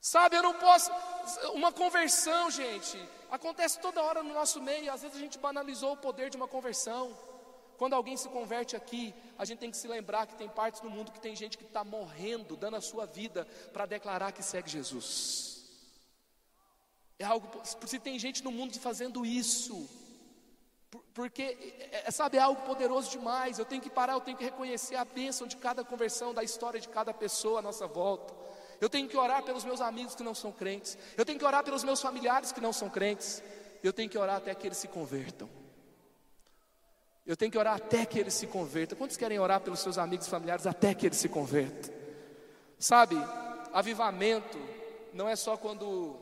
Sabe, 0.02 0.36
eu 0.36 0.44
não 0.44 0.54
posso. 0.54 0.92
Uma 1.54 1.72
conversão, 1.72 2.52
gente, 2.52 3.00
acontece 3.30 3.80
toda 3.80 4.04
hora 4.04 4.22
no 4.24 4.34
nosso 4.34 4.62
meio, 4.62 4.92
às 4.92 5.02
vezes 5.02 5.18
a 5.18 5.20
gente 5.20 5.38
banalizou 5.38 5.94
o 5.94 5.98
poder 5.98 6.30
de 6.30 6.38
uma 6.38 6.48
conversão. 6.48 7.16
Quando 7.78 7.94
alguém 7.94 8.18
se 8.18 8.28
converte 8.28 8.76
aqui, 8.76 9.14
a 9.38 9.46
gente 9.46 9.60
tem 9.60 9.72
que 9.72 9.78
se 9.78 9.88
lembrar 9.88 10.28
que 10.28 10.36
tem 10.36 10.50
partes 10.50 10.82
do 10.82 10.90
mundo 10.90 11.12
que 11.12 11.20
tem 11.20 11.36
gente 11.36 11.58
que 11.58 11.64
está 11.64 11.84
morrendo, 11.84 12.58
dando 12.58 12.76
a 12.76 12.82
sua 12.82 13.06
vida 13.06 13.46
para 13.72 13.86
declarar 13.86 14.34
que 14.34 14.44
segue 14.44 14.70
Jesus. 14.70 15.64
É 17.18 17.24
algo, 17.26 17.48
se 17.64 18.00
tem 18.00 18.20
gente 18.20 18.44
no 18.44 18.52
mundo 18.52 18.78
fazendo 18.80 19.26
isso, 19.26 19.88
porque, 21.14 21.44
é, 21.92 22.04
é, 22.08 22.12
sabe, 22.12 22.38
é 22.38 22.42
algo 22.42 22.62
poderoso 22.64 23.12
demais. 23.12 23.60
Eu 23.60 23.66
tenho 23.66 23.82
que 23.82 23.90
parar, 23.90 24.14
eu 24.14 24.22
tenho 24.22 24.38
que 24.38 24.44
reconhecer 24.44 24.96
a 24.96 25.06
bênção 25.06 25.48
de 25.48 25.58
cada 25.58 25.84
conversão, 25.84 26.34
da 26.34 26.44
história 26.44 26.80
de 26.80 26.90
cada 26.90 27.14
pessoa 27.14 27.60
à 27.60 27.62
nossa 27.62 27.86
volta. 27.86 28.34
Eu 28.82 28.90
tenho 28.90 29.08
que 29.08 29.18
orar 29.18 29.44
pelos 29.44 29.66
meus 29.66 29.82
amigos 29.82 30.16
que 30.16 30.24
não 30.24 30.34
são 30.34 30.52
crentes. 30.52 30.98
Eu 31.18 31.26
tenho 31.26 31.38
que 31.38 31.46
orar 31.46 31.64
pelos 31.64 31.84
meus 31.84 32.02
familiares 32.02 32.52
que 32.52 32.62
não 32.62 32.72
são 32.72 32.90
crentes. 32.90 33.44
Eu 33.84 33.92
tenho 33.92 34.10
que 34.10 34.18
orar 34.18 34.38
até 34.38 34.56
que 34.56 34.68
eles 34.68 34.78
se 34.78 34.88
convertam. 34.88 35.50
Eu 37.26 37.36
tenho 37.36 37.52
que 37.52 37.58
orar 37.58 37.76
até 37.76 38.06
que 38.06 38.18
eles 38.18 38.34
se 38.34 38.48
convertam. 38.48 38.98
Quantos 38.98 39.18
querem 39.18 39.38
orar 39.38 39.62
pelos 39.62 39.82
seus 39.82 39.98
amigos 39.98 40.28
e 40.28 40.30
familiares 40.30 40.66
até 40.66 40.94
que 40.94 41.06
eles 41.06 41.18
se 41.18 41.30
convertam? 41.30 41.94
Sabe, 42.78 43.16
avivamento 43.74 44.58
não 45.14 45.28
é 45.28 45.36
só 45.36 45.58
quando 45.58 46.18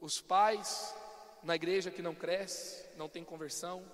os 0.00 0.20
pais 0.20 0.94
na 1.42 1.54
igreja 1.54 1.90
que 1.90 2.02
não 2.02 2.14
cresce, 2.14 2.84
não 2.96 3.08
tem 3.08 3.22
conversão, 3.22 3.84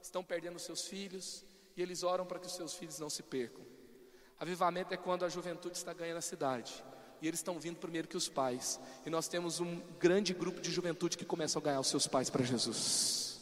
estão 0.00 0.22
perdendo 0.22 0.58
seus 0.58 0.86
filhos 0.86 1.44
e 1.76 1.82
eles 1.82 2.02
oram 2.02 2.26
para 2.26 2.38
que 2.38 2.46
os 2.46 2.54
seus 2.54 2.74
filhos 2.74 2.98
não 2.98 3.08
se 3.08 3.22
percam. 3.22 3.64
Avivamento 4.38 4.92
é 4.92 4.96
quando 4.96 5.24
a 5.24 5.28
juventude 5.28 5.76
está 5.76 5.92
ganhando 5.94 6.18
a 6.18 6.22
cidade 6.22 6.84
e 7.20 7.28
eles 7.28 7.40
estão 7.40 7.58
vindo 7.58 7.76
primeiro 7.76 8.08
que 8.08 8.16
os 8.16 8.28
pais. 8.28 8.78
E 9.04 9.10
nós 9.10 9.28
temos 9.28 9.60
um 9.60 9.80
grande 9.98 10.34
grupo 10.34 10.60
de 10.60 10.70
juventude 10.70 11.16
que 11.16 11.24
começa 11.24 11.58
a 11.58 11.62
ganhar 11.62 11.80
os 11.80 11.88
seus 11.88 12.06
pais 12.06 12.30
para 12.30 12.44
Jesus. 12.44 13.40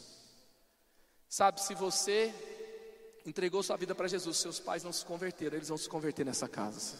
Sabe, 1.27 1.61
se 1.61 1.73
você 1.73 2.33
entregou 3.25 3.61
sua 3.63 3.75
vida 3.75 3.93
para 3.93 4.07
Jesus, 4.07 4.37
seus 4.37 4.59
pais 4.59 4.83
não 4.83 4.93
se 4.93 5.05
converteram, 5.05 5.57
eles 5.57 5.69
vão 5.69 5.77
se 5.77 5.89
converter 5.89 6.25
nessa 6.25 6.47
casa. 6.47 6.95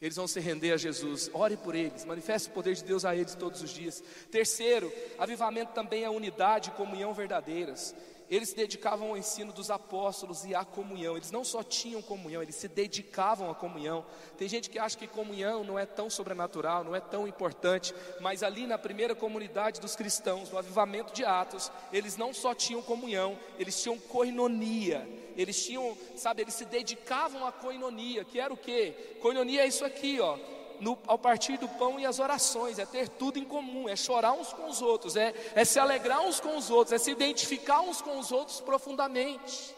Eles 0.00 0.16
vão 0.16 0.26
se 0.26 0.40
render 0.40 0.72
a 0.72 0.76
Jesus. 0.76 1.30
Ore 1.32 1.56
por 1.56 1.76
eles, 1.76 2.04
manifeste 2.04 2.48
o 2.48 2.52
poder 2.52 2.74
de 2.74 2.82
Deus 2.82 3.04
a 3.04 3.14
eles 3.14 3.36
todos 3.36 3.62
os 3.62 3.70
dias. 3.70 4.02
Terceiro, 4.32 4.92
avivamento 5.16 5.72
também 5.72 6.02
é 6.02 6.10
unidade 6.10 6.70
e 6.70 6.72
comunhão 6.72 7.14
verdadeiras. 7.14 7.94
Eles 8.32 8.48
se 8.48 8.56
dedicavam 8.56 9.10
ao 9.10 9.16
ensino 9.18 9.52
dos 9.52 9.70
apóstolos 9.70 10.46
e 10.46 10.54
à 10.54 10.64
comunhão. 10.64 11.18
Eles 11.18 11.30
não 11.30 11.44
só 11.44 11.62
tinham 11.62 12.00
comunhão, 12.00 12.42
eles 12.42 12.54
se 12.54 12.66
dedicavam 12.66 13.50
à 13.50 13.54
comunhão. 13.54 14.06
Tem 14.38 14.48
gente 14.48 14.70
que 14.70 14.78
acha 14.78 14.96
que 14.96 15.06
comunhão 15.06 15.62
não 15.62 15.78
é 15.78 15.84
tão 15.84 16.08
sobrenatural, 16.08 16.82
não 16.82 16.96
é 16.96 17.00
tão 17.00 17.28
importante, 17.28 17.94
mas 18.22 18.42
ali 18.42 18.66
na 18.66 18.78
primeira 18.78 19.14
comunidade 19.14 19.82
dos 19.82 19.94
cristãos, 19.94 20.50
no 20.50 20.56
avivamento 20.56 21.12
de 21.12 21.26
Atos, 21.26 21.70
eles 21.92 22.16
não 22.16 22.32
só 22.32 22.54
tinham 22.54 22.80
comunhão, 22.80 23.38
eles 23.58 23.82
tinham 23.82 23.98
coinonia. 23.98 25.06
Eles 25.36 25.62
tinham, 25.62 25.94
sabe, 26.16 26.40
eles 26.40 26.54
se 26.54 26.64
dedicavam 26.64 27.46
à 27.46 27.52
coinonia, 27.52 28.24
que 28.24 28.40
era 28.40 28.52
o 28.52 28.56
quê? 28.56 29.18
Coinonia 29.20 29.62
é 29.62 29.66
isso 29.66 29.84
aqui, 29.84 30.18
ó 30.20 30.38
no, 30.82 30.98
ao 31.06 31.16
partir 31.16 31.56
do 31.58 31.68
pão 31.68 31.98
e 31.98 32.04
as 32.04 32.18
orações, 32.18 32.76
é 32.76 32.84
ter 32.84 33.08
tudo 33.08 33.38
em 33.38 33.44
comum, 33.44 33.88
é 33.88 33.94
chorar 33.94 34.32
uns 34.32 34.52
com 34.52 34.68
os 34.68 34.82
outros, 34.82 35.14
é, 35.14 35.32
é 35.54 35.64
se 35.64 35.78
alegrar 35.78 36.20
uns 36.22 36.40
com 36.40 36.56
os 36.56 36.70
outros, 36.70 36.92
é 36.92 36.98
se 36.98 37.12
identificar 37.12 37.80
uns 37.82 38.02
com 38.02 38.18
os 38.18 38.32
outros 38.32 38.60
profundamente. 38.60 39.76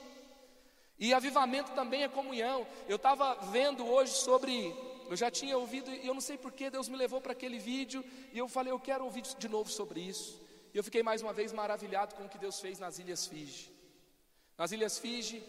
E 0.99 1.13
avivamento 1.13 1.73
também 1.73 2.05
é 2.05 2.09
comunhão. 2.09 2.67
Eu 2.89 2.97
estava 2.97 3.35
vendo 3.53 3.87
hoje 3.87 4.13
sobre, 4.13 4.75
eu 5.11 5.15
já 5.15 5.31
tinha 5.31 5.59
ouvido, 5.59 5.91
e 5.91 6.07
eu 6.07 6.15
não 6.15 6.23
sei 6.23 6.39
porquê, 6.39 6.71
Deus 6.71 6.89
me 6.89 6.97
levou 6.97 7.21
para 7.21 7.33
aquele 7.33 7.59
vídeo, 7.59 8.03
e 8.33 8.39
eu 8.39 8.49
falei, 8.49 8.73
eu 8.73 8.81
quero 8.81 9.05
ouvir 9.05 9.23
de 9.23 9.49
novo 9.49 9.71
sobre 9.71 10.01
isso. 10.01 10.41
E 10.73 10.79
eu 10.79 10.83
fiquei 10.83 11.03
mais 11.03 11.21
uma 11.21 11.35
vez 11.35 11.53
maravilhado 11.53 12.15
com 12.15 12.25
o 12.25 12.29
que 12.31 12.39
Deus 12.39 12.59
fez 12.61 12.79
nas 12.79 12.99
Ilhas 12.99 13.27
Fiji. 13.27 13.71
Nas 14.57 14.73
Ilhas 14.73 14.99
Fiji, 14.99 15.45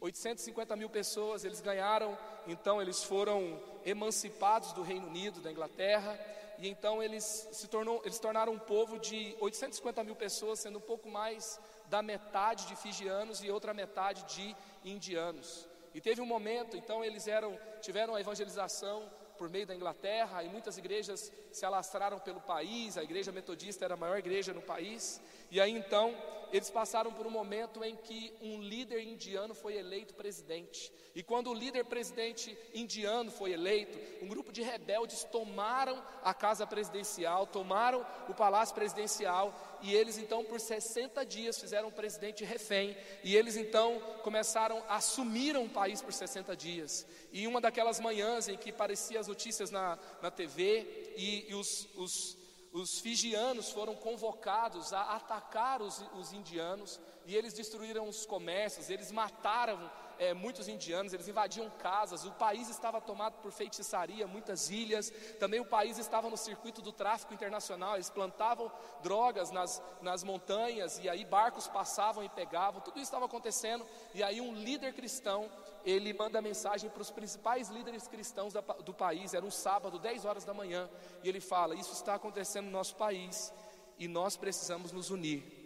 850 0.00 0.76
mil 0.76 0.90
pessoas, 0.90 1.44
eles 1.44 1.62
ganharam, 1.62 2.16
então 2.52 2.80
eles 2.80 3.04
foram 3.04 3.60
emancipados 3.84 4.72
do 4.72 4.82
Reino 4.82 5.06
Unido, 5.06 5.40
da 5.40 5.50
Inglaterra, 5.50 6.18
e 6.58 6.68
então 6.68 7.02
eles 7.02 7.48
se 7.52 7.68
tornou, 7.68 8.00
eles 8.04 8.18
tornaram 8.18 8.52
um 8.52 8.58
povo 8.58 8.98
de 8.98 9.36
850 9.40 10.02
mil 10.02 10.16
pessoas, 10.16 10.58
sendo 10.58 10.78
um 10.78 10.82
pouco 10.82 11.08
mais 11.08 11.60
da 11.88 12.02
metade 12.02 12.66
de 12.66 12.74
fijianos 12.76 13.42
e 13.42 13.50
outra 13.50 13.72
metade 13.72 14.24
de 14.34 14.56
indianos. 14.84 15.68
E 15.94 16.00
teve 16.00 16.20
um 16.20 16.26
momento, 16.26 16.76
então 16.76 17.04
eles 17.04 17.26
eram, 17.28 17.58
tiveram 17.80 18.14
a 18.14 18.20
evangelização 18.20 19.10
por 19.38 19.48
meio 19.48 19.66
da 19.66 19.74
Inglaterra, 19.74 20.42
e 20.42 20.48
muitas 20.48 20.76
igrejas 20.76 21.32
se 21.52 21.64
alastraram 21.64 22.18
pelo 22.18 22.40
país, 22.40 22.98
a 22.98 23.04
igreja 23.04 23.30
metodista 23.30 23.84
era 23.84 23.94
a 23.94 23.96
maior 23.96 24.18
igreja 24.18 24.52
no 24.52 24.60
país, 24.60 25.20
e 25.50 25.60
aí 25.60 25.70
então 25.70 26.14
eles 26.52 26.70
passaram 26.70 27.12
por 27.12 27.26
um 27.26 27.30
momento 27.30 27.84
em 27.84 27.96
que 27.96 28.32
um 28.40 28.60
líder 28.62 29.00
indiano 29.00 29.54
foi 29.54 29.76
eleito 29.76 30.14
presidente. 30.14 30.92
E 31.14 31.22
quando 31.22 31.50
o 31.50 31.54
líder 31.54 31.84
presidente 31.84 32.56
indiano 32.72 33.30
foi 33.30 33.52
eleito, 33.52 33.98
um 34.24 34.28
grupo 34.28 34.52
de 34.52 34.62
rebeldes 34.62 35.24
tomaram 35.24 36.00
a 36.22 36.32
casa 36.32 36.66
presidencial, 36.66 37.46
tomaram 37.46 38.06
o 38.28 38.34
palácio 38.34 38.74
presidencial, 38.74 39.52
e 39.82 39.94
eles 39.94 40.16
então 40.16 40.44
por 40.44 40.60
60 40.60 41.24
dias 41.26 41.58
fizeram 41.58 41.88
o 41.88 41.92
presidente 41.92 42.44
refém, 42.44 42.96
e 43.24 43.34
eles 43.34 43.56
então 43.56 44.00
começaram, 44.22 44.82
assumiram 44.88 45.64
o 45.64 45.70
país 45.70 46.00
por 46.00 46.12
60 46.12 46.56
dias. 46.56 47.06
E 47.32 47.46
uma 47.46 47.60
daquelas 47.60 47.98
manhãs 47.98 48.48
em 48.48 48.56
que 48.56 48.72
parecia 48.72 49.18
as 49.18 49.26
notícias 49.26 49.70
na, 49.70 49.98
na 50.22 50.30
TV, 50.30 51.14
e, 51.16 51.46
e 51.50 51.54
os, 51.54 51.88
os 51.96 52.37
os 52.72 53.00
fijianos 53.00 53.70
foram 53.70 53.94
convocados 53.94 54.92
a 54.92 55.16
atacar 55.16 55.80
os, 55.80 56.02
os 56.14 56.32
indianos 56.32 57.00
e 57.26 57.34
eles 57.34 57.52
destruíram 57.52 58.08
os 58.08 58.24
comércios, 58.24 58.90
eles 58.90 59.10
mataram 59.10 59.90
é, 60.18 60.34
muitos 60.34 60.68
indianos, 60.68 61.12
eles 61.12 61.28
invadiam 61.28 61.70
casas, 61.78 62.24
o 62.24 62.32
país 62.32 62.68
estava 62.68 63.00
tomado 63.00 63.34
por 63.40 63.52
feitiçaria, 63.52 64.26
muitas 64.26 64.70
ilhas, 64.70 65.12
também 65.38 65.60
o 65.60 65.64
país 65.64 65.98
estava 65.98 66.28
no 66.28 66.36
circuito 66.36 66.82
do 66.82 66.92
tráfico 66.92 67.32
internacional, 67.32 67.94
eles 67.94 68.10
plantavam 68.10 68.70
drogas 69.02 69.50
nas, 69.50 69.82
nas 70.02 70.22
montanhas 70.22 70.98
e 70.98 71.08
aí 71.08 71.24
barcos 71.24 71.68
passavam 71.68 72.24
e 72.24 72.28
pegavam, 72.28 72.80
tudo 72.80 72.96
isso 72.96 73.04
estava 73.04 73.26
acontecendo, 73.26 73.86
e 74.14 74.22
aí 74.22 74.40
um 74.40 74.54
líder 74.54 74.92
cristão, 74.92 75.50
ele 75.84 76.12
manda 76.12 76.42
mensagem 76.42 76.90
para 76.90 77.02
os 77.02 77.10
principais 77.10 77.68
líderes 77.68 78.06
cristãos 78.06 78.52
da, 78.52 78.60
do 78.60 78.92
país, 78.92 79.34
era 79.34 79.44
um 79.44 79.50
sábado, 79.50 79.98
10 79.98 80.24
horas 80.24 80.44
da 80.44 80.52
manhã, 80.52 80.88
e 81.22 81.28
ele 81.28 81.40
fala: 81.40 81.74
Isso 81.74 81.92
está 81.92 82.14
acontecendo 82.14 82.66
no 82.66 82.72
nosso 82.72 82.96
país 82.96 83.52
e 83.98 84.06
nós 84.06 84.36
precisamos 84.36 84.92
nos 84.92 85.10
unir. 85.10 85.57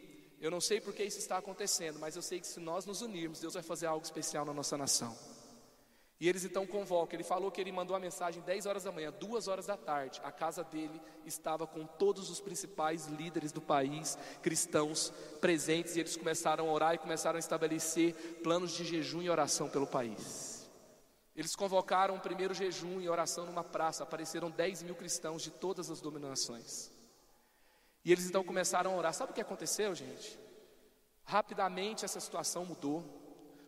Eu 0.43 0.51
não 0.51 0.61
sei 0.61 0.81
por 0.81 0.93
que 0.93 1.05
isso 1.05 1.21
está 1.21 1.39
acontecendo, 1.39 2.01
mas 2.01 2.17
eu 2.17 2.21
sei 2.21 2.41
que 2.41 2.49
se 2.49 2.59
nós 2.59 2.85
nos 2.85 3.01
unirmos, 3.01 3.39
Deus 3.39 3.55
vai 3.55 3.63
fazer 3.63 3.87
algo 3.87 4.05
especial 4.05 4.45
na 4.45 4.53
nossa 4.53 4.77
nação. 4.77 5.17
E 6.19 6.29
eles 6.29 6.45
então 6.45 6.67
convocam. 6.67 7.17
Ele 7.17 7.23
falou 7.23 7.49
que 7.49 7.61
ele 7.61 7.71
mandou 7.71 7.95
a 7.95 8.01
mensagem 8.01 8.43
10 8.43 8.67
horas 8.67 8.83
da 8.83 8.91
manhã, 8.91 9.13
2 9.13 9.47
horas 9.47 9.67
da 9.67 9.77
tarde. 9.77 10.21
A 10.25 10.33
casa 10.33 10.65
dele 10.65 11.01
estava 11.25 11.65
com 11.65 11.87
todos 11.87 12.29
os 12.29 12.41
principais 12.41 13.07
líderes 13.07 13.53
do 13.53 13.61
país, 13.61 14.19
cristãos 14.43 15.13
presentes, 15.41 15.95
e 15.95 16.01
eles 16.01 16.17
começaram 16.17 16.69
a 16.69 16.73
orar 16.73 16.95
e 16.95 16.99
começaram 16.99 17.37
a 17.37 17.41
estabelecer 17.41 18.41
planos 18.43 18.73
de 18.73 18.85
jejum 18.85 19.23
e 19.23 19.31
oração 19.31 19.69
pelo 19.69 19.87
país. 19.87 20.69
Eles 21.37 21.55
convocaram 21.55 22.17
o 22.17 22.21
primeiro 22.21 22.53
jejum 22.53 23.01
e 23.01 23.09
oração 23.09 23.47
numa 23.47 23.63
praça. 23.65 24.03
Apareceram 24.03 24.51
10 24.51 24.83
mil 24.83 24.97
cristãos 24.97 25.41
de 25.41 25.53
todas 25.53 25.89
as 25.89 26.01
dominações. 26.01 26.92
E 28.05 28.13
eles 28.13 28.27
então 28.27 28.43
começaram 28.43 28.93
a 28.93 28.97
orar. 28.97 29.15
Sabe 29.15 29.33
o 29.33 29.35
que 29.35 29.41
aconteceu, 29.41 29.95
gente? 29.95 30.39
Rapidamente 31.25 32.05
essa 32.05 32.21
situação 32.21 32.65
mudou. 32.65 33.05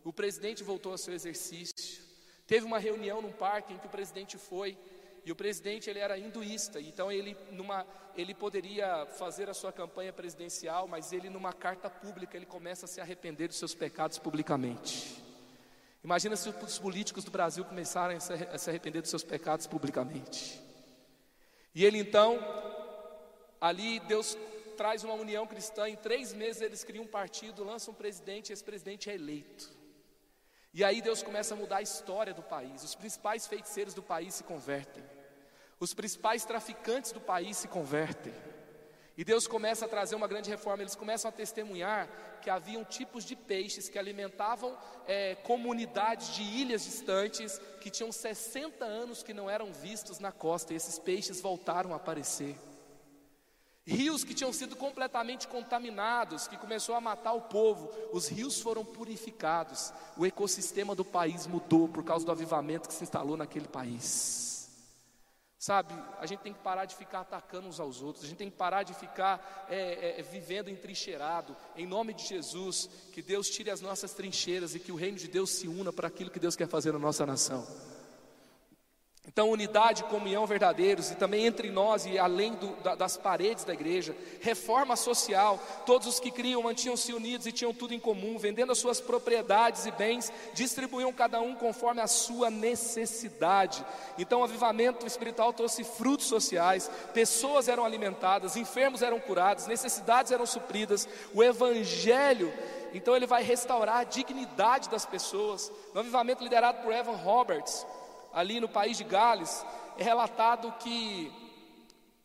O 0.03 0.13
presidente 0.13 0.63
voltou 0.63 0.93
ao 0.93 0.99
seu 0.99 1.15
exercício. 1.15 2.03
Teve 2.47 2.67
uma 2.67 2.79
reunião 2.79 3.23
num 3.23 3.33
parque 3.33 3.73
em 3.73 3.79
que 3.79 3.87
o 3.87 3.91
presidente 3.91 4.37
foi, 4.37 4.77
e 5.25 5.33
o 5.33 5.37
presidente 5.37 5.89
ele 5.89 5.99
era 5.99 6.19
hinduísta, 6.19 6.79
então 6.79 7.11
ele, 7.11 7.35
numa, 7.51 7.87
ele 8.15 8.35
poderia 8.35 9.07
fazer 9.07 9.49
a 9.49 9.55
sua 9.55 9.73
campanha 9.73 10.13
presidencial, 10.13 10.87
mas 10.87 11.13
ele 11.13 11.31
numa 11.31 11.53
carta 11.53 11.89
pública 11.89 12.37
ele 12.37 12.45
começa 12.45 12.85
a 12.85 12.89
se 12.89 13.01
arrepender 13.01 13.49
dos 13.49 13.57
seus 13.57 13.75
pecados 13.75 14.19
publicamente. 14.19 15.23
Imagina 16.03 16.37
se 16.37 16.51
os 16.51 16.79
políticos 16.79 17.25
do 17.25 17.31
Brasil 17.31 17.65
começarem 17.65 18.19
a 18.19 18.59
se 18.59 18.69
arrepender 18.69 19.01
dos 19.01 19.09
seus 19.09 19.25
pecados 19.25 19.67
publicamente. 19.67 20.61
E 21.75 21.83
ele 21.83 21.97
então, 21.97 22.39
ali 23.65 23.99
Deus 24.01 24.37
traz 24.77 25.05
uma 25.05 25.15
união 25.15 25.47
cristã, 25.47 25.89
em 25.89 25.97
três 25.97 26.35
meses 26.35 26.61
eles 26.61 26.85
criam 26.85 27.05
um 27.05 27.09
partido, 27.09 27.65
lançam 27.65 27.95
um 27.95 27.97
presidente, 27.97 28.51
e 28.51 28.53
esse 28.53 28.63
presidente 28.63 29.09
é 29.09 29.15
eleito. 29.15 29.73
E 30.75 30.85
aí 30.85 31.01
Deus 31.01 31.23
começa 31.23 31.55
a 31.55 31.57
mudar 31.57 31.79
a 31.79 31.83
história 31.83 32.35
do 32.35 32.43
país. 32.43 32.85
Os 32.85 32.95
principais 32.95 33.47
feiticeiros 33.47 33.95
do 33.95 34.03
país 34.03 34.35
se 34.35 34.45
convertem. 34.45 35.03
Os 35.81 35.95
principais 35.95 36.45
traficantes 36.45 37.11
do 37.11 37.21
país 37.21 37.57
se 37.57 37.69
convertem. 37.69 38.35
E 39.17 39.25
Deus 39.25 39.47
começa 39.47 39.87
a 39.87 39.89
trazer 39.89 40.15
uma 40.15 40.29
grande 40.29 40.51
reforma. 40.51 40.83
Eles 40.83 40.97
começam 40.97 41.31
a 41.31 41.33
testemunhar 41.33 42.07
que 42.43 42.51
haviam 42.51 42.85
tipos 42.85 43.25
de 43.25 43.35
peixes 43.35 43.89
que 43.89 43.99
alimentavam 43.99 44.77
é, 45.07 45.37
comunidades 45.37 46.35
de 46.35 46.43
ilhas 46.43 46.85
distantes 46.85 47.59
que 47.81 47.89
tinham 47.89 48.13
60 48.13 48.85
anos 48.85 49.23
que 49.23 49.33
não 49.33 49.49
eram 49.49 49.73
vistos 49.73 50.19
na 50.19 50.33
costa. 50.33 50.75
E 50.75 50.77
esses 50.77 50.99
peixes 50.99 51.41
voltaram 51.41 51.95
a 51.95 51.97
aparecer. 51.97 52.57
Rios 53.87 54.25
que 54.25 54.33
tinham 54.33 54.53
sido 54.53 54.75
completamente 54.75 55.47
contaminados, 55.47 56.49
que 56.49 56.57
começou 56.57 56.95
a 56.95 57.03
matar 57.03 57.35
o 57.35 57.43
povo, 57.43 57.91
os 58.13 58.29
rios 58.29 58.59
foram 58.59 58.83
purificados, 58.83 59.93
o 60.17 60.25
ecossistema 60.25 60.95
do 60.95 61.05
país 61.05 61.47
mudou 61.47 61.87
por 61.87 62.03
causa 62.03 62.25
do 62.25 62.33
avivamento 62.33 62.89
que 62.89 62.95
se 62.95 63.05
instalou 63.05 63.37
naquele 63.37 63.69
país. 63.69 64.55
Sabe, 65.59 65.95
a 66.19 66.27
gente 66.27 66.41
tem 66.41 66.53
que 66.53 66.61
parar 66.61 66.87
de 66.87 66.95
ficar 66.95 67.21
atacando 67.21 67.69
uns 67.69 67.79
aos 67.79 68.03
outros, 68.03 68.25
a 68.25 68.29
gente 68.29 68.39
tem 68.39 68.51
que 68.51 68.57
parar 68.57 68.83
de 68.83 68.95
ficar 68.95 69.67
é, 69.69 70.19
é, 70.19 70.23
vivendo 70.23 70.69
entrincheirado. 70.69 71.55
Em 71.77 71.87
nome 71.87 72.15
de 72.15 72.27
Jesus, 72.27 72.89
que 73.13 73.23
Deus 73.23 73.49
tire 73.49 73.71
as 73.71 73.83
nossas 73.83 74.13
trincheiras 74.15 74.75
e 74.75 74.81
que 74.81 74.93
o 74.93 74.97
reino 74.97 75.19
de 75.19 75.29
Deus 75.29 75.51
se 75.51 75.69
una 75.69 75.93
para 75.93 76.09
aquilo 76.09 76.31
que 76.31 76.41
Deus 76.41 76.57
quer 76.57 76.69
fazer 76.69 76.93
na 76.93 76.99
nossa 76.99 77.25
nação. 77.25 77.67
Então, 79.27 79.51
unidade 79.51 80.05
comunhão 80.05 80.47
verdadeiros, 80.47 81.11
e 81.11 81.15
também 81.15 81.47
entre 81.47 81.71
nós 81.71 82.05
e 82.05 82.19
além 82.19 82.53
do, 82.53 82.69
da, 82.83 82.95
das 82.95 83.17
paredes 83.17 83.65
da 83.65 83.73
igreja, 83.73 84.15
reforma 84.41 84.97
social, 84.97 85.59
todos 85.87 86.07
os 86.07 86.21
que 86.21 86.31
criam 86.31 86.63
mantinham-se 86.63 87.13
unidos 87.13 87.47
e 87.47 87.53
tinham 87.53 87.73
tudo 87.73 87.95
em 87.95 87.99
comum, 87.99 88.37
vendendo 88.37 88.71
as 88.71 88.79
suas 88.79 89.01
propriedades 89.01 89.87
e 89.87 89.91
bens, 89.91 90.31
distribuíam 90.53 91.11
cada 91.11 91.41
um 91.41 91.55
conforme 91.55 92.03
a 92.03 92.07
sua 92.07 92.51
necessidade. 92.51 93.85
Então, 94.19 94.41
o 94.41 94.45
avivamento 94.45 95.07
espiritual 95.07 95.55
trouxe 95.55 95.85
frutos 95.85 96.27
sociais, 96.27 96.91
pessoas 97.15 97.67
eram 97.67 97.85
alimentadas, 97.85 98.57
enfermos 98.57 99.01
eram 99.01 99.19
curados, 99.19 99.67
necessidades 99.67 100.33
eram 100.33 100.45
supridas, 100.45 101.09
o 101.33 101.43
evangelho 101.43 102.53
então 102.95 103.17
ele 103.17 103.27
vai 103.27 103.43
restaurar 103.43 103.97
a 103.97 104.05
dignidade 104.05 104.89
das 104.89 105.05
pessoas. 105.05 105.73
No 105.93 105.99
avivamento 105.99 106.45
liderado 106.45 106.81
por 106.81 106.93
Evan 106.93 107.17
Roberts, 107.17 107.85
ali 108.35 108.59
no 108.59 108.69
país 108.69 108.99
de 108.99 109.05
Gales, 109.05 109.65
é 109.97 110.03
relatado 110.03 110.73
que 110.81 111.33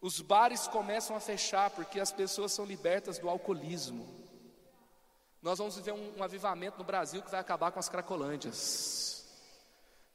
os 0.02 0.20
bares 0.20 0.68
começam 0.68 1.16
a 1.16 1.20
fechar 1.20 1.70
porque 1.70 2.00
as 2.00 2.12
pessoas 2.12 2.52
são 2.52 2.66
libertas 2.66 3.20
do 3.20 3.30
alcoolismo. 3.30 4.08
Nós 5.42 5.60
vamos 5.60 5.76
viver 5.76 5.94
um, 5.94 6.18
um 6.18 6.24
avivamento 6.24 6.80
no 6.80 6.84
Brasil 6.84 7.22
que 7.22 7.32
vai 7.32 7.40
acabar 7.40 7.72
com 7.72 7.80
as 7.80 7.88
cracolândias. 7.88 9.10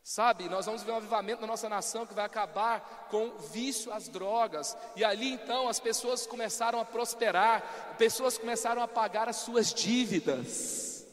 Sabe, 0.03 0.51
nós 0.51 0.67
vamos 0.67 0.83
ver 0.83 0.93
um 0.93 0.97
avivamento 0.97 1.41
na 1.41 1.47
nossa 1.47 1.67
nação 1.67 2.07
que 2.07 2.13
vai 2.13 2.27
acabar 2.27 3.07
com 3.11 3.29
o 3.29 3.39
vício 3.39 3.91
às 3.91 4.07
drogas. 4.07 4.77
E 4.97 5.03
ali 5.03 5.33
então 5.33 5.67
as 5.67 5.81
pessoas 5.81 6.27
começaram 6.27 6.79
a 6.79 6.85
prosperar, 6.85 7.95
pessoas 7.97 8.37
começaram 8.37 8.83
a 8.83 8.89
pagar 8.89 9.31
as 9.31 9.37
suas 9.37 9.73
dívidas. 9.73 11.07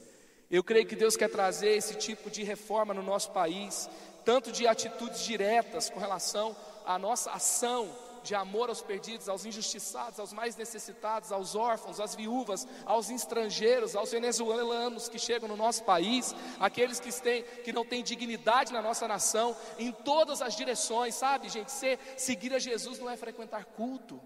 Eu 0.50 0.62
creio 0.62 0.86
que 0.86 0.98
Deus 0.98 1.16
quer 1.16 1.30
trazer 1.30 1.70
esse 1.70 1.96
tipo 1.96 2.30
de 2.30 2.44
reforma 2.44 2.94
no 2.94 3.02
nosso 3.02 3.32
país 3.32 3.90
tanto 4.24 4.52
de 4.52 4.68
atitudes 4.68 5.22
diretas 5.22 5.90
com 5.90 6.00
relação 6.00 6.56
à 6.86 6.98
nossa 6.98 7.32
ação 7.32 7.90
de 8.24 8.36
amor 8.36 8.70
aos 8.70 8.82
perdidos, 8.82 9.28
aos 9.28 9.46
injustiçados, 9.46 10.20
aos 10.20 10.34
mais 10.34 10.56
necessitados, 10.56 11.32
aos 11.32 11.56
órfãos, 11.56 12.00
às 12.00 12.16
viúvas, 12.16 12.68
aos 12.86 13.10
estrangeiros, 13.10 13.96
aos 13.96 14.12
venezuelanos 14.12 15.10
que 15.10 15.20
chegam 15.20 15.50
no 15.50 15.58
nosso 15.58 15.84
país, 15.84 16.36
aqueles 16.60 17.00
que, 17.00 17.12
têm, 17.12 17.44
que 17.64 17.74
não 17.74 17.86
têm 17.86 18.04
dignidade 18.04 18.72
na 18.72 18.82
nossa 18.82 19.08
nação, 19.08 19.56
em 19.78 19.92
todas 19.92 20.42
as 20.42 20.56
direções, 20.56 21.16
sabe, 21.16 21.50
gente? 21.50 21.72
Ser, 21.72 22.00
seguir 22.18 22.54
a 22.54 22.60
Jesus 22.60 23.00
não 23.00 23.10
é 23.10 23.18
frequentar 23.18 23.66
culto. 23.66 24.22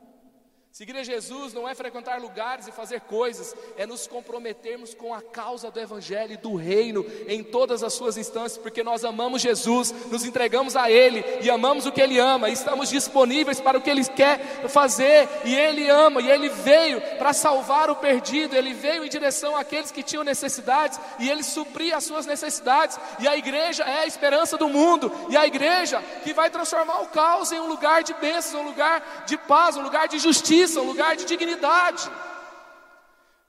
Seguir 0.76 0.98
a 0.98 1.04
Jesus 1.04 1.54
não 1.54 1.70
é 1.70 1.74
frequentar 1.74 2.20
lugares 2.20 2.68
e 2.68 2.72
fazer 2.74 3.00
coisas, 3.00 3.56
é 3.78 3.86
nos 3.86 4.08
comprometermos 4.08 4.94
com 4.94 5.14
a 5.14 5.22
causa 5.22 5.72
do 5.72 5.80
Evangelho 5.80 6.34
e 6.34 6.38
do 6.38 6.54
Reino 6.58 7.06
em 7.30 7.42
todas 7.42 7.82
as 7.82 7.94
suas 7.94 8.18
instâncias, 8.18 8.58
porque 8.58 8.84
nós 8.84 9.06
amamos 9.06 9.42
Jesus, 9.42 9.96
nos 10.12 10.26
entregamos 10.26 10.76
a 10.76 10.92
Ele 10.92 11.24
e 11.42 11.50
amamos 11.50 11.86
o 11.86 11.94
que 11.94 12.02
Ele 12.02 12.20
ama, 12.20 12.50
e 12.50 12.52
estamos 12.52 12.90
disponíveis 12.90 13.62
para 13.62 13.78
o 13.78 13.82
que 13.82 13.90
Ele 13.90 14.04
quer 14.04 14.68
fazer, 14.68 15.30
e 15.46 15.56
Ele 15.56 15.88
ama, 15.90 16.22
e 16.22 16.30
Ele 16.30 16.50
veio 16.50 17.00
para 17.18 17.32
salvar 17.32 17.90
o 17.90 17.96
perdido, 17.96 18.54
Ele 18.54 18.74
veio 18.74 19.06
em 19.06 19.10
direção 19.10 19.56
àqueles 19.56 19.92
que 19.92 20.04
tinham 20.04 20.26
necessidades, 20.26 21.00
e 21.20 21.30
Ele 21.30 21.42
supria 21.42 21.96
as 21.96 22.04
suas 22.04 22.26
necessidades, 22.26 23.00
e 23.20 23.30
a 23.30 23.38
igreja 23.38 23.86
é 23.86 24.00
a 24.00 24.08
esperança 24.08 24.58
do 24.58 24.68
mundo, 24.68 25.10
e 25.30 25.38
a 25.38 25.48
igreja 25.48 26.04
que 26.26 26.34
vai 26.34 26.50
transformar 26.50 27.00
o 27.00 27.08
caos 27.08 27.54
em 27.54 27.62
um 27.62 27.70
lugar 27.70 28.04
de 28.04 28.14
bênçãos, 28.16 28.62
um 28.62 28.68
lugar 28.68 29.24
de 29.26 29.38
paz, 29.38 29.78
um 29.78 29.82
lugar 29.82 30.10
de 30.10 30.20
justiça 30.20 30.65
justiça, 30.66 30.82
um 30.82 30.88
lugar 30.88 31.16
de 31.16 31.26
dignidade. 31.26 32.10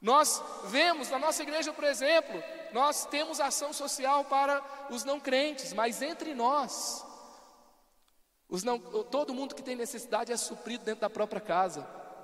Nós 0.00 0.42
vemos 0.66 1.10
na 1.10 1.18
nossa 1.18 1.42
igreja, 1.42 1.72
por 1.72 1.84
exemplo, 1.84 2.42
nós 2.72 3.06
temos 3.06 3.40
ação 3.40 3.72
social 3.72 4.24
para 4.24 4.62
os 4.90 5.04
não 5.04 5.18
crentes, 5.18 5.72
mas 5.72 6.02
entre 6.02 6.34
nós, 6.34 7.04
não, 8.62 8.78
todo 8.78 9.34
mundo 9.34 9.54
que 9.54 9.62
tem 9.62 9.74
necessidade 9.74 10.30
é 10.30 10.36
suprido 10.36 10.84
dentro 10.84 11.00
da 11.00 11.10
própria 11.10 11.40
casa, 11.40 11.82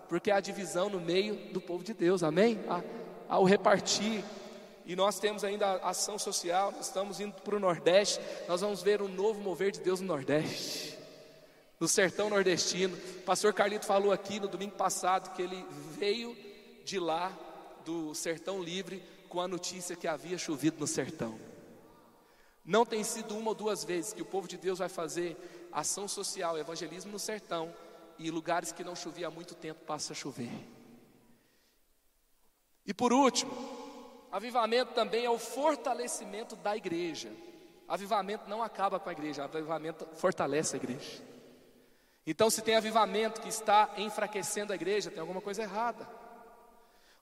porque 0.08 0.30
há 0.30 0.38
divisão 0.38 0.88
no 0.88 1.00
meio 1.00 1.52
do 1.52 1.60
povo 1.60 1.82
de 1.82 1.94
Deus, 1.94 2.22
amém? 2.22 2.62
Há, 2.68 2.82
há 3.28 3.38
o 3.38 3.44
repartir, 3.44 4.22
e 4.84 4.94
nós 4.94 5.18
temos 5.18 5.42
ainda 5.42 5.76
ação 5.76 6.18
social, 6.18 6.70
nós 6.72 6.86
estamos 6.86 7.18
indo 7.20 7.32
para 7.40 7.56
o 7.56 7.60
Nordeste, 7.60 8.20
nós 8.46 8.60
vamos 8.60 8.82
ver 8.82 9.00
um 9.00 9.08
novo 9.08 9.40
mover 9.40 9.72
de 9.72 9.80
Deus 9.80 10.00
no 10.00 10.06
Nordeste 10.06 11.01
no 11.82 11.88
sertão 11.88 12.30
nordestino. 12.30 12.96
O 12.96 13.22
pastor 13.22 13.52
Carlito 13.52 13.84
falou 13.84 14.12
aqui 14.12 14.38
no 14.38 14.46
domingo 14.46 14.76
passado 14.76 15.34
que 15.34 15.42
ele 15.42 15.66
veio 15.98 16.36
de 16.84 17.00
lá, 17.00 17.36
do 17.84 18.14
sertão 18.14 18.62
livre, 18.62 19.02
com 19.28 19.40
a 19.40 19.48
notícia 19.48 19.96
que 19.96 20.06
havia 20.06 20.38
chovido 20.38 20.78
no 20.78 20.86
sertão. 20.86 21.36
Não 22.64 22.86
tem 22.86 23.02
sido 23.02 23.36
uma 23.36 23.48
ou 23.48 23.54
duas 23.56 23.82
vezes 23.82 24.12
que 24.12 24.22
o 24.22 24.24
povo 24.24 24.46
de 24.46 24.56
Deus 24.56 24.78
vai 24.78 24.88
fazer 24.88 25.36
ação 25.72 26.06
social, 26.06 26.56
evangelismo 26.56 27.10
no 27.10 27.18
sertão, 27.18 27.74
e 28.16 28.30
lugares 28.30 28.70
que 28.70 28.84
não 28.84 28.94
chovia 28.94 29.26
há 29.26 29.30
muito 29.30 29.56
tempo 29.56 29.84
passa 29.84 30.12
a 30.12 30.14
chover. 30.14 30.52
E 32.86 32.94
por 32.94 33.12
último, 33.12 33.52
avivamento 34.30 34.92
também 34.92 35.24
é 35.24 35.30
o 35.30 35.36
fortalecimento 35.36 36.54
da 36.54 36.76
igreja. 36.76 37.32
Avivamento 37.88 38.48
não 38.48 38.62
acaba 38.62 39.00
com 39.00 39.08
a 39.08 39.12
igreja, 39.12 39.42
avivamento 39.42 40.06
fortalece 40.14 40.76
a 40.76 40.78
igreja. 40.78 41.31
Então, 42.26 42.48
se 42.48 42.62
tem 42.62 42.76
avivamento 42.76 43.40
que 43.40 43.48
está 43.48 43.90
enfraquecendo 43.96 44.72
a 44.72 44.76
igreja, 44.76 45.10
tem 45.10 45.20
alguma 45.20 45.40
coisa 45.40 45.62
errada. 45.62 46.06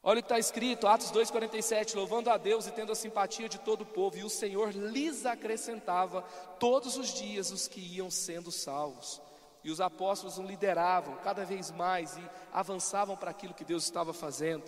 Olha 0.02 0.20
o 0.20 0.22
que 0.22 0.26
está 0.26 0.38
escrito, 0.38 0.86
Atos 0.86 1.12
2,47: 1.12 1.94
louvando 1.94 2.30
a 2.30 2.38
Deus 2.38 2.66
e 2.66 2.70
tendo 2.70 2.92
a 2.92 2.94
simpatia 2.94 3.48
de 3.48 3.58
todo 3.58 3.82
o 3.82 3.86
povo, 3.86 4.16
e 4.16 4.24
o 4.24 4.30
Senhor 4.30 4.70
lhes 4.70 5.26
acrescentava 5.26 6.22
todos 6.58 6.96
os 6.96 7.12
dias 7.12 7.50
os 7.50 7.68
que 7.68 7.80
iam 7.80 8.10
sendo 8.10 8.50
salvos. 8.50 9.20
E 9.62 9.70
os 9.70 9.78
apóstolos 9.78 10.38
lideravam 10.38 11.16
cada 11.16 11.44
vez 11.44 11.70
mais 11.70 12.16
e 12.16 12.22
avançavam 12.50 13.14
para 13.14 13.30
aquilo 13.30 13.52
que 13.52 13.64
Deus 13.64 13.84
estava 13.84 14.14
fazendo. 14.14 14.64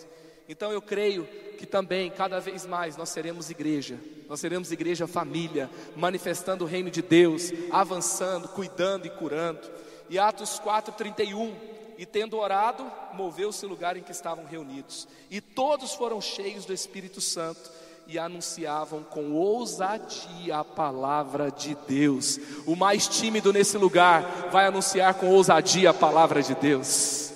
Então 0.47 0.71
eu 0.71 0.81
creio 0.81 1.25
que 1.57 1.65
também, 1.65 2.11
cada 2.11 2.39
vez 2.39 2.63
mais, 2.65 2.95
nós 2.95 3.09
seremos 3.09 3.49
igreja, 3.49 3.99
nós 4.27 4.39
seremos 4.39 4.71
igreja 4.71 5.07
família, 5.07 5.67
manifestando 5.95 6.63
o 6.63 6.67
reino 6.67 6.91
de 6.91 7.01
Deus, 7.01 7.51
avançando, 7.71 8.49
cuidando 8.49 9.07
e 9.07 9.09
curando. 9.09 9.67
E 10.09 10.19
Atos 10.19 10.59
4,31: 10.63 11.53
E 11.97 12.05
tendo 12.05 12.37
orado, 12.37 12.89
moveu-se 13.13 13.65
o 13.65 13.69
lugar 13.69 13.97
em 13.97 14.03
que 14.03 14.11
estavam 14.11 14.45
reunidos, 14.45 15.07
e 15.29 15.41
todos 15.41 15.93
foram 15.93 16.21
cheios 16.21 16.65
do 16.65 16.73
Espírito 16.73 17.21
Santo 17.21 17.71
e 18.07 18.19
anunciavam 18.19 19.03
com 19.03 19.31
ousadia 19.31 20.57
a 20.57 20.63
palavra 20.63 21.49
de 21.49 21.75
Deus. 21.87 22.39
O 22.65 22.75
mais 22.75 23.07
tímido 23.07 23.53
nesse 23.53 23.77
lugar 23.77 24.49
vai 24.51 24.65
anunciar 24.65 25.13
com 25.15 25.29
ousadia 25.29 25.91
a 25.91 25.93
palavra 25.93 26.41
de 26.43 26.53
Deus. 26.55 27.32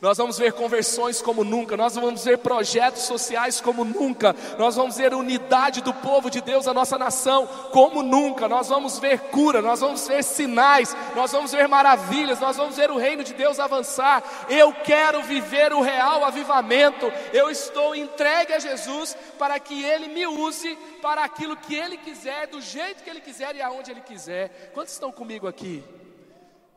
Nós 0.00 0.16
vamos 0.16 0.38
ver 0.38 0.54
conversões 0.54 1.20
como 1.20 1.44
nunca, 1.44 1.76
nós 1.76 1.94
vamos 1.94 2.24
ver 2.24 2.38
projetos 2.38 3.02
sociais 3.02 3.60
como 3.60 3.84
nunca, 3.84 4.34
nós 4.56 4.74
vamos 4.74 4.96
ver 4.96 5.12
unidade 5.12 5.82
do 5.82 5.92
povo 5.92 6.30
de 6.30 6.40
Deus, 6.40 6.66
a 6.66 6.72
nossa 6.72 6.96
nação, 6.96 7.46
como 7.70 8.02
nunca, 8.02 8.48
nós 8.48 8.68
vamos 8.68 8.98
ver 8.98 9.18
cura, 9.30 9.60
nós 9.60 9.80
vamos 9.80 10.08
ver 10.08 10.24
sinais, 10.24 10.96
nós 11.14 11.32
vamos 11.32 11.52
ver 11.52 11.68
maravilhas, 11.68 12.40
nós 12.40 12.56
vamos 12.56 12.76
ver 12.76 12.90
o 12.90 12.96
reino 12.96 13.22
de 13.22 13.34
Deus 13.34 13.60
avançar. 13.60 14.22
Eu 14.48 14.72
quero 14.72 15.22
viver 15.22 15.70
o 15.74 15.82
real 15.82 16.24
avivamento, 16.24 17.12
eu 17.34 17.50
estou 17.50 17.94
entregue 17.94 18.54
a 18.54 18.58
Jesus 18.58 19.14
para 19.38 19.60
que 19.60 19.84
Ele 19.84 20.08
me 20.08 20.26
use 20.26 20.76
para 21.02 21.24
aquilo 21.24 21.58
que 21.58 21.74
Ele 21.74 21.98
quiser, 21.98 22.46
do 22.46 22.62
jeito 22.62 23.04
que 23.04 23.10
Ele 23.10 23.20
quiser 23.20 23.54
e 23.54 23.60
aonde 23.60 23.90
Ele 23.90 24.00
quiser. 24.00 24.70
Quantos 24.72 24.94
estão 24.94 25.12
comigo 25.12 25.46
aqui? 25.46 25.84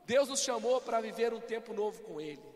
Deus 0.05 0.27
nos 0.27 0.41
chamou 0.41 0.81
para 0.81 0.99
viver 0.99 1.33
um 1.33 1.39
tempo 1.39 1.73
novo 1.73 2.01
com 2.01 2.19
Ele. 2.19 2.52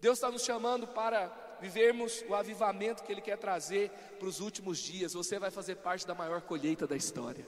Deus 0.00 0.18
está 0.18 0.30
nos 0.30 0.44
chamando 0.44 0.86
para 0.86 1.30
vivermos 1.60 2.24
o 2.28 2.34
avivamento 2.34 3.02
que 3.02 3.10
Ele 3.10 3.20
quer 3.20 3.36
trazer 3.36 3.90
para 4.18 4.28
os 4.28 4.40
últimos 4.40 4.78
dias. 4.78 5.12
Você 5.12 5.38
vai 5.38 5.50
fazer 5.50 5.76
parte 5.76 6.06
da 6.06 6.14
maior 6.14 6.40
colheita 6.42 6.86
da 6.86 6.96
história. 6.96 7.44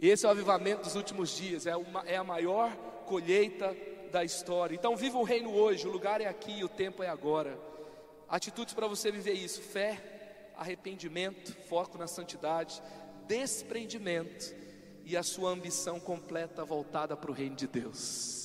Esse 0.00 0.26
é 0.26 0.28
o 0.28 0.32
avivamento 0.32 0.82
dos 0.82 0.96
últimos 0.96 1.30
dias, 1.30 1.66
é, 1.66 1.76
uma, 1.76 2.02
é 2.06 2.16
a 2.16 2.24
maior 2.24 2.74
colheita 3.06 3.74
da 4.10 4.24
história. 4.24 4.74
Então, 4.74 4.96
viva 4.96 5.18
o 5.18 5.22
reino 5.22 5.54
hoje, 5.54 5.86
o 5.86 5.90
lugar 5.90 6.20
é 6.20 6.26
aqui, 6.26 6.62
o 6.64 6.68
tempo 6.68 7.02
é 7.02 7.08
agora. 7.08 7.58
Atitudes 8.28 8.74
para 8.74 8.88
você 8.88 9.10
viver 9.10 9.34
isso: 9.34 9.62
fé, 9.62 10.50
arrependimento, 10.56 11.54
foco 11.68 11.96
na 11.96 12.06
santidade, 12.06 12.82
desprendimento 13.26 14.54
e 15.04 15.16
a 15.16 15.22
sua 15.22 15.50
ambição 15.50 16.00
completa 16.00 16.64
voltada 16.64 17.16
para 17.16 17.30
o 17.30 17.34
reino 17.34 17.56
de 17.56 17.66
Deus. 17.66 18.43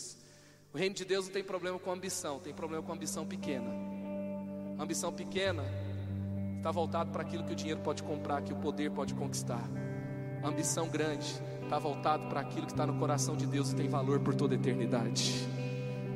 O 0.72 0.78
reino 0.78 0.94
de 0.94 1.04
Deus 1.04 1.26
não 1.26 1.34
tem 1.34 1.44
problema 1.44 1.80
com 1.80 1.92
ambição, 1.92 2.38
tem 2.38 2.54
problema 2.54 2.84
com 2.84 2.94
ambição 2.94 3.26
pequena. 3.26 3.72
A 4.78 4.84
ambição 4.84 5.12
pequena 5.12 5.64
está 6.58 6.70
voltado 6.70 7.10
para 7.12 7.24
aquilo 7.24 7.44
que 7.44 7.54
o 7.54 7.56
dinheiro 7.56 7.82
pode 7.82 8.04
comprar, 8.04 8.44
que 8.44 8.54
o 8.54 8.56
poder 8.56 8.92
pode 8.92 9.16
conquistar. 9.16 9.68
A 10.44 10.48
ambição 10.48 10.88
grande 10.88 11.28
está 11.64 11.80
voltado 11.80 12.28
para 12.28 12.42
aquilo 12.42 12.68
que 12.68 12.72
está 12.72 12.86
no 12.86 13.00
coração 13.00 13.36
de 13.36 13.48
Deus 13.48 13.72
e 13.72 13.76
tem 13.76 13.88
valor 13.88 14.20
por 14.20 14.36
toda 14.36 14.54
a 14.54 14.58
eternidade. 14.58 15.34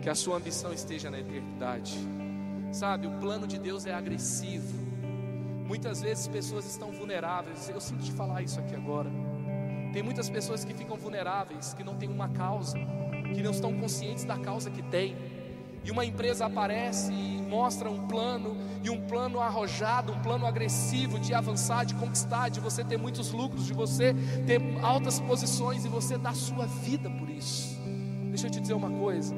Que 0.03 0.09
a 0.09 0.15
sua 0.15 0.37
ambição 0.37 0.71
esteja 0.71 1.09
na 1.09 1.19
eternidade. 1.19 1.97
Sabe, 2.71 3.07
o 3.07 3.19
plano 3.19 3.47
de 3.47 3.57
Deus 3.57 3.87
é 3.87 3.93
agressivo. 3.93 4.83
Muitas 5.65 6.01
vezes 6.01 6.27
pessoas 6.27 6.65
estão 6.67 6.91
vulneráveis. 6.91 7.69
Eu 7.69 7.81
sinto 7.81 8.03
de 8.03 8.11
falar 8.11 8.43
isso 8.43 8.59
aqui 8.59 8.75
agora. 8.75 9.09
Tem 9.91 10.03
muitas 10.03 10.29
pessoas 10.29 10.63
que 10.63 10.73
ficam 10.75 10.95
vulneráveis, 10.95 11.73
que 11.73 11.83
não 11.83 11.95
têm 11.95 12.09
uma 12.09 12.29
causa 12.29 12.77
que 13.34 13.41
não 13.41 13.51
estão 13.51 13.73
conscientes 13.73 14.23
da 14.23 14.38
causa 14.38 14.69
que 14.69 14.81
tem. 14.81 15.15
E 15.84 15.91
uma 15.91 16.05
empresa 16.05 16.45
aparece 16.45 17.11
e 17.11 17.41
mostra 17.41 17.89
um 17.89 18.07
plano, 18.07 18.55
e 18.84 18.89
um 18.89 19.01
plano 19.01 19.39
arrojado, 19.39 20.13
um 20.13 20.19
plano 20.19 20.45
agressivo 20.45 21.19
de 21.19 21.34
avançar, 21.34 21.86
de 21.86 21.93
conquistar, 21.95 22.49
de 22.49 22.59
você 22.59 22.84
ter 22.84 22.97
muitos 22.97 23.31
lucros, 23.31 23.65
de 23.65 23.73
você 23.73 24.15
ter 24.47 24.61
altas 24.81 25.19
posições 25.19 25.84
e 25.84 25.89
você 25.89 26.17
dar 26.17 26.36
sua 26.36 26.65
vida 26.65 27.09
por 27.09 27.29
isso. 27.29 27.77
Deixa 28.29 28.47
eu 28.47 28.51
te 28.51 28.61
dizer 28.61 28.73
uma 28.73 28.89
coisa: 28.89 29.36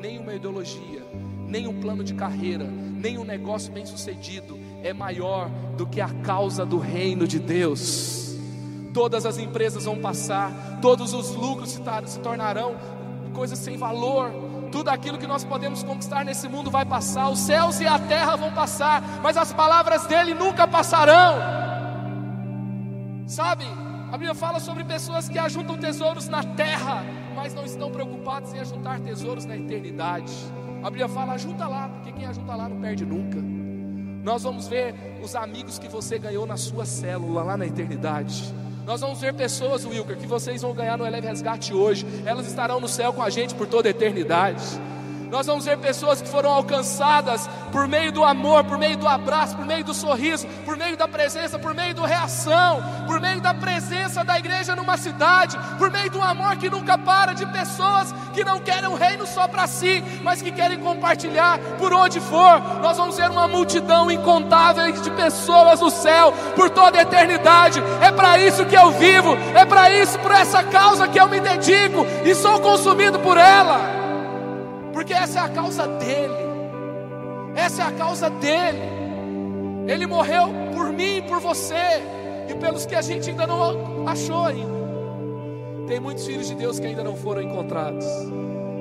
nenhuma 0.00 0.32
ideologia, 0.34 1.02
nem 1.46 1.66
um 1.66 1.80
plano 1.80 2.04
de 2.04 2.14
carreira, 2.14 2.64
nem 2.64 3.18
um 3.18 3.24
negócio 3.24 3.72
bem 3.72 3.84
sucedido 3.84 4.58
é 4.82 4.92
maior 4.92 5.50
do 5.76 5.86
que 5.86 6.00
a 6.00 6.08
causa 6.08 6.64
do 6.64 6.78
reino 6.78 7.26
de 7.26 7.38
Deus. 7.38 8.36
Todas 8.92 9.26
as 9.26 9.38
empresas 9.38 9.86
vão 9.86 9.98
passar, 9.98 10.78
todos 10.80 11.12
os 11.14 11.34
lucros 11.34 11.70
se, 11.70 11.82
se 12.06 12.20
tornarão 12.20 12.76
coisas 13.34 13.58
sem 13.58 13.76
valor. 13.76 14.30
Tudo 14.72 14.88
aquilo 14.88 15.18
que 15.18 15.26
nós 15.26 15.44
podemos 15.44 15.82
conquistar 15.82 16.24
nesse 16.24 16.48
mundo 16.48 16.70
vai 16.70 16.86
passar, 16.86 17.28
os 17.28 17.40
céus 17.40 17.80
e 17.80 17.86
a 17.86 17.98
terra 17.98 18.36
vão 18.36 18.52
passar, 18.52 19.02
mas 19.22 19.36
as 19.36 19.52
palavras 19.52 20.06
dele 20.06 20.32
nunca 20.32 20.66
passarão. 20.66 21.34
Sabe, 23.26 23.64
a 24.10 24.16
Bíblia 24.16 24.34
fala 24.34 24.60
sobre 24.60 24.84
pessoas 24.84 25.28
que 25.28 25.38
ajuntam 25.38 25.76
tesouros 25.76 26.28
na 26.28 26.42
terra, 26.42 27.04
mas 27.34 27.54
não 27.54 27.64
estão 27.64 27.90
preocupados 27.90 28.52
em 28.52 28.60
ajuntar 28.60 29.00
tesouros 29.00 29.44
na 29.44 29.56
eternidade. 29.56 30.32
A 30.82 30.90
Bíblia 30.90 31.08
fala: 31.08 31.32
ajunta 31.32 31.66
lá, 31.66 31.88
porque 31.88 32.12
quem 32.12 32.26
ajunta 32.26 32.54
lá 32.54 32.68
não 32.68 32.80
perde 32.80 33.04
nunca. 33.04 33.38
Nós 34.22 34.42
vamos 34.42 34.68
ver 34.68 34.94
os 35.22 35.34
amigos 35.34 35.78
que 35.78 35.88
você 35.88 36.18
ganhou 36.18 36.46
na 36.46 36.56
sua 36.56 36.86
célula 36.86 37.42
lá 37.42 37.56
na 37.56 37.66
eternidade. 37.66 38.54
Nós 38.84 39.00
vamos 39.00 39.18
ver 39.18 39.32
pessoas, 39.32 39.84
Wilker, 39.86 40.16
que 40.16 40.26
vocês 40.26 40.60
vão 40.60 40.74
ganhar 40.74 40.98
no 40.98 41.06
Eleve 41.06 41.26
Resgate 41.26 41.72
hoje. 41.72 42.04
Elas 42.26 42.46
estarão 42.46 42.80
no 42.80 42.88
céu 42.88 43.12
com 43.14 43.22
a 43.22 43.30
gente 43.30 43.54
por 43.54 43.66
toda 43.66 43.88
a 43.88 43.90
eternidade. 43.90 44.62
Nós 45.34 45.48
vamos 45.48 45.64
ver 45.64 45.76
pessoas 45.78 46.22
que 46.22 46.28
foram 46.28 46.48
alcançadas 46.48 47.50
por 47.72 47.88
meio 47.88 48.12
do 48.12 48.22
amor, 48.22 48.62
por 48.62 48.78
meio 48.78 48.96
do 48.96 49.08
abraço, 49.08 49.56
por 49.56 49.66
meio 49.66 49.82
do 49.82 49.92
sorriso, 49.92 50.46
por 50.64 50.76
meio 50.76 50.96
da 50.96 51.08
presença, 51.08 51.58
por 51.58 51.74
meio 51.74 51.92
do 51.92 52.04
reação, 52.04 52.80
por 53.04 53.20
meio 53.20 53.40
da 53.40 53.52
presença 53.52 54.22
da 54.22 54.38
igreja 54.38 54.76
numa 54.76 54.96
cidade, 54.96 55.58
por 55.76 55.90
meio 55.90 56.08
do 56.08 56.22
amor 56.22 56.56
que 56.56 56.70
nunca 56.70 56.96
para, 56.96 57.32
de 57.32 57.44
pessoas 57.46 58.14
que 58.32 58.44
não 58.44 58.60
querem 58.60 58.88
um 58.88 58.94
reino 58.94 59.26
só 59.26 59.48
para 59.48 59.66
si, 59.66 60.04
mas 60.22 60.40
que 60.40 60.52
querem 60.52 60.78
compartilhar 60.78 61.58
por 61.80 61.92
onde 61.92 62.20
for. 62.20 62.60
Nós 62.80 62.96
vamos 62.96 63.16
ver 63.16 63.28
uma 63.28 63.48
multidão 63.48 64.08
incontável 64.12 64.92
de 64.92 65.10
pessoas 65.10 65.80
no 65.80 65.90
céu 65.90 66.32
por 66.54 66.70
toda 66.70 66.96
a 66.96 67.02
eternidade. 67.02 67.82
É 68.00 68.12
para 68.12 68.38
isso 68.38 68.64
que 68.66 68.76
eu 68.76 68.92
vivo, 68.92 69.36
é 69.52 69.64
para 69.64 69.90
isso, 69.90 70.16
por 70.20 70.30
essa 70.30 70.62
causa 70.62 71.08
que 71.08 71.18
eu 71.18 71.26
me 71.26 71.40
dedico 71.40 72.06
e 72.24 72.36
sou 72.36 72.60
consumido 72.60 73.18
por 73.18 73.36
ela 73.36 73.93
porque 75.04 75.12
essa 75.12 75.40
é 75.40 75.42
a 75.42 75.48
causa 75.50 75.86
dele. 75.86 76.34
Essa 77.54 77.82
é 77.82 77.84
a 77.84 77.92
causa 77.92 78.30
dele. 78.30 78.80
Ele 79.86 80.06
morreu 80.06 80.48
por 80.74 80.90
mim, 80.94 81.22
por 81.28 81.40
você 81.40 82.02
e 82.48 82.54
pelos 82.54 82.86
que 82.86 82.94
a 82.94 83.02
gente 83.02 83.28
ainda 83.28 83.46
não 83.46 84.08
achou 84.08 84.46
ainda. 84.46 84.72
Tem 85.86 86.00
muitos 86.00 86.24
filhos 86.24 86.48
de 86.48 86.54
Deus 86.54 86.80
que 86.80 86.86
ainda 86.86 87.04
não 87.04 87.14
foram 87.16 87.42
encontrados. 87.42 88.06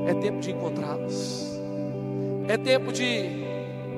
É 0.08 0.14
tempo 0.14 0.40
de 0.40 0.52
encontrá-los. 0.52 1.46
É 2.48 2.56
tempo 2.56 2.94
de 2.94 3.44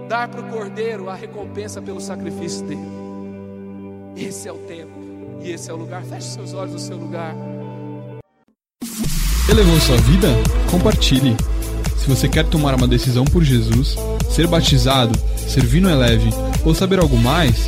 dar 0.09 0.27
para 0.27 0.41
o 0.41 0.49
cordeiro 0.49 1.11
a 1.11 1.13
recompensa 1.13 1.79
pelo 1.79 2.01
sacrifício 2.01 2.65
dele. 2.65 2.89
Esse 4.17 4.47
é 4.47 4.51
o 4.51 4.57
tempo 4.57 4.99
e 5.43 5.51
esse 5.51 5.69
é 5.69 5.73
o 5.73 5.77
lugar. 5.77 6.03
Feche 6.03 6.29
seus 6.29 6.55
olhos 6.55 6.73
no 6.73 6.79
seu 6.79 6.97
lugar. 6.97 7.35
Elevou 9.47 9.79
sua 9.79 9.97
vida? 9.97 10.29
Compartilhe. 10.71 11.37
Se 11.97 12.07
você 12.07 12.27
quer 12.27 12.45
tomar 12.45 12.75
uma 12.75 12.87
decisão 12.87 13.25
por 13.25 13.43
Jesus, 13.43 13.95
ser 14.29 14.45
batizado, 14.47 15.17
servir 15.35 15.81
no 15.81 15.89
Eleve 15.89 16.29
ou 16.63 16.75
saber 16.75 16.99
algo 16.99 17.17
mais, 17.17 17.67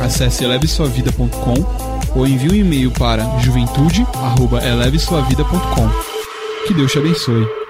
acesse 0.00 0.42
elevesuavida.com 0.44 1.54
ou 2.16 2.26
envie 2.26 2.50
um 2.50 2.54
e-mail 2.54 2.90
para 2.92 3.38
juventude@elevesuavida.com. 3.40 5.90
Que 6.66 6.72
Deus 6.74 6.92
te 6.92 6.98
abençoe. 6.98 7.67